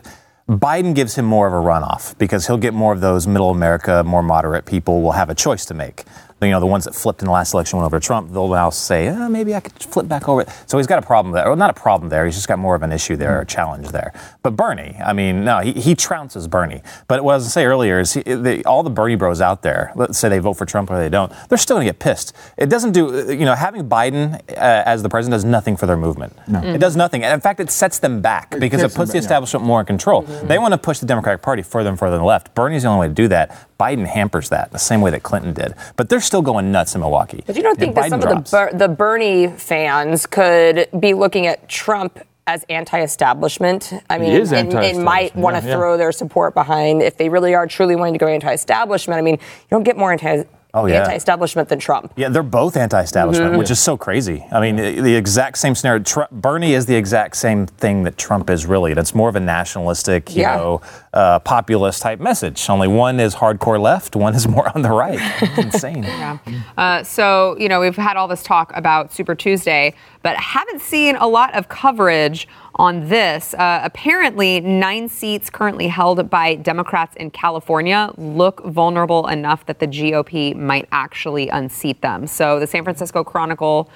Biden 0.48 0.96
gives 0.96 1.16
him 1.16 1.26
more 1.26 1.46
of 1.46 1.52
a 1.52 1.58
runoff 1.58 2.18
because 2.18 2.48
he'll 2.48 2.58
get 2.58 2.74
more 2.74 2.94
of 2.94 3.02
those 3.02 3.28
middle 3.28 3.50
America, 3.50 4.02
more 4.06 4.24
moderate 4.24 4.66
people 4.66 5.02
will 5.02 5.12
have 5.12 5.30
a 5.30 5.36
choice 5.36 5.66
to 5.66 5.74
make. 5.74 6.06
You 6.41 6.50
know, 6.50 6.60
the 6.60 6.67
ones 6.67 6.86
that 6.86 6.93
flipped 6.93 7.21
in 7.21 7.26
the 7.26 7.32
last 7.32 7.54
election 7.54 7.78
went 7.78 7.88
over 7.88 8.00
to 8.00 8.06
Trump, 8.06 8.32
they'll 8.32 8.47
now 8.47 8.69
say, 8.69 9.08
eh, 9.08 9.28
maybe 9.28 9.56
I 9.56 9.60
could 9.60 9.73
flip 9.73 10.08
back 10.08 10.30
over. 10.30 10.45
So 10.67 10.78
he's 10.78 10.86
got 10.86 11.00
a 11.00 11.06
problem 11.06 11.34
there. 11.34 11.47
Or 11.47 11.56
not 11.56 11.71
a 11.71 11.80
problem 11.80 12.10
there, 12.10 12.26
he's 12.26 12.36
just 12.36 12.47
got 12.47 12.60
more 12.60 12.76
of 12.76 12.84
an 12.84 12.91
issue 12.91 13.15
there, 13.15 13.41
a 13.41 13.45
challenge 13.45 13.89
there. 13.89 14.13
But 14.43 14.56
Bernie, 14.56 14.95
I 15.04 15.13
mean, 15.13 15.43
no, 15.43 15.60
he, 15.60 15.73
he 15.73 15.95
trounces 15.95 16.47
Bernie. 16.47 16.82
But 17.08 17.23
what 17.23 17.34
I 17.34 17.36
was 17.38 17.43
going 17.43 17.47
to 17.47 17.54
say 17.54 17.65
earlier 17.65 18.00
is 18.00 18.13
he, 18.13 18.21
the, 18.21 18.63
all 18.65 18.84
the 18.84 18.91
Bernie 18.91 19.15
bros 19.15 19.41
out 19.41 19.63
there, 19.63 19.91
let's 19.95 20.19
say 20.19 20.30
they 20.30 20.39
vote 20.39 20.54
for 20.54 20.65
Trump 20.65 20.91
or 20.91 20.97
they 20.97 21.10
don't, 21.10 21.32
they're 21.50 21.58
still 21.58 21.78
going 21.78 21.88
to 21.88 21.91
get 21.91 22.00
pissed. 22.00 22.36
It 22.56 22.69
doesn't 22.69 22.91
do, 22.91 23.34
you 23.34 23.45
know, 23.45 23.56
having 23.56 23.89
Biden 23.89 24.36
uh, 24.50 24.84
as 24.86 25.02
the 25.02 25.10
president 25.10 25.34
does 25.34 25.45
nothing 25.45 25.76
for 25.76 25.88
their 25.88 25.97
movement. 25.97 26.34
It 26.47 26.80
does 26.80 26.95
nothing. 26.95 27.23
And 27.23 27.34
in 27.34 27.41
fact, 27.41 27.60
it 27.60 27.71
sets 27.71 27.97
them 28.00 28.21
back 28.21 28.52
because 28.60 28.82
it 28.82 28.93
puts 28.93 28.95
them 28.95 29.06
the 29.06 29.06
back, 29.08 29.13
yeah. 29.15 29.19
establishment 29.21 29.65
more 29.65 29.80
in 29.80 29.86
control. 29.88 30.21
They 30.21 30.60
want 30.60 30.73
to 30.73 30.78
push 30.78 31.00
the 31.00 31.08
Democratic 31.08 31.41
Party 31.41 31.63
further 31.63 31.89
and 31.89 31.97
further 31.97 32.17
to 32.17 32.19
the 32.19 32.26
left. 32.26 32.54
Bernie's 32.54 32.84
the 32.84 32.89
only 32.89 33.02
way 33.02 33.08
to 33.08 33.13
do 33.13 33.28
that. 33.30 33.67
Biden 33.80 34.06
hampers 34.08 34.50
that 34.50 34.72
the 34.72 34.80
same 34.80 35.02
way 35.02 35.12
that 35.12 35.24
Clinton 35.24 35.54
did. 35.54 35.76
But 35.96 36.10
they're 36.10 36.20
still 36.22 36.42
going 36.42 36.72
nuts 36.72 36.96
in 36.96 37.02
Milwaukee. 37.02 37.44
But 37.46 37.56
you 37.56 37.63
don't 37.63 37.78
think 37.78 37.96
that 37.96 38.06
Biden 38.06 38.10
some 38.10 38.20
drops. 38.22 38.54
of 38.54 38.70
the 38.72 38.78
Ber- 38.78 38.88
the 38.88 38.94
Bernie 38.94 39.48
fans 39.48 40.26
could 40.26 40.88
be 41.00 41.13
looking 41.13 41.46
at 41.48 41.70
Trump 41.70 42.20
as 42.48 42.63
anti-establishment? 42.70 43.94
I 44.10 44.18
mean, 44.18 44.32
is 44.32 44.54
and, 44.54 44.74
and 44.74 45.04
might 45.04 45.36
want 45.36 45.58
to 45.58 45.62
yeah, 45.63 45.70
yeah. 45.70 45.76
throw 45.76 45.98
their 45.98 46.12
support 46.12 46.54
behind 46.54 47.02
if 47.02 47.18
they 47.18 47.30
really 47.30 47.54
are 47.54 47.68
truly 47.68 47.96
wanting 47.96 48.13
to 48.13 48.20
go 48.20 48.28
anti-establishment. 48.28 49.18
I 49.18 49.22
mean, 49.22 49.36
you 49.36 49.68
don't 49.70 49.84
get 49.84 49.98
more 49.98 50.12
anti. 50.12 50.44
Oh, 50.74 50.86
yeah. 50.86 51.00
anti-establishment 51.02 51.70
than 51.70 51.80
Trump. 51.80 52.12
Yeah, 52.18 52.30
they're 52.30 52.44
both 52.44 52.78
anti-establishment, 52.78 53.54
Mhm. 53.54 53.58
which 53.58 53.72
is 53.72 53.80
so 53.80 53.98
crazy. 53.98 54.46
I 54.52 54.60
mean, 54.60 54.76
the 54.76 55.00
the 55.02 55.16
exact 55.16 55.58
same 55.58 55.74
scenario. 55.74 56.04
Tr- 56.04 56.30
Bernie 56.32 56.74
is 56.74 56.86
the 56.86 56.96
exact 56.96 57.38
same 57.38 57.66
thing 57.66 58.04
that 58.04 58.18
Trump 58.18 58.50
is 58.50 58.66
really. 58.68 58.92
It's 58.92 59.16
more 59.16 59.30
of 59.30 59.36
a 59.36 59.40
nationalistic, 59.40 60.36
you 60.36 60.42
Yeah. 60.42 60.58
know, 60.58 60.82
uh, 61.18 61.40
populist 61.40 62.04
type 62.04 62.20
message. 62.20 62.70
Only 62.70 62.88
one 62.88 63.20
is 63.20 63.34
hardcore 63.34 63.82
left, 63.82 64.16
one 64.16 64.36
is 64.36 64.48
more 64.48 64.72
on 64.76 64.84
the 64.84 64.92
right. 64.92 65.20
Insane. 65.58 66.04
Yeah. 66.04 66.38
Uh, 66.78 67.04
so, 67.04 67.58
you 67.58 67.68
know, 67.68 67.80
we've 67.80 67.96
had 67.96 68.18
all 68.18 68.28
this 68.28 68.44
talk 68.44 68.72
about 68.76 69.12
Super 69.12 69.34
Tuesday, 69.34 69.96
but 70.22 70.38
haven't 70.38 70.80
seen 70.80 71.16
a 71.16 71.28
lot 71.28 71.56
of 71.56 71.70
coverage 71.70 72.48
on 72.76 73.10
this. 73.10 73.56
Uh, 73.56 73.80
apparently, 73.84 74.60
nine 74.60 75.10
seats 75.10 75.50
currently 75.50 75.88
held 75.88 76.30
by 76.30 76.54
Democrats 76.54 77.16
in 77.16 77.32
California 77.32 78.12
look 78.18 78.64
vulnerable 78.66 79.28
enough 79.28 79.66
that 79.66 79.80
the 79.80 79.88
GOP 79.88 80.56
might 80.56 80.88
actually 80.92 81.50
unseat 81.50 82.00
them. 82.04 82.28
So, 82.28 82.60
the 82.60 82.68
San 82.68 82.84
Francisco 82.84 83.24
Chronicle. 83.24 83.90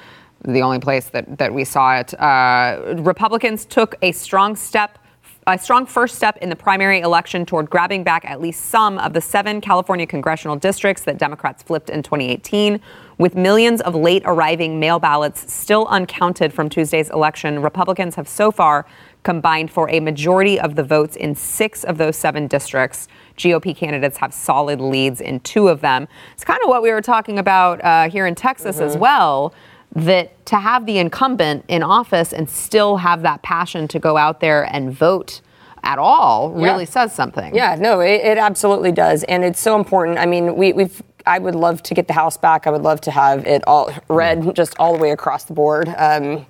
The 0.44 0.62
only 0.62 0.80
place 0.80 1.08
that, 1.10 1.38
that 1.38 1.54
we 1.54 1.64
saw 1.64 2.00
it. 2.00 2.20
Uh, 2.20 2.96
Republicans 2.98 3.64
took 3.64 3.94
a 4.02 4.12
strong 4.12 4.56
step 4.56 4.98
a 5.48 5.58
strong 5.58 5.88
first 5.88 6.16
step 6.16 6.38
in 6.38 6.50
the 6.50 6.56
primary 6.56 7.00
election 7.00 7.46
toward 7.48 7.68
grabbing 7.68 8.04
back 8.04 8.24
at 8.26 8.40
least 8.40 8.68
some 8.68 9.00
of 9.00 9.14
the 9.14 9.22
seven 9.22 9.60
California 9.60 10.06
congressional 10.06 10.56
districts 10.56 11.04
that 11.04 11.18
Democrats 11.18 11.64
flipped 11.64 11.90
in 11.90 12.04
2018. 12.04 12.80
With 13.18 13.36
millions 13.36 13.82
of 13.82 13.96
late 13.96 14.22
arriving 14.26 14.80
mail 14.80 15.00
ballots 15.00 15.52
still 15.52 15.88
uncounted 15.88 16.54
from 16.54 16.70
Tuesday's 16.70 17.10
election, 17.10 17.62
Republicans 17.62 18.16
have 18.16 18.28
so 18.28 18.52
far 18.52 18.86
combined 19.24 19.72
for 19.72 19.90
a 19.90 20.00
majority 20.00 20.60
of 20.60 20.76
the 20.76 20.84
votes 20.84 21.16
in 21.16 21.34
six 21.34 21.84
of 21.84 21.98
those 21.98 22.16
seven 22.16 22.48
districts. 22.48 23.08
GOP 23.38 23.76
candidates 23.76 24.18
have 24.18 24.34
solid 24.34 24.80
leads 24.80 25.22
in 25.22 25.40
two 25.40 25.68
of 25.68 25.82
them. 25.82 26.08
It's 26.34 26.44
kind 26.44 26.60
of 26.64 26.70
what 26.70 26.84
we 26.84 26.92
were 26.92 27.02
talking 27.02 27.40
about 27.40 27.84
uh, 27.84 28.10
here 28.10 28.28
in 28.28 28.36
Texas 28.36 28.80
as 28.80 28.96
well 28.96 29.54
that 29.96 30.46
to 30.46 30.56
have 30.58 30.86
the 30.86 30.98
incumbent 31.00 31.66
in 31.68 31.84
office 31.84 32.32
and 32.34 32.50
still 32.50 32.98
have 32.98 33.22
that 33.24 33.42
passion 33.42 33.88
to 33.90 34.00
go 34.00 34.18
out 34.18 34.40
there 34.40 34.64
and 34.74 34.92
vote 34.94 35.42
at 35.84 35.98
all 36.00 36.54
Yeah. 36.58 36.66
really 36.72 36.86
says 36.86 37.14
something. 37.14 37.54
Yeah, 37.56 37.76
no, 37.76 38.00
it, 38.00 38.22
it 38.22 38.38
absolutely 38.38 38.92
does, 38.92 39.24
and 39.24 39.44
it's 39.44 39.60
so 39.60 39.76
important. 39.76 40.18
I 40.20 40.26
mean, 40.26 40.56
we, 40.56 40.74
we've. 40.74 41.02
I 41.28 41.38
would 41.38 41.54
love 41.56 41.84
to 41.84 41.94
get 41.94 42.08
the 42.08 42.14
house 42.14 42.36
back. 42.36 42.66
I 42.66 42.72
would 42.72 42.82
love 42.82 43.00
to 43.02 43.12
have 43.12 43.46
it 43.46 43.64
all 43.68 43.92
red, 44.08 44.56
just 44.56 44.76
all 44.80 44.94
the 44.94 45.00
way 45.00 45.12
across 45.12 45.44
the 45.44 45.54
board. 45.54 45.88
Um, 45.98 46.48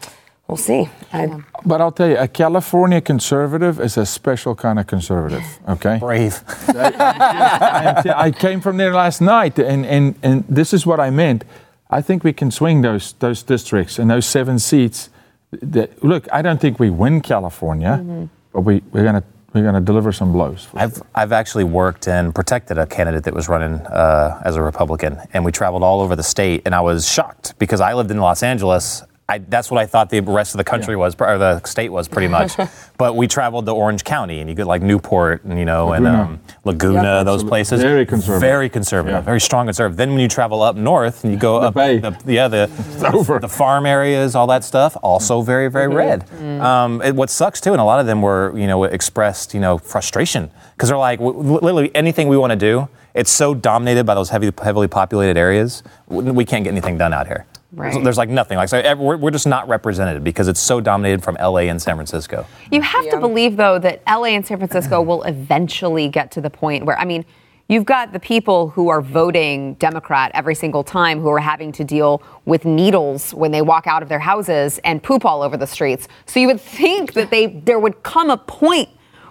we'll 0.48 0.56
see. 0.56 0.88
I, 1.12 1.42
But 1.66 1.82
I'll 1.82 1.92
tell 1.92 2.08
you, 2.10 2.18
a 2.18 2.28
California 2.30 3.02
conservative 3.02 3.82
is 3.82 3.98
a 3.98 4.06
special 4.06 4.56
kind 4.56 4.80
of 4.80 4.88
conservative. 4.88 5.44
Okay, 5.68 5.98
brave. 6.00 6.42
I, 6.70 8.04
I 8.16 8.32
came 8.32 8.62
from 8.62 8.78
there 8.78 8.94
last 8.94 9.20
night, 9.22 9.60
and, 9.60 9.86
and, 9.86 10.16
and 10.24 10.46
this 10.48 10.74
is 10.74 10.86
what 10.86 11.00
I 11.00 11.10
meant. 11.10 11.44
I 11.92 12.02
think 12.02 12.24
we 12.24 12.34
can 12.34 12.52
swing 12.52 12.82
those 12.82 13.14
those 13.20 13.44
districts 13.44 14.00
and 14.00 14.10
those 14.10 14.26
seven 14.26 14.60
seats. 14.60 15.10
That, 15.52 16.02
look, 16.02 16.28
I 16.32 16.42
don't 16.42 16.62
think 16.62 16.80
we 16.80 16.90
win 16.90 17.20
California, 17.20 18.30
but 18.54 18.62
we, 18.62 18.82
we're 18.94 19.04
gonna 19.04 19.24
we're 19.54 19.64
gonna 19.64 19.82
deliver 19.82 20.14
some 20.14 20.32
blows. 20.32 20.70
I've, 20.74 21.02
I've 21.14 21.34
actually 21.34 21.66
worked 21.66 22.08
and 22.08 22.34
protected 22.34 22.78
a 22.78 22.86
candidate 22.86 23.26
that 23.26 23.34
was 23.34 23.50
running 23.50 23.86
uh, 23.88 24.42
as 24.46 24.56
a 24.56 24.62
Republican, 24.62 25.18
and 25.34 25.44
we 25.44 25.52
traveled 25.52 25.84
all 25.84 26.00
over 26.00 26.16
the 26.16 26.24
state, 26.24 26.62
and 26.66 26.74
I 26.74 26.80
was 26.80 27.12
shocked 27.12 27.60
because 27.60 27.82
I 27.82 27.94
lived 27.94 28.12
in 28.12 28.18
Los 28.18 28.44
Angeles. 28.44 29.04
I, 29.32 29.38
that's 29.38 29.72
what 29.72 29.80
I 29.80 29.86
thought 29.86 30.10
the 30.10 30.20
rest 30.20 30.54
of 30.54 30.58
the 30.58 30.64
country 30.66 30.98
was, 30.98 31.16
or 31.20 31.38
the 31.38 31.62
state 31.64 31.90
was 31.90 32.10
pretty 32.10 32.28
much. 32.28 32.52
but 32.98 33.16
we 33.16 33.28
traveled 33.28 33.66
to 33.66 33.72
Orange 33.72 34.04
County, 34.04 34.42
and 34.42 34.50
you 34.50 34.56
get 34.56 34.68
like 34.68 34.82
Newport, 34.82 35.46
and 35.46 35.58
you 35.58 35.64
know, 35.64 35.94
and 35.94 36.04
Laguna. 36.04 36.24
um, 36.24 36.40
Laguna, 36.66 37.04
Yeah, 37.04 37.24
those 37.24 37.44
places. 37.44 37.82
Very 37.82 38.06
conservative. 38.06 38.42
Very 38.42 38.70
conservative. 38.70 39.20
Yeah. 39.20 39.22
Very 39.22 39.40
strong 39.40 39.68
conservative. 39.68 39.96
Then 39.96 40.10
when 40.12 40.20
you 40.20 40.28
travel 40.28 40.62
up 40.62 40.76
north, 40.76 41.24
and 41.24 41.32
you 41.32 41.40
go 41.40 41.62
The 41.62 41.68
up, 41.68 41.74
Bay. 41.76 42.00
The, 42.00 42.18
yeah, 42.26 42.48
the, 42.50 42.66
the 43.00 43.40
the 43.42 43.48
farm 43.48 43.86
areas, 43.86 44.36
all 44.36 44.48
that 44.48 44.64
stuff, 44.66 44.98
also 45.02 45.42
very 45.42 45.70
very 45.70 45.88
red. 45.88 46.30
Um, 46.60 47.02
it, 47.02 47.16
what 47.16 47.30
sucks 47.30 47.62
too, 47.62 47.72
and 47.72 47.80
a 47.80 47.86
lot 47.86 48.02
of 48.02 48.06
them 48.06 48.22
were 48.22 48.54
you 48.58 48.68
know 48.68 48.84
expressed 48.84 49.54
you 49.54 49.62
know 49.62 49.78
frustration 49.78 50.52
because 50.76 50.90
they're 50.90 50.98
like 50.98 51.20
literally 51.22 51.90
anything 51.96 52.28
we 52.28 52.38
want 52.38 52.52
to 52.52 52.58
do, 52.58 52.90
it's 53.14 53.32
so 53.32 53.54
dominated 53.54 54.06
by 54.06 54.14
those 54.14 54.30
heavy 54.30 54.52
heavily 54.62 54.88
populated 54.90 55.38
areas, 55.38 55.84
we 56.08 56.44
can't 56.44 56.64
get 56.66 56.72
anything 56.72 56.98
done 56.98 57.14
out 57.14 57.28
here. 57.28 57.46
Right. 57.74 57.94
So 57.94 58.02
there's 58.02 58.18
like 58.18 58.30
nothing. 58.30 58.58
Like 58.58 58.70
so, 58.70 58.96
we're, 58.96 59.16
we're 59.16 59.32
just 59.32 59.48
not 59.48 59.68
represented 59.70 60.24
because 60.24 60.48
it's 60.50 60.60
so 60.60 60.82
dominated 60.82 61.24
from 61.24 61.36
LA 61.36 61.62
and 61.62 61.82
San 61.82 61.96
Francisco. 61.96 62.46
You 62.70 62.82
have 62.82 63.10
to 63.10 63.18
believe, 63.18 63.56
though, 63.56 63.80
that 63.80 64.02
LA 64.06 64.26
and 64.26 64.46
San 64.46 64.58
Francisco 64.58 65.02
will 65.04 65.24
eventually 65.24 66.10
get 66.10 66.32
to 66.32 66.42
the 66.42 66.50
point 66.50 66.86
where, 66.86 67.00
I 67.00 67.06
mean, 67.06 67.26
you've 67.70 67.86
got 67.86 68.12
the 68.12 68.20
people 68.20 68.70
who 68.70 68.90
are 68.90 69.02
voting 69.02 69.76
Democrat 69.76 70.32
every 70.34 70.54
single 70.54 70.84
time 70.84 71.22
who 71.22 71.30
are 71.30 71.40
having 71.40 71.72
to 71.72 71.86
deal 71.86 72.22
with 72.44 72.66
needles 72.66 73.34
when 73.34 73.52
they 73.52 73.62
walk 73.62 73.88
out 73.88 74.04
of 74.04 74.10
their 74.10 74.20
houses 74.20 74.80
and 74.84 75.02
poop 75.02 75.24
all 75.24 75.42
over 75.42 75.56
the 75.56 75.68
streets. 75.68 76.10
So 76.26 76.42
you 76.42 76.48
would 76.48 76.60
think 76.60 77.14
that 77.14 77.32
they 77.32 77.48
there 77.48 77.80
would 77.80 78.04
come 78.04 78.30
a 78.30 78.38
point 78.38 78.90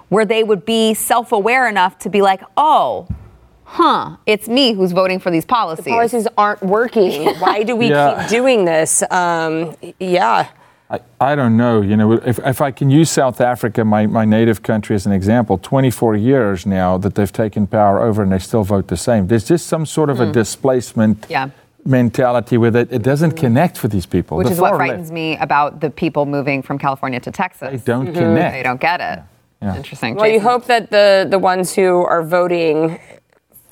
where 0.09 0.25
they 0.25 0.43
would 0.43 0.65
be 0.65 0.95
self-aware 0.95 1.69
enough 1.69 1.99
to 1.99 2.09
be 2.09 2.23
like, 2.23 2.43
oh, 2.57 3.07
huh, 3.71 4.17
it's 4.27 4.49
me 4.49 4.73
who's 4.73 4.91
voting 4.91 5.21
for 5.21 5.31
these 5.31 5.45
policies. 5.45 5.85
The 5.85 5.93
policies 5.93 6.27
aren't 6.37 6.63
working. 6.63 7.27
Why 7.39 7.63
do 7.63 7.77
we 7.77 7.89
Yeah. 7.89 8.23
keep 8.23 8.31
doing 8.31 8.65
this? 8.65 9.03
Um, 9.11 9.77
yeah. 10.01 10.49
I, 10.91 11.01
I 11.21 11.35
don't 11.37 11.57
know. 11.57 11.81
You 11.81 11.97
know, 11.97 12.13
if, 12.15 12.41
if 12.41 12.61
I 12.61 12.73
can 12.73 12.91
use 12.91 13.11
South 13.11 13.41
Africa, 13.41 13.85
my, 13.85 14.09
my 14.09 14.25
native 14.25 14.65
country, 14.65 14.97
as 14.97 15.07
an 15.07 15.13
example, 15.13 15.57
24 15.57 16.17
years 16.17 16.67
now 16.67 16.99
that 16.99 17.15
they've 17.15 17.33
taken 17.33 17.69
power 17.69 18.01
over 18.01 18.25
and 18.25 18.33
they 18.33 18.41
still 18.41 18.65
vote 18.65 18.89
the 18.89 18.97
same. 18.97 19.29
There's 19.29 19.47
just 19.47 19.67
some 19.67 19.87
sort 19.87 20.11
of 20.11 20.19
a 20.19 20.27
mm. 20.27 20.33
displacement 20.33 21.27
Yeah. 21.29 21.51
mentality 21.85 22.59
with 22.59 22.75
it. 22.75 22.93
It 22.93 23.03
doesn't 23.03 23.35
mm. 23.35 23.37
connect 23.37 23.79
for 23.79 23.87
these 23.87 24.05
people. 24.05 24.37
Which 24.37 24.49
The 24.49 24.55
is 24.55 24.61
what 24.61 24.71
far 24.71 24.79
left, 24.79 24.89
frightens 24.89 25.13
me 25.13 25.37
about 25.37 25.81
the 25.81 25.91
people 25.91 26.27
moving 26.27 26.61
from 26.61 26.77
California 26.77 27.21
to 27.21 27.31
Texas. 27.31 27.71
They 27.71 27.93
don't 27.93 28.07
mm-hmm. 28.07 28.15
connect. 28.19 28.55
They 28.57 28.65
don't 28.65 28.81
get 28.81 29.01
it. 29.01 29.21
Yeah. 29.63 29.77
Interesting. 29.77 30.17
Well, 30.17 30.27
you 30.27 30.41
hope 30.41 30.65
that 30.67 30.91
the 30.91 31.27
the 31.29 31.39
ones 31.39 31.75
who 31.75 32.03
are 32.07 32.23
voting 32.23 32.99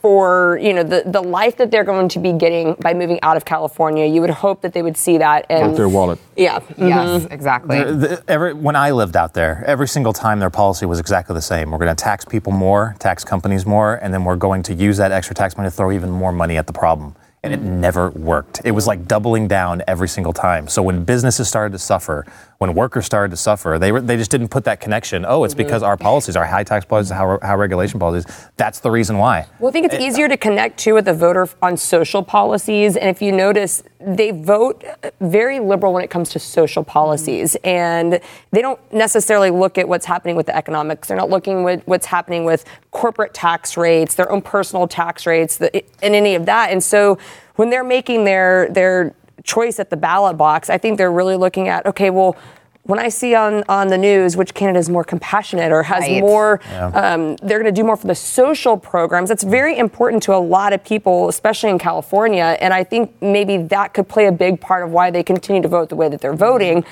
for 0.01 0.59
you 0.63 0.73
know 0.73 0.83
the 0.83 1.03
the 1.07 1.21
life 1.21 1.57
that 1.57 1.71
they're 1.71 1.85
going 1.85 2.09
to 2.11 2.19
be 2.19 2.33
getting 2.33 2.75
by 2.75 2.95
moving 2.95 3.19
out 3.23 3.37
of 3.37 3.45
California, 3.45 4.07
you 4.07 4.21
would 4.21 4.31
hope 4.31 4.63
that 4.63 4.73
they 4.73 4.83
would 4.83 4.97
see 4.97 5.19
that 5.19 5.47
and 5.51 5.71
Out 5.71 5.77
their 5.77 5.89
wallet. 5.89 6.19
Yeah. 6.37 6.61
Yes, 6.77 7.25
mhm. 7.25 7.33
exactly. 7.33 7.83
The- 7.83 7.93
the- 7.95 8.23
every, 8.29 8.55
when 8.55 8.77
I 8.77 8.91
lived 8.93 9.17
out 9.17 9.35
there, 9.35 9.65
every 9.67 9.89
single 9.89 10.13
time 10.13 10.39
their 10.41 10.51
policy 10.51 10.87
was 10.87 11.01
exactly 11.01 11.35
the 11.35 11.43
same. 11.43 11.71
We're 11.71 11.79
going 11.79 11.95
to 11.95 12.03
tax 12.03 12.25
people 12.25 12.53
more, 12.53 12.95
tax 12.99 13.25
companies 13.25 13.67
more, 13.67 13.97
and 13.97 14.13
then 14.15 14.25
we're 14.25 14.37
going 14.37 14.63
to 14.65 14.75
use 14.75 14.97
that 14.99 15.11
extra 15.13 15.35
tax 15.35 15.57
money 15.57 15.67
to 15.69 15.75
throw 15.75 15.91
even 15.93 16.11
more 16.11 16.33
money 16.33 16.57
at 16.57 16.67
the 16.67 16.73
problem. 16.73 17.15
And 17.45 17.53
it 17.53 17.61
never 17.63 18.11
worked. 18.11 18.61
It 18.65 18.73
was 18.73 18.87
like 18.89 19.07
doubling 19.07 19.47
down 19.49 19.83
every 19.87 20.09
single 20.09 20.33
time. 20.33 20.67
So 20.69 20.83
when 20.83 21.05
businesses 21.05 21.49
started 21.49 21.71
to 21.73 21.79
suffer, 21.79 22.27
when 22.59 22.75
workers 22.75 23.07
started 23.07 23.31
to 23.31 23.37
suffer, 23.37 23.79
they, 23.79 23.93
were, 23.93 24.01
they 24.01 24.17
just 24.17 24.33
didn't 24.33 24.49
put 24.49 24.65
that 24.65 24.81
connection. 24.81 25.25
Oh, 25.25 25.45
it's 25.45 25.55
mm-hmm. 25.55 25.63
because 25.63 25.83
our 25.85 25.97
policies, 25.97 26.35
our 26.35 26.45
high 26.45 26.65
tax 26.65 26.85
policies, 26.85 27.11
high, 27.11 27.39
high 27.41 27.55
regulation 27.55 28.01
policies, 28.01 28.27
that's 28.57 28.81
the 28.81 28.91
reason 28.91 29.17
why. 29.19 29.47
Well, 29.61 29.69
I 29.69 29.73
think 29.73 29.87
it's 29.87 29.95
uh, 29.95 30.05
easier 30.05 30.29
to 30.29 30.37
connect 30.37 30.79
to 30.81 30.93
with 30.95 31.07
a 31.07 31.15
voter 31.15 31.49
on 31.63 31.77
social 31.77 32.23
policies. 32.23 32.97
And 32.97 33.09
if 33.09 33.23
you 33.23 33.31
notice, 33.31 33.85
they 34.01 34.33
vote 34.33 34.85
very 35.21 35.61
liberal 35.61 35.93
when 35.93 36.03
it 36.03 36.11
comes 36.11 36.31
to 36.31 36.41
social 36.41 36.83
policies. 36.83 37.55
Mm-hmm. 37.55 37.69
And 37.69 38.21
they 38.51 38.61
don't 38.61 38.81
necessarily 38.93 39.51
look 39.51 39.79
at 39.79 39.89
what's 39.89 40.07
happening 40.07 40.35
with 40.35 40.47
the 40.47 40.57
economics. 40.57 41.07
They're 41.07 41.17
not 41.17 41.31
looking 41.31 41.69
at 41.69 41.87
what's 41.87 42.07
happening 42.07 42.45
with 42.45 42.65
corporate 42.91 43.35
tax 43.35 43.77
rates, 43.77 44.17
their 44.17 44.31
own 44.33 44.43
personal 44.43 44.89
tax 44.89 45.27
rates, 45.27 45.59
the, 45.59 45.85
and 46.03 46.13
any 46.13 46.35
of 46.35 46.47
that. 46.47 46.73
And 46.73 46.83
so 46.83 47.19
when 47.55 47.71
they're 47.71 47.85
making 47.85 48.25
their, 48.25 48.69
their 48.71 49.15
choice 49.49 49.81
at 49.81 49.89
the 49.91 49.97
ballot 49.97 50.37
box, 50.37 50.69
I 50.69 50.77
think 50.79 50.99
they're 50.99 51.11
really 51.11 51.37
looking 51.37 51.69
at, 51.69 51.87
okay, 51.87 52.11
well, 52.11 52.37
when 52.83 52.99
I 52.99 53.09
see 53.09 53.35
on, 53.35 53.65
on 53.69 53.89
the 53.89 53.99
news 53.99 54.37
which 54.37 54.53
candidate 54.55 54.81
is 54.81 54.89
more 54.89 55.05
compassionate 55.05 55.73
or 55.73 55.83
has 55.83 56.01
Right. 56.03 56.21
more, 56.21 56.61
Yeah. 56.71 56.87
um, 56.89 57.37
they're 57.43 57.59
going 57.59 57.75
to 57.75 57.81
do 57.81 57.85
more 57.85 57.97
for 57.97 58.07
the 58.07 58.15
social 58.15 58.77
programs. 58.79 59.29
That's 59.29 59.43
very 59.43 59.77
important 59.79 60.23
to 60.25 60.35
a 60.35 60.39
lot 60.57 60.73
of 60.73 60.83
people, 60.85 61.29
especially 61.29 61.71
in 61.71 61.79
California. 61.79 62.57
And 62.61 62.73
I 62.73 62.85
think 62.85 63.11
maybe 63.21 63.57
that 63.75 63.93
could 63.95 64.09
play 64.09 64.27
a 64.27 64.33
big 64.33 64.61
part 64.61 64.85
of 64.85 64.91
why 64.91 65.11
they 65.11 65.23
continue 65.23 65.61
to 65.63 65.69
vote 65.69 65.89
the 65.91 65.97
way 65.97 66.09
that 66.09 66.21
they're 66.23 66.33
voting. 66.51 66.77
Well, 66.77 66.85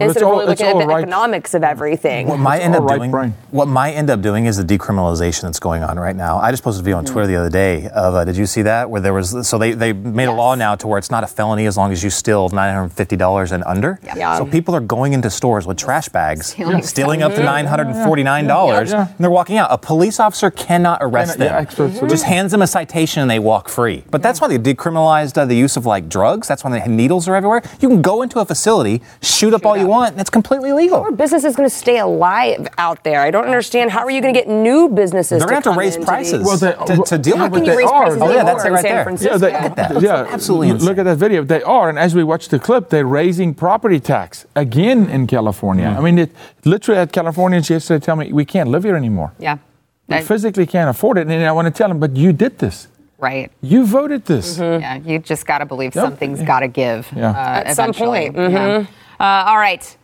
it's 0.00 0.08
instead 0.08 0.22
of 0.22 0.28
all- 0.28 0.34
really 0.38 0.46
looking 0.46 0.66
at 0.66 0.78
the 0.78 0.86
right. 0.86 1.02
economics 1.02 1.54
of 1.54 1.62
everything. 1.64 2.26
What 2.28 2.38
might 2.38 2.60
end 2.60 2.74
up 2.74 2.84
right 2.84 2.96
doing, 2.98 3.10
brain. 3.10 3.34
what 3.50 3.66
might 3.68 3.92
end 3.92 4.10
up 4.10 4.20
doing 4.22 4.46
is 4.46 4.56
the 4.56 4.64
decriminalization 4.64 5.42
that's 5.42 5.60
going 5.60 5.82
on 5.82 5.98
right 5.98 6.16
now. 6.16 6.38
I 6.38 6.50
just 6.50 6.62
posted 6.62 6.82
a 6.82 6.84
video 6.84 6.98
on. 6.98 7.04
Twitter 7.04 7.26
the 7.26 7.36
other 7.36 7.50
day 7.50 7.88
of, 7.88 8.14
uh, 8.14 8.24
did 8.24 8.36
you 8.36 8.46
see 8.46 8.62
that? 8.62 8.88
Where 8.90 9.00
there 9.00 9.12
was, 9.14 9.46
so 9.48 9.58
they, 9.58 9.72
they 9.72 9.92
made 9.92 10.26
a 10.28 10.32
law 10.32 10.54
now 10.54 10.74
to 10.76 10.86
where 10.86 10.98
it's 10.98 11.10
not 11.10 11.24
a 11.24 11.26
felony 11.26 11.66
as 11.66 11.76
long 11.76 11.90
as 11.92 12.04
you 12.04 12.10
steal 12.10 12.48
$950 12.50 13.52
and 13.52 13.64
under. 13.64 13.98
Yeah. 14.16 14.38
So 14.38 14.46
people 14.46 14.74
are 14.74 14.80
going 14.80 15.12
into 15.12 15.28
stores 15.30 15.66
with 15.66 15.76
trash 15.76 16.08
bags, 16.08 16.46
Stealing 16.52 16.82
stealing 16.82 17.22
up 17.22 17.34
to 17.34 17.40
$949, 17.42 18.90
Yeah. 18.90 19.06
and 19.06 19.18
they're 19.18 19.30
walking 19.30 19.56
out. 19.58 19.68
A 19.70 19.78
police 19.78 20.20
officer 20.20 20.50
cannot 20.50 20.98
arrest 21.00 21.32
Cannot- 21.38 21.44
yeah, 21.44 21.52
them. 21.52 21.62
absolutely. 21.66 22.08
Just 22.08 22.24
hands 22.24 22.52
them 22.52 22.62
a 22.62 22.66
citation 22.66 23.22
and 23.22 23.30
they 23.30 23.38
walk 23.38 23.68
free. 23.68 24.04
But 24.10 24.22
that's 24.22 24.40
why 24.40 24.48
they 24.48 24.58
decriminalized 24.58 25.36
uh, 25.38 25.44
the 25.44 25.54
use 25.56 25.76
of 25.76 25.86
like 25.86 26.08
drugs. 26.08 26.48
That's 26.48 26.64
why 26.64 26.78
the 26.78 26.88
needles 26.88 27.28
are 27.28 27.34
everywhere. 27.36 27.62
You 27.80 27.88
can 27.88 28.02
go 28.02 28.22
into 28.22 28.38
a 28.40 28.44
facility, 28.44 29.02
shoot 29.22 29.54
up 29.54 29.66
all 29.66 29.76
you 29.76 29.86
want. 29.90 30.12
and 30.12 30.20
It's 30.20 30.30
completely 30.30 30.72
legal. 30.72 30.98
Our 31.00 31.10
business 31.12 31.44
is 31.44 31.54
going 31.56 31.68
to 31.68 31.74
stay 31.74 31.98
alive 31.98 32.68
out 32.78 33.04
there. 33.04 33.20
I 33.20 33.30
don't 33.30 33.44
understand. 33.44 33.90
How 33.90 34.00
are 34.00 34.10
you 34.10 34.20
going 34.22 34.32
to 34.32 34.40
get 34.40 34.48
new 34.48 34.88
businesses? 34.88 35.40
They're 35.40 35.48
gonna 35.48 35.56
have 35.56 35.74
to 35.74 35.78
raise 35.78 35.96
prices. 35.98 36.46
Well, 36.46 36.56
they- 36.56 36.72
to- 36.96 37.02
to 37.04 37.18
deal 37.18 37.36
How 37.36 37.44
with 37.48 37.52
can 37.54 37.62
it. 37.62 37.66
you 37.66 37.72
They 37.72 37.78
raise 37.78 37.90
are. 37.90 38.02
prices 38.06 38.22
Oh, 38.22 38.32
yeah, 38.32 38.44
that's 38.44 38.64
it 38.64 38.70
right 38.72 38.82
there. 38.82 39.04
Francisco? 39.04 39.32
Yeah, 39.32 39.38
they, 39.38 39.52
Look 39.52 39.62
at 39.62 39.76
that. 39.76 40.02
Yeah, 40.02 40.26
absolutely 40.30 40.72
Look 40.72 40.98
at 40.98 41.04
that 41.04 41.16
video. 41.18 41.42
They 41.44 41.62
are, 41.62 41.88
and 41.90 41.98
as 41.98 42.14
we 42.14 42.22
watch 42.24 42.48
the 42.48 42.58
clip, 42.58 42.88
they're 42.88 43.04
raising 43.06 43.52
property 43.54 44.00
tax 44.00 44.46
again 44.54 45.08
in 45.10 45.26
California. 45.26 45.86
Mm-hmm. 45.86 45.98
I 45.98 46.02
mean, 46.02 46.18
it 46.18 46.30
literally 46.64 46.98
had 46.98 47.12
Californians 47.12 47.68
yesterday 47.68 48.04
tell 48.04 48.16
me 48.16 48.32
we 48.32 48.44
can't 48.44 48.70
live 48.70 48.84
here 48.84 48.96
anymore. 48.96 49.32
Yeah. 49.38 49.58
We 50.08 50.16
I- 50.16 50.22
physically 50.22 50.66
can't 50.66 50.90
afford 50.90 51.18
it, 51.18 51.28
and 51.28 51.44
I 51.44 51.52
want 51.52 51.66
to 51.66 51.70
tell 51.72 51.88
them, 51.88 51.98
but 52.00 52.16
you 52.16 52.32
did 52.32 52.58
this. 52.58 52.88
right. 53.18 53.50
You 53.60 53.84
voted 53.84 54.24
this. 54.24 54.58
Yeah, 54.58 54.96
you 54.96 55.18
just 55.18 55.44
got 55.46 55.58
to 55.58 55.66
believe 55.66 55.94
Yep. 55.94 56.04
something's 56.04 56.42
got 56.42 56.60
to 56.60 56.68
give. 56.68 57.06
Yeah. 57.14 57.30
uh, 57.30 57.34
At 57.68 57.76
some 57.76 57.90
eventually. 57.90 58.30
point, 58.30 58.36
mhm. 58.36 58.52
Yeah. 58.52 58.86
Uh, 59.20 59.44
all 59.46 59.58
right. 59.58 59.98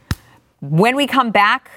When 0.60 0.94
we 0.94 1.06
come 1.06 1.30
back, 1.30 1.70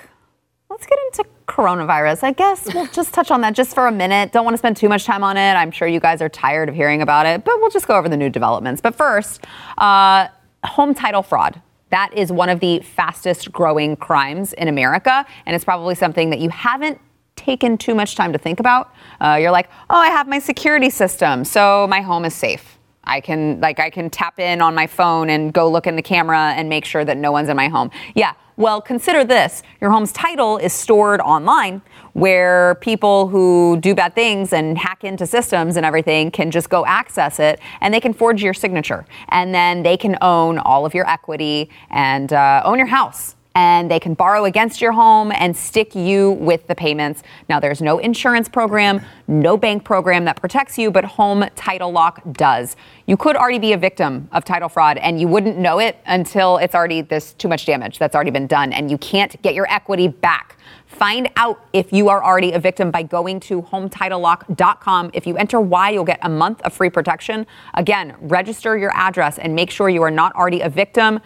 let's 0.69 0.85
get 0.85 0.99
into 1.05 1.23
coronavirus. 1.47 2.23
I 2.23 2.33
guess 2.33 2.73
we'll 2.73 2.87
just 2.93 3.13
touch 3.13 3.31
on 3.31 3.39
that 3.41 3.55
just 3.55 3.73
for 3.73 3.87
a 3.87 3.91
minute. 3.91 4.33
Don't 4.33 4.43
want 4.43 4.55
to 4.55 4.57
spend 4.57 4.75
too 4.75 4.89
much 4.89 5.05
time 5.05 5.23
on 5.23 5.37
it. 5.37 5.53
I'm 5.53 5.71
sure 5.71 5.87
you 5.87 6.01
guys 6.01 6.21
are 6.21 6.27
tired 6.27 6.67
of 6.67 6.75
hearing 6.75 7.01
about 7.01 7.25
it, 7.25 7.45
but 7.45 7.55
we'll 7.59 7.69
just 7.69 7.87
go 7.87 7.95
over 7.95 8.09
the 8.09 8.17
new 8.17 8.29
developments. 8.29 8.81
But 8.81 8.93
first, 8.93 9.45
uh, 9.77 10.27
home 10.65 10.93
title 10.93 11.23
fraud. 11.23 11.61
That 11.91 12.11
is 12.13 12.29
one 12.29 12.49
of 12.49 12.59
the 12.59 12.81
fastest 12.81 13.51
growing 13.53 13.95
crimes 13.95 14.51
in 14.53 14.67
America, 14.67 15.25
and 15.45 15.55
it's 15.55 15.65
probably 15.65 15.95
something 15.95 16.29
that 16.31 16.39
you 16.39 16.49
haven't 16.49 16.99
taken 17.35 17.77
too 17.77 17.95
much 17.95 18.15
time 18.15 18.33
to 18.33 18.37
think 18.37 18.59
about. 18.59 18.93
Uh, 19.21 19.39
you're 19.41 19.49
like, 19.49 19.69
oh, 19.89 19.95
I 19.95 20.09
have 20.09 20.27
my 20.27 20.39
security 20.39 20.89
system, 20.89 21.45
so 21.45 21.87
my 21.87 22.01
home 22.01 22.25
is 22.25 22.35
safe. 22.35 22.68
I 23.09 23.19
can 23.21 23.59
like 23.59 23.79
I 23.79 23.89
can 23.89 24.09
tap 24.09 24.39
in 24.39 24.61
on 24.61 24.75
my 24.75 24.87
phone 24.87 25.29
and 25.29 25.51
go 25.51 25.69
look 25.69 25.87
in 25.87 25.95
the 25.95 26.01
camera 26.01 26.53
and 26.55 26.69
make 26.69 26.85
sure 26.85 27.03
that 27.03 27.17
no 27.17 27.31
one's 27.31 27.49
in 27.49 27.57
my 27.57 27.67
home. 27.67 27.89
Yeah. 28.15 28.33
Well, 28.55 28.81
consider 28.81 29.23
this. 29.23 29.63
Your 29.79 29.89
home's 29.89 30.11
title 30.11 30.57
is 30.57 30.73
stored 30.73 31.21
online 31.21 31.81
where 32.11 32.75
people 32.81 33.27
who 33.27 33.77
do 33.79 33.95
bad 33.95 34.13
things 34.13 34.51
and 34.51 34.77
hack 34.77 35.05
into 35.05 35.25
systems 35.25 35.77
and 35.77 35.85
everything 35.85 36.29
can 36.29 36.51
just 36.51 36.69
go 36.69 36.85
access 36.85 37.39
it 37.39 37.61
and 37.79 37.93
they 37.93 38.01
can 38.01 38.13
forge 38.13 38.43
your 38.43 38.53
signature. 38.53 39.05
And 39.29 39.55
then 39.55 39.83
they 39.83 39.95
can 39.95 40.17
own 40.21 40.57
all 40.59 40.85
of 40.85 40.93
your 40.93 41.09
equity 41.09 41.69
and 41.89 42.33
uh, 42.33 42.61
own 42.65 42.77
your 42.77 42.87
house 42.87 43.35
and 43.59 43.91
they 43.91 43.99
can 43.99 44.13
borrow 44.13 44.45
against 44.45 44.79
your 44.79 44.93
home 44.93 45.33
and 45.33 45.55
stick 45.55 45.93
you 45.93 46.31
with 46.39 46.65
the 46.67 46.75
payments. 46.75 47.23
Now, 47.49 47.59
there's 47.59 47.81
no 47.81 47.97
insurance 47.99 48.47
program, 48.47 49.01
no 49.27 49.57
bank 49.57 49.83
program 49.83 50.23
that 50.23 50.37
protects 50.37 50.77
you, 50.77 50.89
but 50.91 51.03
Home 51.03 51.43
Title 51.57 51.91
Lock 51.91 52.21
does. 52.31 52.77
You 53.05 53.17
could 53.17 53.35
already 53.35 53.59
be 53.59 53.73
a 53.73 53.77
victim 53.77 54.29
of 54.31 54.45
title 54.45 54.69
fraud 54.69 54.97
and 54.97 55.19
you 55.19 55.27
wouldn't 55.27 55.57
know 55.57 55.79
it 55.79 55.97
until 56.05 56.55
it's 56.57 56.73
already 56.73 57.01
this 57.01 57.33
too 57.33 57.49
much 57.49 57.65
damage 57.65 57.99
that's 57.99 58.15
already 58.15 58.31
been 58.31 58.47
done 58.47 58.71
and 58.71 58.89
you 58.89 58.97
can't 58.97 59.41
get 59.41 59.53
your 59.55 59.69
equity 59.69 60.07
back. 60.07 60.57
Find 60.85 61.29
out 61.35 61.65
if 61.73 61.93
you 61.93 62.09
are 62.09 62.23
already 62.23 62.53
a 62.53 62.59
victim 62.59 62.91
by 62.91 63.03
going 63.03 63.39
to 63.41 63.61
hometitlelock.com. 63.61 65.11
If 65.13 65.27
you 65.27 65.37
enter 65.37 65.59
Y, 65.59 65.89
you'll 65.91 66.03
get 66.03 66.19
a 66.23 66.29
month 66.29 66.61
of 66.61 66.73
free 66.73 66.89
protection. 66.89 67.45
Again, 67.73 68.15
register 68.21 68.77
your 68.77 68.91
address 68.95 69.37
and 69.37 69.53
make 69.53 69.69
sure 69.69 69.89
you 69.89 70.01
are 70.01 70.11
not 70.11 70.33
already 70.35 70.61
a 70.61 70.69
victim. 70.69 71.19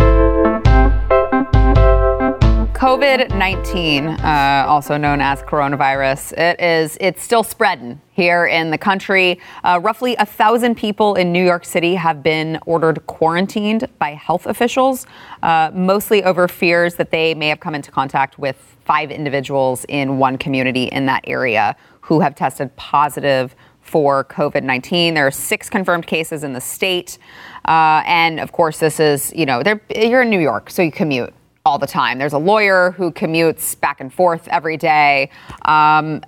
COVID 2.83 3.39
19, 3.39 4.09
uh, 4.09 4.65
also 4.67 4.97
known 4.97 5.21
as 5.21 5.41
coronavirus, 5.45 6.33
it 6.33 6.61
is, 6.61 6.99
it's 7.01 7.23
still 7.23 7.45
spreading 7.45 8.01
here 8.11 8.47
in 8.47 8.73
the 8.73 8.77
country. 8.77 9.39
Uh, 9.63 9.79
roughly 9.81 10.17
a 10.17 10.27
thousand 10.27 10.75
people 10.75 11.15
in 11.15 11.31
New 11.31 11.45
York 11.45 11.65
City 11.65 11.95
have 11.95 12.25
been 12.25 12.59
ordered 12.67 13.07
quarantined 13.07 13.87
by 14.01 14.15
health 14.15 14.47
officials, 14.47 15.07
uh, 15.45 15.71
mostly 15.73 16.25
over 16.25 16.49
fears 16.49 16.97
that 16.97 17.13
they 17.13 17.35
may 17.35 17.47
have 17.47 17.61
come 17.61 17.77
into 17.77 17.93
contact 17.93 18.37
with 18.37 18.57
five 18.85 19.13
individuals 19.13 19.87
in 19.89 20.19
one 20.19 20.37
community 20.37 20.87
in 20.87 21.07
that 21.07 21.23
area 21.29 21.77
who 22.01 22.19
have 22.19 22.35
tested 22.35 22.75
positive 22.75 23.55
for 23.81 24.25
COVID 24.25 24.65
19. 24.65 25.15
There 25.15 25.29
are 25.29 25.31
six 25.31 25.71
confirmed 25.71 26.09
cases 26.09 26.43
in 26.43 26.53
the 26.53 26.61
state. 26.61 27.19
Uh, 27.65 28.03
and 28.05 28.41
of 28.41 28.51
course, 28.51 28.81
this 28.81 28.99
is, 28.99 29.33
you 29.37 29.47
know, 29.47 29.63
you're 29.95 30.23
in 30.23 30.31
New 30.31 30.41
York, 30.41 30.69
so 30.69 30.83
you 30.83 30.91
commute 30.91 31.33
all 31.73 31.79
the 31.79 31.87
time. 31.87 32.19
There's 32.19 32.35
a 32.35 32.39
lawyer 32.39 32.91
who 32.91 33.11
commutes 33.11 33.81
back 33.81 33.99
and 33.99 34.13
forth 34.13 34.47
every 34.49 34.77
day. 34.77 35.31
Um, 35.65 36.23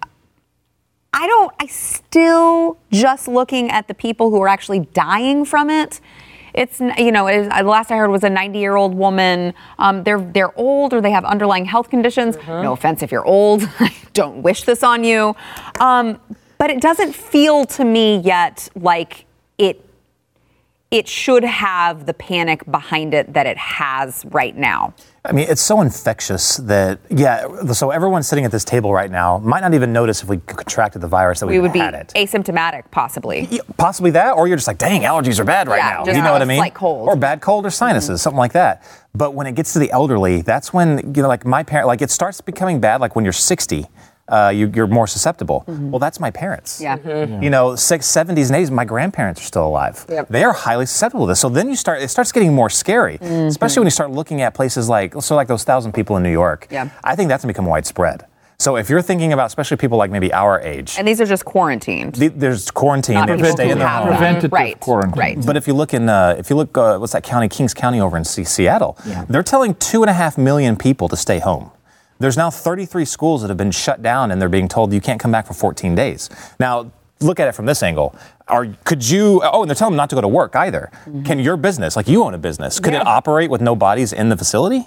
I 1.13 1.27
don't, 1.27 1.55
I 1.61 1.67
still 1.67 2.79
just 2.91 3.29
looking 3.29 3.71
at 3.71 3.87
the 3.87 3.93
people 3.93 4.31
who 4.31 4.41
are 4.41 4.49
actually 4.49 4.81
dying 4.95 5.45
from 5.45 5.69
it. 5.69 6.01
It's, 6.55 6.81
you 6.81 7.13
know, 7.13 7.27
it 7.27 7.37
is, 7.37 7.49
the 7.49 7.63
last 7.65 7.91
I 7.91 7.99
heard 7.99 8.09
was 8.09 8.25
a 8.25 8.31
90 8.31 8.59
year 8.59 8.77
old 8.77 8.95
woman. 8.95 9.53
Um, 9.79 10.03
they're, 10.03 10.23
they're 10.23 10.59
old 10.59 10.95
or 10.95 11.03
they 11.03 11.11
have 11.11 11.27
underlying 11.27 11.67
health 11.67 11.91
conditions. 11.91 12.39
No 12.47 12.73
offense 12.73 13.03
if 13.03 13.13
you're 13.13 13.27
old. 13.27 13.69
Don't 14.15 14.43
wish 14.43 14.63
this 14.63 14.83
on 14.83 15.05
you. 15.05 15.37
Um, 15.79 16.19
but 16.57 16.71
it 16.71 16.81
doesn't 16.81 17.15
feel 17.15 17.67
to 17.67 17.85
me 17.85 18.17
yet 18.21 18.71
like 18.75 19.27
it 19.59 19.85
it 20.91 21.09
should 21.09 21.43
have 21.43 22.07
the 22.07 22.15
panic 22.15 22.65
behind 22.71 23.15
it 23.15 23.33
that 23.33 23.47
it 23.47 23.59
has 23.59 24.25
right 24.31 24.57
now. 24.57 24.95
I 25.27 25.33
mean, 25.33 25.47
it's 25.49 25.63
so 25.63 25.81
infectious 25.81 26.59
that, 26.59 27.01
yeah, 27.09 27.73
so 27.73 27.91
everyone 27.91 28.23
sitting 28.23 28.45
at 28.45 28.51
this 28.51 28.63
table 28.63 28.93
right 28.93 29.11
now 29.11 29.39
might 29.39 29.61
not 29.61 29.73
even 29.73 29.91
notice 29.91 30.23
if 30.23 30.29
we 30.29 30.37
contracted 30.37 31.01
the 31.01 31.09
virus 31.09 31.41
that 31.41 31.47
we, 31.47 31.55
We 31.55 31.61
would 31.61 31.73
be 31.73 31.81
it. 31.81 32.13
asymptomatic, 32.15 32.91
possibly. 32.91 33.49
Possibly 33.79 34.11
that, 34.11 34.33
or 34.33 34.47
you're 34.47 34.59
just 34.59 34.69
like, 34.69 34.77
dang, 34.77 35.01
allergies 35.01 35.39
are 35.39 35.45
bad 35.45 35.67
right 35.67 35.79
Yeah, 35.79 36.03
now. 36.05 36.13
You 36.13 36.21
know 36.21 36.33
what 36.35 36.43
I 36.43 36.45
mean? 36.45 36.59
slight 36.59 36.75
cold. 36.75 37.09
Or 37.09 37.17
bad 37.17 37.41
cold 37.41 37.65
or 37.65 37.69
mm-hmm. 37.71 37.75
sinuses, 37.75 38.21
something 38.21 38.39
like 38.39 38.53
that. 38.53 38.83
But 39.15 39.33
when 39.33 39.47
it 39.47 39.55
gets 39.55 39.73
to 39.73 39.79
the 39.79 39.91
elderly, 39.93 40.43
that's 40.43 40.75
when, 40.75 41.15
you 41.15 41.23
know, 41.23 41.29
like 41.29 41.47
my 41.47 41.63
parent, 41.63 41.87
like 41.87 42.03
it 42.03 42.11
starts 42.11 42.43
becoming 42.43 42.79
bad, 42.79 43.01
like 43.01 43.17
when 43.17 43.25
you're 43.25 43.33
60. 43.33 43.87
Uh, 44.27 44.51
you, 44.55 44.73
you're 44.75 44.87
more 44.87 45.07
susceptible. 45.07 45.65
Well, 45.67 45.99
that's 45.99 46.19
my 46.19 46.31
parents. 46.31 46.81
Yeah. 46.81 46.97
You 47.43 47.51
know, 47.51 47.77
six, 47.77 48.11
70s 48.11 48.51
and 48.55 48.67
80s, 48.67 48.71
my 48.71 48.87
grandparents 48.87 49.41
are 49.43 49.45
still 49.45 49.67
alive. 49.67 50.07
Yep. 50.09 50.29
They 50.29 50.43
are 50.45 50.55
highly 50.55 50.87
susceptible 50.87 51.27
to 51.27 51.33
this. 51.33 51.41
So 51.41 51.51
then 51.51 51.69
you 51.69 51.77
start, 51.77 52.01
it 52.01 52.09
starts 52.09 52.33
getting 52.33 52.55
more 52.55 52.71
scary, 52.71 53.17
especially 53.17 53.81
when 53.81 53.87
you 53.87 53.91
start 53.91 54.11
looking 54.13 54.41
at 54.41 54.55
places 54.55 54.89
like, 54.89 55.15
so 55.21 55.35
like 55.37 55.47
those 55.49 55.65
thousand 55.65 55.93
people 55.93 56.17
in 56.17 56.23
New 56.23 56.33
York. 56.33 56.69
Yeah. 56.71 56.89
I 57.05 57.17
think 57.17 57.29
that's 57.29 57.45
gonna 57.45 57.53
become 57.53 57.67
widespread. 57.67 58.25
So 58.59 58.77
if 58.77 58.89
you're 58.89 59.03
thinking 59.03 59.33
about, 59.35 59.47
especially 59.49 59.77
people 59.77 59.99
like 59.99 60.11
maybe 60.13 60.33
our 60.33 60.59
age, 60.61 60.95
And 60.97 61.07
these 61.07 61.21
are 61.21 61.27
just 61.27 61.45
quarantined. 61.45 62.15
the- 62.15 62.29
there's 62.29 62.71
quarantine, 62.71 63.17
Not 63.17 63.27
they 63.27 63.51
stay 63.51 63.65
in 63.65 63.73
who 63.73 63.79
their 63.81 63.89
have 63.89 64.05
home. 64.05 64.17
Preventative 64.17 64.53
Right, 64.53 64.79
quarantine. 64.81 65.19
right. 65.21 65.45
But 65.45 65.57
if 65.59 65.67
you 65.67 65.75
look 65.75 65.93
in, 65.93 66.09
uh, 66.09 66.37
if 66.39 66.49
you 66.49 66.57
look, 66.57 66.79
uh, 66.79 66.97
what's 66.97 67.13
that 67.13 67.25
county, 67.25 67.49
Kings 67.49 67.75
County 67.75 68.01
over 68.01 68.17
in 68.17 68.25
Se- 68.25 68.45
Seattle, 68.45 68.97
they're 69.29 69.43
telling 69.43 69.75
two 69.75 70.03
and 70.03 70.09
a 70.09 70.15
half 70.15 70.39
million 70.39 70.77
people 70.77 71.09
to 71.09 71.17
stay 71.17 71.41
home. 71.41 71.73
There's 72.19 72.37
now 72.37 72.51
33 72.51 73.05
schools 73.05 73.43
that 73.43 73.49
have 73.49 73.57
been 73.57 73.71
shut 73.71 74.03
down, 74.03 74.31
and 74.31 74.41
they're 74.41 74.49
being 74.49 74.69
told 74.69 74.93
you 74.93 75.01
can't 75.01 75.21
come 75.21 75.33
back 75.33 75.47
for 75.47 75.55
14 75.55 75.95
days. 75.95 76.31
Now, 76.61 76.91
look 77.21 77.41
at 77.41 77.49
it 77.49 77.53
from 77.53 77.67
this 77.67 77.83
angle. 77.83 78.15
Are 78.49 78.67
could 78.85 79.09
you? 79.09 79.41
Oh, 79.43 79.63
and 79.63 79.71
they're 79.71 79.75
telling 79.75 79.93
them 79.93 79.97
not 79.97 80.11
to 80.11 80.17
go 80.17 80.21
to 80.21 80.29
work 80.29 80.55
either. 80.55 80.91
Mm-hmm. 80.93 81.23
Can 81.25 81.39
your 81.39 81.57
business, 81.57 81.97
like 81.97 82.09
you 82.09 82.23
own 82.23 82.35
a 82.35 82.39
business, 82.39 82.79
could 82.79 82.95
it 82.95 83.07
operate 83.07 83.51
with 83.51 83.61
no 83.61 83.75
bodies 83.75 84.13
in 84.13 84.29
the 84.29 84.37
facility? 84.37 84.87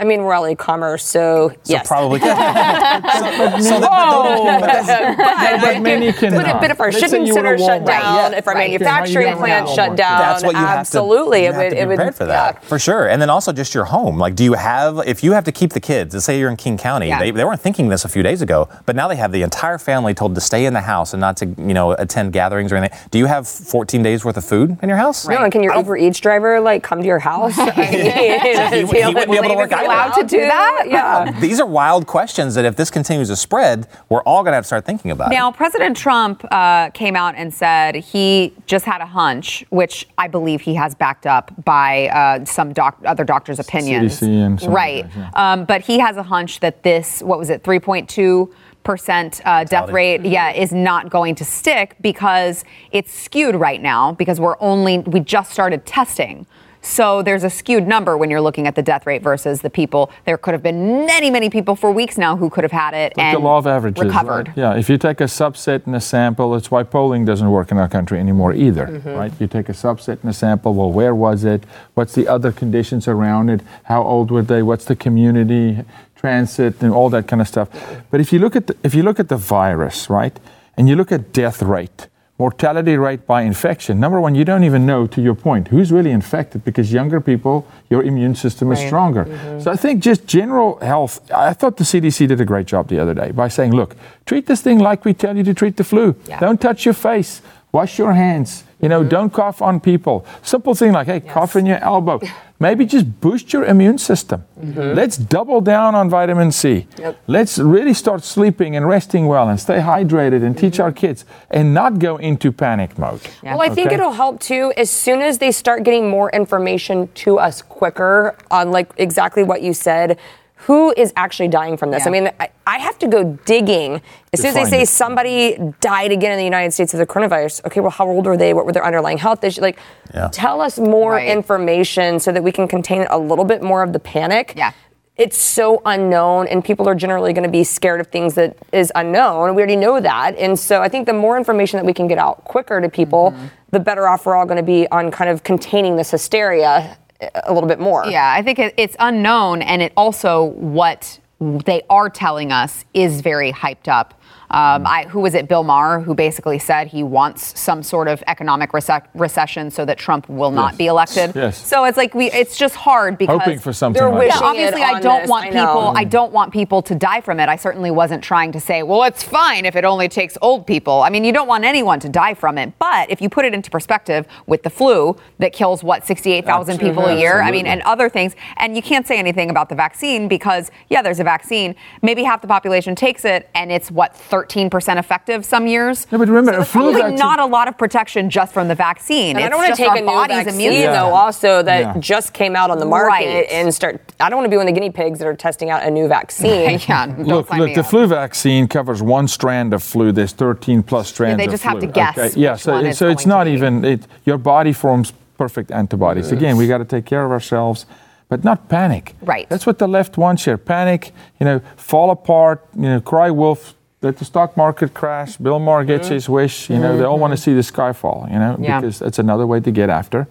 I 0.00 0.04
mean, 0.04 0.22
we're 0.22 0.32
all 0.34 0.46
e-commerce, 0.48 1.04
so, 1.04 1.48
So 1.50 1.56
yes. 1.64 1.86
probably. 1.88 2.20
so, 2.20 2.26
so 2.28 3.80
that, 3.80 4.58
but 4.60 4.66
that's- 4.66 5.60
But 5.62 5.82
many 5.82 6.12
But, 6.12 6.20
cannot. 6.20 6.60
but 6.60 6.70
if 6.70 6.80
our 6.80 6.92
shipping 6.92 7.26
you 7.26 7.32
center 7.34 7.58
shut 7.58 7.82
Walmart. 7.82 7.86
down, 7.86 8.34
if 8.34 8.46
our 8.46 8.54
Right. 8.54 8.70
manufacturing 8.70 9.26
Yeah, 9.26 9.34
plant 9.36 9.64
gonna 9.66 9.74
shut 9.76 9.96
down, 9.96 10.18
That's 10.20 10.44
what 10.44 10.52
you 10.54 10.58
have 10.60 10.74
to. 10.74 10.78
absolutely, 10.80 11.42
you 11.42 11.48
it 11.48 11.54
have 11.54 11.62
would. 11.64 11.70
to 11.70 11.74
be 11.76 11.80
it 11.80 11.88
would 11.88 11.96
prepared 11.96 12.14
for 12.14 12.24
that, 12.26 12.64
for 12.64 12.78
sure. 12.78 13.08
And 13.08 13.20
then 13.20 13.28
also 13.30 13.52
just 13.52 13.74
your 13.74 13.84
home. 13.84 14.18
Like, 14.18 14.34
do 14.36 14.44
you 14.44 14.54
have? 14.54 15.00
If 15.06 15.22
you 15.24 15.32
have 15.32 15.44
to 15.44 15.52
keep 15.52 15.72
the 15.72 15.80
kids, 15.80 16.14
let's 16.14 16.24
say 16.26 16.38
you're 16.38 16.50
in 16.50 16.56
King 16.56 16.78
County, 16.78 17.08
Yeah. 17.08 17.18
they, 17.18 17.30
they 17.30 17.44
weren't 17.44 17.60
thinking 17.60 17.88
this 17.88 18.04
a 18.04 18.08
few 18.08 18.22
days 18.22 18.40
ago, 18.42 18.68
but 18.86 18.94
now 18.96 19.08
they 19.08 19.16
have 19.16 19.32
the 19.32 19.42
entire 19.42 19.78
family 19.78 20.14
told 20.14 20.34
to 20.34 20.40
stay 20.40 20.64
in 20.66 20.74
the 20.74 20.80
house 20.82 21.12
and 21.12 21.20
not 21.20 21.36
to, 21.38 21.46
you 21.46 21.74
know, 21.74 21.92
attend 21.92 22.32
gatherings 22.32 22.72
or 22.72 22.76
anything. 22.76 22.96
Do 23.10 23.18
you 23.18 23.26
have 23.26 23.46
14 23.48 24.02
days 24.02 24.24
worth 24.24 24.36
of 24.36 24.44
food 24.44 24.78
in 24.82 24.88
your 24.88 24.98
house? 24.98 25.26
No, 25.28 25.38
and 25.42 25.50
can 25.52 25.62
your 25.62 25.74
Uber 25.74 25.96
Eats 25.96 26.20
driver 26.20 26.60
like 26.60 26.82
come 26.82 27.00
to 27.00 27.06
your 27.06 27.18
house? 27.18 27.56
He- 27.78 28.10
he 28.78 28.84
wouldn't 28.84 29.30
be 29.30 29.36
able 29.36 29.48
to 29.48 29.54
work 29.54 29.70
it's 29.72 29.80
either. 29.80 29.87
Allowed 29.88 30.12
to 30.14 30.24
do 30.24 30.38
that? 30.38 30.84
Yeah. 30.88 31.38
These 31.40 31.60
are 31.60 31.66
wild 31.66 32.06
questions 32.06 32.54
that 32.54 32.64
if 32.64 32.76
this 32.76 32.90
continues 32.90 33.28
to 33.28 33.36
spread, 33.36 33.88
we're 34.08 34.22
all 34.22 34.42
going 34.42 34.52
to 34.52 34.56
have 34.56 34.64
to 34.64 34.68
start 34.68 34.84
thinking 34.84 35.10
about. 35.10 35.30
Now, 35.30 35.50
President 35.50 35.96
Trump 35.96 36.44
uh, 36.50 36.90
came 36.90 37.16
out 37.16 37.34
and 37.36 37.52
said 37.52 37.96
he 37.96 38.54
just 38.66 38.84
had 38.84 39.00
a 39.00 39.06
hunch, 39.06 39.64
which 39.70 40.06
I 40.16 40.28
believe 40.28 40.60
he 40.60 40.74
has 40.74 40.94
backed 40.94 41.26
up 41.26 41.52
by 41.64 42.08
uh, 42.08 42.44
some 42.44 42.72
doc- 42.72 43.00
other 43.04 43.24
doctors' 43.24 43.58
opinions. 43.58 44.20
CDC 44.20 44.46
and 44.46 44.60
some 44.60 44.72
right. 44.72 45.04
others, 45.04 45.16
yeah. 45.16 45.52
um, 45.52 45.64
but 45.64 45.82
he 45.82 45.98
has 45.98 46.16
a 46.16 46.22
hunch 46.22 46.60
that 46.60 46.82
this, 46.82 47.22
what 47.22 47.38
was 47.38 47.50
it, 47.50 47.62
3.2 47.62 48.52
percent 48.88 49.42
uh, 49.44 49.64
death 49.64 49.90
rate, 49.90 50.24
yeah, 50.24 50.50
is 50.50 50.72
not 50.72 51.10
going 51.10 51.34
to 51.34 51.44
stick 51.44 51.94
because 52.00 52.64
it's 52.90 53.12
skewed 53.12 53.54
right 53.54 53.82
now 53.82 54.12
because 54.12 54.40
we're 54.40 54.56
only 54.60 55.00
we 55.00 55.20
just 55.20 55.50
started 55.50 55.84
testing. 55.84 56.46
So 56.80 57.22
there's 57.22 57.44
a 57.44 57.50
skewed 57.50 57.86
number 57.86 58.16
when 58.16 58.30
you're 58.30 58.40
looking 58.40 58.66
at 58.66 58.74
the 58.74 58.82
death 58.82 59.06
rate 59.06 59.22
versus 59.22 59.62
the 59.62 59.70
people. 59.70 60.10
There 60.26 60.38
could 60.38 60.54
have 60.54 60.62
been 60.62 61.04
many, 61.06 61.30
many 61.30 61.50
people 61.50 61.74
for 61.76 61.90
weeks 61.90 62.16
now 62.16 62.36
who 62.36 62.48
could 62.50 62.64
have 62.64 62.72
had 62.72 62.94
it 62.94 63.16
Like 63.16 63.26
and 63.26 63.36
the 63.36 63.40
law 63.40 63.58
of 63.58 63.66
averages. 63.66 64.04
recovered. 64.04 64.48
right? 64.48 64.56
Yeah, 64.56 64.76
if 64.76 64.88
you 64.88 64.96
take 64.96 65.20
a 65.20 65.24
subset 65.24 65.86
in 65.86 65.94
a 65.94 66.00
sample, 66.00 66.54
it's 66.54 66.70
why 66.70 66.84
polling 66.84 67.24
doesn't 67.24 67.50
work 67.50 67.70
in 67.72 67.78
our 67.78 67.88
country 67.88 68.18
anymore 68.18 68.52
either, 68.54 68.86
Mm-hmm. 68.86 69.10
right? 69.10 69.32
You 69.40 69.46
take 69.48 69.68
a 69.68 69.72
subset 69.72 70.22
in 70.22 70.28
a 70.30 70.32
sample, 70.32 70.72
well, 70.74 70.90
where 70.92 71.14
was 71.14 71.44
it? 71.44 71.64
What's 71.94 72.14
the 72.14 72.28
other 72.28 72.52
conditions 72.52 73.08
around 73.08 73.50
it? 73.50 73.60
How 73.84 74.02
old 74.02 74.30
were 74.30 74.42
they? 74.42 74.62
What's 74.62 74.84
the 74.84 74.96
community, 74.96 75.84
transit, 76.16 76.80
and 76.82 76.92
all 76.92 77.10
that 77.10 77.26
kind 77.28 77.40
of 77.42 77.48
stuff. 77.48 77.68
But 78.10 78.20
if 78.20 78.32
you 78.32 78.38
look 78.38 78.56
at 78.56 78.66
the, 78.68 78.76
if 78.82 78.94
you 78.94 79.02
look 79.02 79.20
at 79.20 79.28
the 79.28 79.36
virus, 79.36 80.08
right, 80.10 80.36
and 80.76 80.88
you 80.88 80.96
look 80.96 81.12
at 81.12 81.32
death 81.32 81.62
rate, 81.62 82.08
mortality 82.38 82.96
rate 82.96 83.26
by 83.26 83.42
infection, 83.42 83.98
number 83.98 84.20
one, 84.20 84.34
you 84.34 84.44
don't 84.44 84.62
even 84.62 84.86
know, 84.86 85.06
to 85.08 85.20
your 85.20 85.34
point, 85.34 85.68
who's 85.68 85.90
really 85.90 86.12
infected 86.12 86.64
because 86.64 86.92
younger 86.92 87.20
people, 87.20 87.66
your 87.90 88.02
immune 88.04 88.34
system 88.34 88.70
is 88.70 88.78
Right. 88.78 88.86
stronger. 88.86 89.24
Mm-hmm. 89.24 89.60
So 89.60 89.72
I 89.72 89.76
think 89.76 90.02
just 90.02 90.24
general 90.26 90.78
health, 90.80 91.20
I 91.32 91.52
thought 91.52 91.76
the 91.76 91.84
CDC 91.84 92.28
did 92.28 92.40
a 92.40 92.44
great 92.44 92.66
job 92.66 92.88
the 92.88 93.00
other 93.00 93.12
day 93.14 93.32
by 93.32 93.48
saying, 93.48 93.72
look, 93.72 93.96
treat 94.24 94.46
this 94.46 94.62
thing 94.62 94.78
like 94.78 95.04
we 95.04 95.14
tell 95.14 95.36
you 95.36 95.42
to 95.44 95.52
treat 95.54 95.76
the 95.76 95.84
flu. 95.84 96.14
Yeah. 96.28 96.38
Don't 96.38 96.60
touch 96.60 96.84
your 96.84 96.94
face. 96.94 97.42
Wash 97.72 97.98
your 97.98 98.12
hands. 98.12 98.62
You 98.80 98.88
know, 98.88 99.02
don't 99.02 99.32
cough 99.32 99.60
on 99.60 99.80
people. 99.80 100.24
Simple 100.42 100.74
thing 100.74 100.92
like, 100.92 101.08
hey, 101.08 101.20
cough 101.20 101.56
in 101.56 101.66
your 101.66 101.78
elbow. 101.78 102.20
Maybe 102.60 102.86
just 102.86 103.20
boost 103.20 103.52
your 103.52 103.64
immune 103.64 103.98
system. 103.98 104.44
Mm-hmm. 104.60 104.94
Let's 104.96 105.16
double 105.16 105.60
down 105.60 105.94
on 105.94 106.10
vitamin 106.10 106.50
C. 106.50 106.88
Yep. 106.98 107.20
Let's 107.28 107.58
really 107.58 107.94
start 107.94 108.24
sleeping 108.24 108.74
and 108.74 108.86
resting 108.86 109.26
well 109.26 109.48
and 109.48 109.60
stay 109.60 109.78
hydrated 109.78 110.44
and 110.44 110.58
teach 110.58 110.74
mm-hmm. 110.74 110.82
our 110.82 110.92
kids 110.92 111.24
and 111.50 111.72
not 111.72 112.00
go 112.00 112.16
into 112.16 112.50
panic 112.50 112.98
mode. 112.98 113.20
Well, 113.44 113.62
I 113.62 113.68
think 113.68 113.86
Okay. 113.86 113.94
it'll 113.94 114.12
help 114.12 114.40
too 114.40 114.72
as 114.76 114.90
soon 114.90 115.22
as 115.22 115.38
they 115.38 115.52
start 115.52 115.84
getting 115.84 116.10
more 116.10 116.30
information 116.30 117.08
to 117.14 117.38
us 117.38 117.62
quicker 117.62 118.36
on 118.50 118.72
like 118.72 118.90
exactly 118.96 119.44
what 119.44 119.62
you 119.62 119.72
said. 119.72 120.18
Who 120.66 120.92
is 120.96 121.12
actually 121.16 121.48
dying 121.48 121.76
from 121.76 121.90
this? 121.90 122.02
Yeah. 122.02 122.08
I 122.08 122.10
mean, 122.12 122.30
I, 122.40 122.50
I 122.66 122.78
have 122.78 122.98
to 122.98 123.06
go 123.08 123.24
digging 123.44 124.02
as 124.32 124.40
soon 124.40 124.48
as 124.48 124.54
they 124.54 124.64
say 124.64 124.82
it. 124.82 124.88
somebody 124.88 125.56
died 125.80 126.12
again 126.12 126.32
in 126.32 126.38
the 126.38 126.44
United 126.44 126.72
States 126.72 126.92
of 126.94 126.98
the 126.98 127.06
coronavirus. 127.06 127.64
Okay, 127.66 127.80
well, 127.80 127.90
how 127.90 128.06
old 128.08 128.26
were 128.26 128.36
they? 128.36 128.52
What 128.52 128.66
were 128.66 128.72
their 128.72 128.84
underlying 128.84 129.18
health 129.18 129.44
issues? 129.44 129.62
Like, 129.62 129.78
Yeah. 130.12 130.28
tell 130.32 130.60
us 130.60 130.78
more 130.78 131.12
Right. 131.12 131.28
information 131.28 132.18
so 132.20 132.32
that 132.32 132.42
we 132.42 132.52
can 132.52 132.66
contain 132.68 133.06
a 133.08 133.18
little 133.18 133.44
bit 133.44 133.62
more 133.62 133.82
of 133.82 133.92
the 133.92 133.98
panic. 134.00 134.54
Yeah. 134.56 134.72
It's 135.16 135.36
so 135.36 135.82
unknown, 135.84 136.46
and 136.46 136.62
people 136.64 136.88
are 136.88 136.94
generally 136.94 137.32
going 137.32 137.42
to 137.42 137.50
be 137.50 137.64
scared 137.64 138.00
of 138.00 138.06
things 138.06 138.34
that 138.34 138.56
is 138.72 138.92
unknown. 138.94 139.54
We 139.56 139.62
already 139.62 139.74
know 139.74 139.98
that, 140.00 140.36
and 140.38 140.56
so 140.58 140.80
I 140.80 140.88
think 140.88 141.06
the 141.06 141.12
more 141.12 141.36
information 141.36 141.76
that 141.78 141.84
we 141.84 141.92
can 141.92 142.06
get 142.06 142.18
out 142.18 142.44
quicker 142.44 142.80
to 142.80 142.88
people, 142.88 143.32
Mm-hmm. 143.32 143.46
the 143.72 143.80
better 143.80 144.06
off 144.06 144.26
we're 144.26 144.36
all 144.36 144.46
going 144.46 144.58
to 144.58 144.62
be 144.62 144.86
on 144.92 145.10
kind 145.10 145.28
of 145.28 145.42
containing 145.42 145.96
this 145.96 146.10
hysteria 146.12 146.96
a 147.20 147.52
little 147.52 147.68
bit 147.68 147.80
more. 147.80 148.06
Yeah, 148.06 148.32
I 148.32 148.42
think 148.42 148.58
it's 148.58 148.96
unknown, 148.98 149.62
and 149.62 149.82
it 149.82 149.92
also 149.96 150.44
what 150.44 151.18
they 151.40 151.82
are 151.88 152.10
telling 152.10 152.52
us 152.52 152.84
is 152.94 153.20
very 153.20 153.52
hyped 153.52 153.88
up. 153.88 154.20
Um, 154.50 154.86
I, 154.86 155.04
who 155.08 155.20
was 155.20 155.34
it? 155.34 155.46
Bill 155.48 155.62
Maher, 155.62 156.00
who 156.00 156.14
basically 156.14 156.58
said 156.58 156.86
he 156.88 157.02
wants 157.02 157.58
some 157.60 157.82
sort 157.82 158.08
of 158.08 158.22
economic 158.26 158.72
rece- 158.72 159.04
recession 159.14 159.70
so 159.70 159.84
that 159.84 159.98
Trump 159.98 160.28
will 160.28 160.50
not 160.50 160.72
Yes. 160.72 160.78
be 160.78 160.86
elected. 160.86 161.32
Yes. 161.36 161.58
So 161.66 161.84
it's 161.84 161.98
like 161.98 162.14
we. 162.14 162.30
It's 162.30 162.56
just 162.56 162.74
hard 162.74 163.18
because 163.18 163.38
Hoping 163.40 163.58
for 163.58 163.72
something 163.74 164.00
they're 164.00 164.08
like 164.10 164.18
wishing 164.28 164.40
yeah, 164.40 164.48
obviously, 164.48 164.80
it 164.80 164.84
I 164.86 165.00
don't 165.00 165.20
this, 165.22 165.30
want 165.30 165.44
I 165.46 165.50
people. 165.50 165.92
I 165.96 166.04
don't 166.04 166.32
want 166.32 166.52
people 166.52 166.80
to 166.82 166.94
die 166.94 167.20
from 167.20 167.40
it. 167.40 167.48
I 167.50 167.56
certainly 167.56 167.90
wasn't 167.90 168.24
trying 168.24 168.52
to 168.52 168.60
say, 168.60 168.82
well, 168.82 169.02
it's 169.04 169.22
fine 169.22 169.66
if 169.66 169.76
it 169.76 169.84
only 169.84 170.08
takes 170.08 170.38
old 170.40 170.66
people. 170.66 171.02
I 171.02 171.10
mean, 171.10 171.24
you 171.24 171.32
don't 171.32 171.48
want 171.48 171.64
anyone 171.64 172.00
to 172.00 172.08
die 172.08 172.32
from 172.32 172.56
it. 172.56 172.72
But 172.78 173.10
if 173.10 173.20
you 173.20 173.28
put 173.28 173.44
it 173.44 173.52
into 173.52 173.70
perspective 173.70 174.26
with 174.46 174.62
the 174.62 174.70
flu 174.70 175.14
that 175.40 175.52
kills 175.52 175.84
what 175.84 176.06
sixty-eight 176.06 176.46
thousand 176.46 176.78
people 176.78 177.04
a 177.04 177.18
year, 177.18 177.42
I 177.42 177.50
mean, 177.50 177.66
and 177.66 177.82
other 177.82 178.08
things, 178.08 178.34
and 178.56 178.74
you 178.74 178.82
can't 178.82 179.06
say 179.06 179.18
anything 179.18 179.50
about 179.50 179.68
the 179.68 179.74
vaccine 179.74 180.26
because 180.26 180.70
yeah, 180.88 181.02
there's 181.02 181.20
a 181.20 181.24
vaccine. 181.24 181.74
Maybe 182.00 182.22
half 182.22 182.40
the 182.40 182.48
population 182.48 182.94
takes 182.94 183.26
it, 183.26 183.50
and 183.54 183.70
it's 183.70 183.90
what 183.90 184.16
thirteen 184.16 184.37
percent 184.70 184.98
effective 184.98 185.44
some 185.44 185.66
years. 185.66 186.06
Yeah, 186.10 186.18
but 186.18 186.28
remember, 186.28 186.52
so 186.52 186.58
a 186.58 186.60
it's 186.62 186.70
flu 186.70 186.80
probably 186.82 187.00
vaccine- 187.02 187.16
not 187.18 187.40
a 187.40 187.46
lot 187.46 187.68
of 187.68 187.76
protection 187.78 188.30
just 188.30 188.52
from 188.52 188.68
the 188.68 188.74
vaccine. 188.74 189.36
And 189.36 189.44
I 189.44 189.48
don't 189.48 189.58
want 189.58 189.66
to 189.66 189.70
just 189.72 189.80
take 189.80 189.90
our 189.90 189.96
a 189.96 190.00
new 190.00 190.06
body's 190.06 190.36
vaccine 190.44 190.54
immune 190.54 190.72
system. 190.74 190.92
though, 190.92 191.14
also 191.14 191.62
that 191.62 191.80
Yeah. 191.80 191.94
just 192.00 192.32
came 192.32 192.54
out 192.56 192.70
on 192.70 192.78
the 192.78 192.84
market 192.86 193.08
Right. 193.08 193.46
and 193.50 193.72
start. 193.74 194.00
I 194.20 194.28
don't 194.28 194.36
want 194.38 194.46
to 194.46 194.50
be 194.50 194.56
one 194.56 194.68
of 194.68 194.74
the 194.74 194.80
guinea 194.80 194.90
pigs 194.92 195.18
that 195.20 195.26
are 195.28 195.34
testing 195.34 195.70
out 195.70 195.82
a 195.82 195.90
new 195.90 196.08
vaccine. 196.08 196.78
yeah, 196.88 197.06
Look, 197.18 197.50
look, 197.50 197.74
the 197.74 197.80
up. 197.80 197.86
flu 197.86 198.06
vaccine 198.06 198.68
covers 198.68 199.02
one 199.02 199.28
strand 199.28 199.72
of 199.74 199.82
flu. 199.82 200.12
There's 200.12 200.32
13 200.32 200.82
plus 200.82 201.08
strands 201.08 201.38
they 201.38 201.44
of 201.46 201.50
just 201.50 201.62
have 201.64 201.78
flu. 201.78 201.80
to 201.82 201.86
guess 201.86 202.36
Yeah, 202.36 202.56
so, 202.56 202.76
it- 202.78 202.86
it's 202.86 202.98
so 202.98 203.08
it's 203.08 203.26
not 203.26 203.46
even, 203.48 203.84
it, 203.84 204.06
your 204.24 204.38
body 204.38 204.72
forms 204.72 205.12
perfect 205.36 205.70
antibodies. 205.70 206.32
Again, 206.32 206.56
we 206.56 206.66
got 206.66 206.78
to 206.78 206.84
take 206.84 207.04
care 207.04 207.24
of 207.24 207.30
ourselves, 207.30 207.86
but 208.28 208.42
not 208.44 208.68
panic. 208.68 209.14
Right. 209.22 209.48
That's 209.48 209.64
what 209.66 209.78
the 209.78 209.86
left 209.88 210.18
wants 210.18 210.44
here. 210.44 210.58
Panic, 210.58 211.12
you 211.40 211.46
know, 211.46 211.60
fall 211.76 212.10
apart, 212.10 212.64
you 212.74 212.82
know, 212.88 213.00
cry 213.00 213.30
wolf, 213.30 213.74
let 214.02 214.18
the 214.18 214.24
stock 214.24 214.56
market 214.56 214.94
crash. 214.94 215.36
Bill 215.36 215.58
Maher 215.58 215.84
gets 215.84 216.06
mm-hmm. 216.06 216.14
his 216.14 216.28
wish. 216.28 216.70
You 216.70 216.78
know, 216.78 216.96
they 216.96 217.04
all 217.04 217.18
want 217.18 217.32
to 217.32 217.36
mm-hmm. 217.36 217.44
see 217.50 217.54
the 217.54 217.62
sky 217.62 217.92
fall, 217.92 218.28
you 218.30 218.38
know, 218.38 218.56
Yeah. 218.60 218.80
because 218.80 218.98
that's 219.00 219.18
another 219.18 219.46
way 219.46 219.60
to 219.60 219.70
get 219.70 219.90
after 219.90 220.28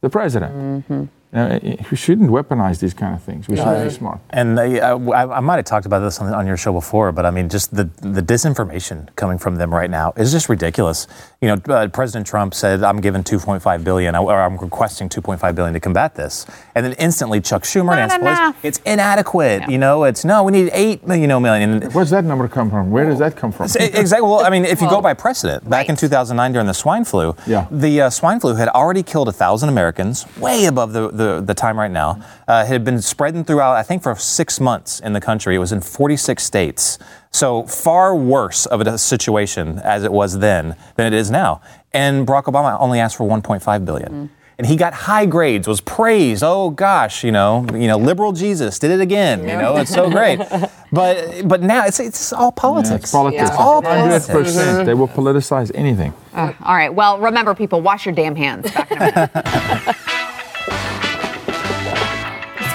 the 0.00 0.08
president. 0.08 0.54
Mm-hmm. 0.54 1.04
You 1.32 1.38
know, 1.38 1.58
eh, 1.62 1.76
we 1.90 1.96
shouldn't 1.96 2.30
weaponize 2.30 2.80
these 2.80 2.94
kind 2.94 3.14
of 3.14 3.22
things. 3.22 3.48
We 3.48 3.56
should 3.56 3.84
be 3.84 3.90
smart. 3.90 4.20
And 4.30 4.58
uh, 4.58 4.62
I, 4.62 5.36
I 5.36 5.40
might 5.40 5.56
have 5.56 5.66
talked 5.66 5.84
about 5.84 5.98
this 6.00 6.18
on, 6.20 6.32
on 6.32 6.46
your 6.46 6.56
show 6.56 6.72
before, 6.72 7.12
but 7.12 7.26
I 7.26 7.30
mean, 7.30 7.50
just 7.50 7.74
the, 7.76 7.84
the 8.00 8.22
disinformation 8.22 9.14
coming 9.16 9.36
from 9.36 9.56
them 9.56 9.72
right 9.74 9.90
now 9.90 10.14
is 10.16 10.32
just 10.32 10.48
ridiculous. 10.48 11.06
You 11.42 11.48
know, 11.48 11.74
uh, 11.74 11.88
President 11.88 12.26
Trump 12.26 12.54
said, 12.54 12.82
"I'm 12.82 13.00
giving 13.00 13.22
2.5 13.22 13.84
billion, 13.84 14.16
or 14.16 14.40
I'm 14.40 14.56
requesting 14.56 15.08
2.5 15.10 15.54
billion 15.54 15.74
to 15.74 15.80
combat 15.80 16.14
this," 16.14 16.46
and 16.74 16.84
then 16.86 16.94
instantly 16.94 17.40
Chuck 17.42 17.62
Schumer 17.62 17.96
and 17.96 18.10
Not 18.10 18.22
Nancy 18.22 18.58
Pelosi, 18.58 18.64
it's 18.64 18.78
inadequate. 18.86 19.68
You 19.68 19.78
know, 19.78 20.04
it's 20.04 20.24
no, 20.24 20.42
we 20.44 20.52
need 20.52 20.70
eight, 20.72 21.02
you 21.06 21.26
know, 21.26 21.38
million. 21.40 21.82
And 21.82 21.92
Where's 21.94 22.10
that 22.10 22.24
number 22.24 22.48
come 22.48 22.70
from? 22.70 22.90
Where 22.90 23.04
does 23.04 23.18
that 23.18 23.36
come 23.36 23.52
from? 23.52 23.66
Exactly. 23.78 24.22
Well, 24.26 24.40
I 24.44 24.50
mean, 24.50 24.64
if 24.64 24.80
you 24.80 24.88
go 24.88 25.00
by 25.02 25.12
precedent, 25.14 25.68
back 25.68 25.88
in 25.90 25.96
2009 25.96 26.52
during 26.52 26.66
the 26.66 26.74
swine 26.74 27.04
flu, 27.04 27.34
Yeah. 27.46 27.66
the 27.70 28.02
uh, 28.02 28.10
swine 28.10 28.40
flu 28.40 28.54
had 28.54 28.68
already 28.68 29.02
killed 29.02 29.28
a 29.28 29.30
1,000 29.32 29.68
Americans, 29.68 30.26
way 30.38 30.64
above 30.64 30.92
the, 30.92 31.08
the, 31.18 31.42
the 31.44 31.54
time 31.54 31.78
right 31.78 31.90
now. 31.90 32.22
Uh, 32.48 32.64
it 32.64 32.68
had 32.68 32.84
been 32.84 33.02
spreading 33.02 33.44
throughout, 33.44 33.76
I 33.76 33.82
think, 33.82 34.02
for 34.02 34.14
six 34.16 34.58
months 34.58 34.98
in 35.00 35.12
the 35.12 35.20
country. 35.20 35.54
It 35.54 35.58
was 35.58 35.72
in 35.72 35.82
46 35.82 36.42
states. 36.42 36.98
So 37.30 37.64
far 37.64 38.16
worse 38.16 38.64
of 38.66 38.80
a 38.80 38.96
situation 38.96 39.78
as 39.80 40.02
it 40.04 40.12
was 40.12 40.38
then 40.38 40.74
than 40.96 41.12
it 41.12 41.16
is 41.16 41.30
now. 41.30 41.60
And 41.92 42.26
Barack 42.26 42.44
Obama 42.44 42.78
only 42.80 43.00
asked 43.00 43.16
for 43.16 43.28
1.5 43.28 43.84
billion. 43.84 44.30
And 44.58 44.66
he 44.66 44.74
got 44.74 44.92
high 44.92 45.24
grades, 45.24 45.68
was 45.68 45.80
praised. 45.80 46.42
Oh 46.42 46.70
gosh, 46.70 47.22
you 47.22 47.30
know, 47.30 47.64
you 47.72 47.86
know, 47.86 47.96
liberal 47.96 48.32
Jesus 48.32 48.80
did 48.80 48.90
it 48.90 49.00
again. 49.00 49.42
You 49.42 49.56
know, 49.56 49.76
it's 49.76 49.94
so 49.94 50.10
great. 50.10 50.40
But 50.90 51.46
but 51.46 51.60
now 51.60 51.84
it's 51.84 52.00
it's 52.00 52.32
all 52.32 52.50
politics. 52.50 52.90
Yeah, 52.90 52.96
it's 52.96 53.12
politics. 53.12 53.50
It's 53.50 53.58
all 53.58 53.82
100%. 53.82 54.86
They 54.86 54.94
will 54.94 55.06
politicize 55.06 55.70
anything. 55.74 56.14
Uh, 56.32 56.54
all 56.64 56.74
right. 56.74 56.88
Well, 56.88 57.18
remember, 57.18 57.54
people, 57.54 57.82
wash 57.82 58.06
your 58.06 58.14
damn 58.14 58.34
hands. 58.34 58.72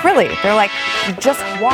really, 0.04 0.28
they're 0.44 0.56
like, 0.56 0.72
just 1.20 1.40
your- 1.60 1.72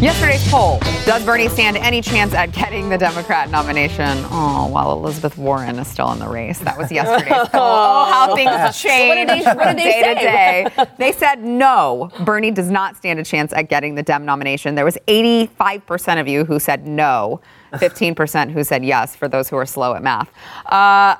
Yesterday's 0.00 0.48
poll 0.50 0.78
Does 1.04 1.22
Bernie 1.26 1.48
stand 1.48 1.76
any 1.76 2.00
chance 2.00 2.32
at 2.32 2.52
getting 2.52 2.88
the 2.88 2.96
Democrat 2.96 3.50
nomination? 3.50 4.24
Oh, 4.30 4.66
while 4.68 4.92
Elizabeth 4.94 5.36
Warren 5.36 5.78
is 5.78 5.88
still 5.88 6.10
in 6.12 6.18
the 6.18 6.26
race. 6.26 6.58
That 6.60 6.78
was 6.78 6.90
yesterday's 6.92 7.48
poll. 7.50 7.60
Oh, 7.60 8.06
how 8.10 8.34
things 8.34 8.80
change 8.80 9.08
What 9.08 9.14
did 9.16 9.28
they- 9.28 9.44
what 9.54 9.76
did 9.76 9.78
they 9.78 10.00
day 10.02 10.14
to 10.14 10.20
day. 10.20 10.86
They 10.96 11.12
said 11.12 11.44
no, 11.44 12.10
Bernie 12.24 12.50
does 12.50 12.70
not 12.70 12.96
stand 12.96 13.18
a 13.18 13.24
chance 13.24 13.52
at 13.52 13.68
getting 13.68 13.94
the 13.94 14.02
Dem 14.02 14.24
nomination. 14.24 14.74
There 14.74 14.86
was 14.86 14.96
85% 15.06 16.18
of 16.18 16.26
you 16.26 16.46
who 16.46 16.58
said 16.58 16.86
no, 16.86 17.42
15% 17.74 18.52
who 18.52 18.64
said 18.64 18.82
yes, 18.82 19.14
for 19.14 19.28
those 19.28 19.50
who 19.50 19.56
are 19.56 19.66
slow 19.66 19.94
at 19.94 20.02
math. 20.02 20.30
Uh, 20.64 21.16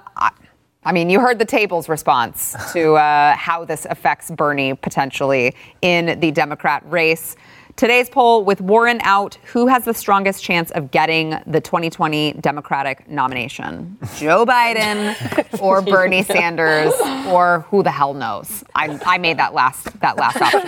I, 0.82 0.92
mean, 0.92 1.10
you 1.10 1.20
heard 1.20 1.38
the 1.38 1.44
table's 1.44 1.90
response 1.90 2.56
to 2.72 2.94
uh, 2.94 3.36
how 3.36 3.66
this 3.66 3.86
affects 3.90 4.30
Bernie 4.30 4.72
potentially 4.74 5.54
in 5.82 6.18
the 6.20 6.30
Democrat 6.30 6.82
race. 6.86 7.36
Today's 7.80 8.10
poll 8.10 8.44
with 8.44 8.60
Warren 8.60 9.00
out, 9.04 9.38
who 9.54 9.66
has 9.66 9.86
the 9.86 9.94
strongest 9.94 10.44
chance 10.44 10.70
of 10.72 10.90
getting 10.90 11.30
the 11.46 11.62
2020 11.62 12.34
Democratic 12.34 13.08
nomination? 13.08 13.96
Joe 14.18 14.44
Biden 14.44 15.16
or 15.62 15.80
Bernie 15.80 16.22
Sanders 16.22 16.92
or 17.26 17.60
who 17.70 17.82
the 17.82 17.90
hell 17.90 18.12
knows? 18.12 18.62
I, 18.74 19.00
I 19.06 19.16
made 19.16 19.38
that 19.38 19.54
last 19.54 19.98
that 20.00 20.18
last 20.18 20.36
option. 20.42 20.60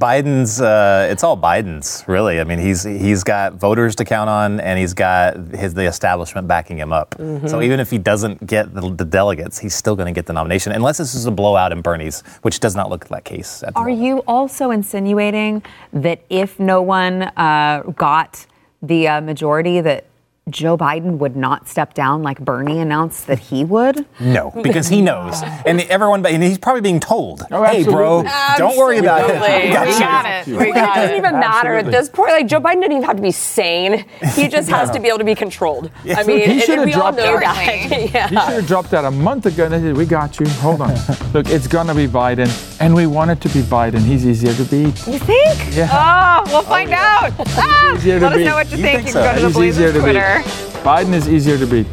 Biden's, 0.00 0.60
uh, 0.60 1.06
it's 1.08 1.22
all 1.22 1.40
Biden's, 1.40 2.02
really. 2.08 2.40
I 2.40 2.44
mean, 2.44 2.58
he's 2.58 2.82
he's 2.82 3.22
got 3.22 3.54
voters 3.54 3.94
to 3.94 4.04
count 4.04 4.28
on, 4.28 4.58
and 4.58 4.80
he's 4.80 4.94
got 4.94 5.36
his 5.36 5.74
the 5.74 5.84
establishment 5.84 6.48
backing 6.48 6.76
him 6.76 6.92
up. 6.92 7.14
So 7.46 7.62
even 7.62 7.78
if 7.78 7.88
he 7.88 7.98
doesn't 7.98 8.44
get 8.44 8.74
the, 8.74 8.90
the 8.90 9.04
delegates, 9.04 9.60
he's 9.60 9.76
still 9.76 9.94
going 9.94 10.12
to 10.12 10.18
get 10.18 10.26
the 10.26 10.32
nomination, 10.32 10.72
unless 10.72 10.98
this 10.98 11.14
is 11.14 11.26
a 11.26 11.30
blowout 11.30 11.70
in 11.70 11.82
Bernie's, 11.82 12.22
which 12.42 12.58
does 12.58 12.74
not 12.74 12.90
look 12.90 13.08
like 13.12 13.22
that 13.22 13.24
case. 13.24 13.62
At 13.62 13.74
the 13.74 13.78
Are 13.78 13.86
moment. 13.86 14.04
you 14.04 14.18
also 14.26 14.72
insinuating 14.72 15.62
that 15.92 16.15
if 16.28 16.58
no 16.58 16.82
one 16.82 17.22
uh, 17.22 17.82
got 17.96 18.46
the 18.82 19.08
uh, 19.08 19.20
majority, 19.20 19.80
that 19.80 20.06
Joe 20.48 20.78
Biden 20.78 21.18
would 21.18 21.34
not 21.34 21.66
step 21.68 21.92
down 21.92 22.22
like 22.22 22.38
Bernie 22.38 22.78
announced 22.78 23.26
that 23.26 23.40
he 23.40 23.64
would? 23.64 24.06
No, 24.20 24.52
because 24.62 24.86
he 24.86 25.02
knows, 25.02 25.42
and 25.42 25.80
everyone, 25.80 26.24
and 26.24 26.40
he's 26.40 26.56
probably 26.56 26.82
being 26.82 27.00
told, 27.00 27.42
Oh, 27.50 27.64
"Hey, 27.64 27.82
bro, 27.82 28.22
absolutely. 28.24 28.56
don't 28.58 28.76
worry 28.78 28.98
about 28.98 29.28
it. 29.28 29.34
We 29.34 29.72
got 29.72 29.86
We 29.88 29.98
got 29.98 30.24
it. 30.24 30.46
We 30.46 30.70
It 30.70 30.74
doesn't 30.74 31.14
it. 31.16 31.18
even 31.18 31.32
matter 31.40 31.74
at 31.74 31.86
this 31.86 32.08
point. 32.08 32.30
Like 32.30 32.46
Joe 32.46 32.60
Biden 32.60 32.74
didn't 32.80 32.92
even 32.92 33.02
have 33.02 33.16
to 33.16 33.22
be 33.22 33.32
sane. 33.32 34.04
He 34.36 34.46
just 34.56 34.70
has 34.70 34.88
to 34.92 35.00
be 35.00 35.08
able 35.08 35.18
to 35.18 35.24
be 35.24 35.34
controlled. 35.34 35.90
I 36.16 36.22
mean, 36.22 36.48
He 36.48 36.60
should 36.60 36.78
have 36.78 36.86
we 36.86 36.94
all 36.94 37.10
dropped 37.10 37.16
that. 37.16 38.10
yeah. 38.14 38.28
He 38.28 38.36
should 38.36 38.54
have 38.54 38.66
dropped 38.68 38.90
that 38.92 39.04
a 39.04 39.10
month 39.10 39.46
ago. 39.46 39.64
And 39.64 39.74
they 39.74 39.80
said, 39.80 39.96
"We 39.96 40.06
got 40.06 40.38
you. 40.38 40.46
Hold 40.62 40.80
on. 40.80 40.94
Look, 41.34 41.48
it's 41.48 41.66
gonna 41.66 41.92
be 41.92 42.06
Biden, 42.06 42.48
and 42.80 42.94
we 42.94 43.08
want 43.08 43.32
it 43.32 43.40
to 43.40 43.48
be 43.48 43.62
Biden. 43.62 43.98
He's 43.98 44.24
easier 44.24 44.54
to 44.54 44.62
beat. 44.70 44.94
You 45.08 45.18
think? 45.18 45.74
Yeah. 45.74 45.90
Oh, 45.90 46.44
we'll 46.52 46.62
find 46.62 46.92
out. 46.92 47.32
Ah, 47.40 47.98
let 48.04 48.22
us 48.22 48.36
beat. 48.36 48.44
know 48.44 48.54
what 48.54 48.70
you, 48.70 48.76
You 48.76 48.82
think. 48.84 48.96
think 48.98 49.06
You 49.08 49.12
so? 49.12 49.22
can 49.24 49.34
go 49.34 49.34
to 49.34 49.40
the 49.40 49.46
He's 49.48 49.56
Blazers 49.56 50.00
Twitter. 50.00 50.35
Beat. 50.36 50.46
Biden 50.82 51.12
is 51.12 51.28
easier 51.28 51.58
to 51.58 51.66
beat. 51.66 51.86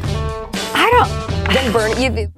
I 0.74 0.90
don't. 0.90 1.54
Then 1.54 1.72
Bernie. 1.72 2.04
You, 2.04 2.32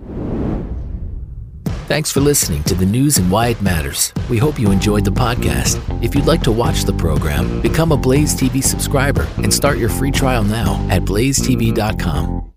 Thanks 1.86 2.10
for 2.10 2.20
listening 2.20 2.64
to 2.64 2.74
the 2.74 2.84
news 2.84 3.18
and 3.18 3.30
why 3.30 3.48
it 3.48 3.62
matters. 3.62 4.12
We 4.28 4.38
hope 4.38 4.58
you 4.58 4.72
enjoyed 4.72 5.04
the 5.04 5.12
podcast. 5.12 5.80
If 6.02 6.16
you'd 6.16 6.26
like 6.26 6.42
to 6.42 6.50
watch 6.52 6.82
the 6.82 6.92
program, 6.92 7.62
become 7.62 7.92
a 7.92 7.96
Blaze 7.96 8.34
TV 8.34 8.62
subscriber 8.62 9.28
and 9.36 9.54
start 9.54 9.78
your 9.78 9.88
free 9.88 10.10
trial 10.10 10.42
now 10.42 10.84
at 10.90 11.02
blazetv.com. 11.02 12.50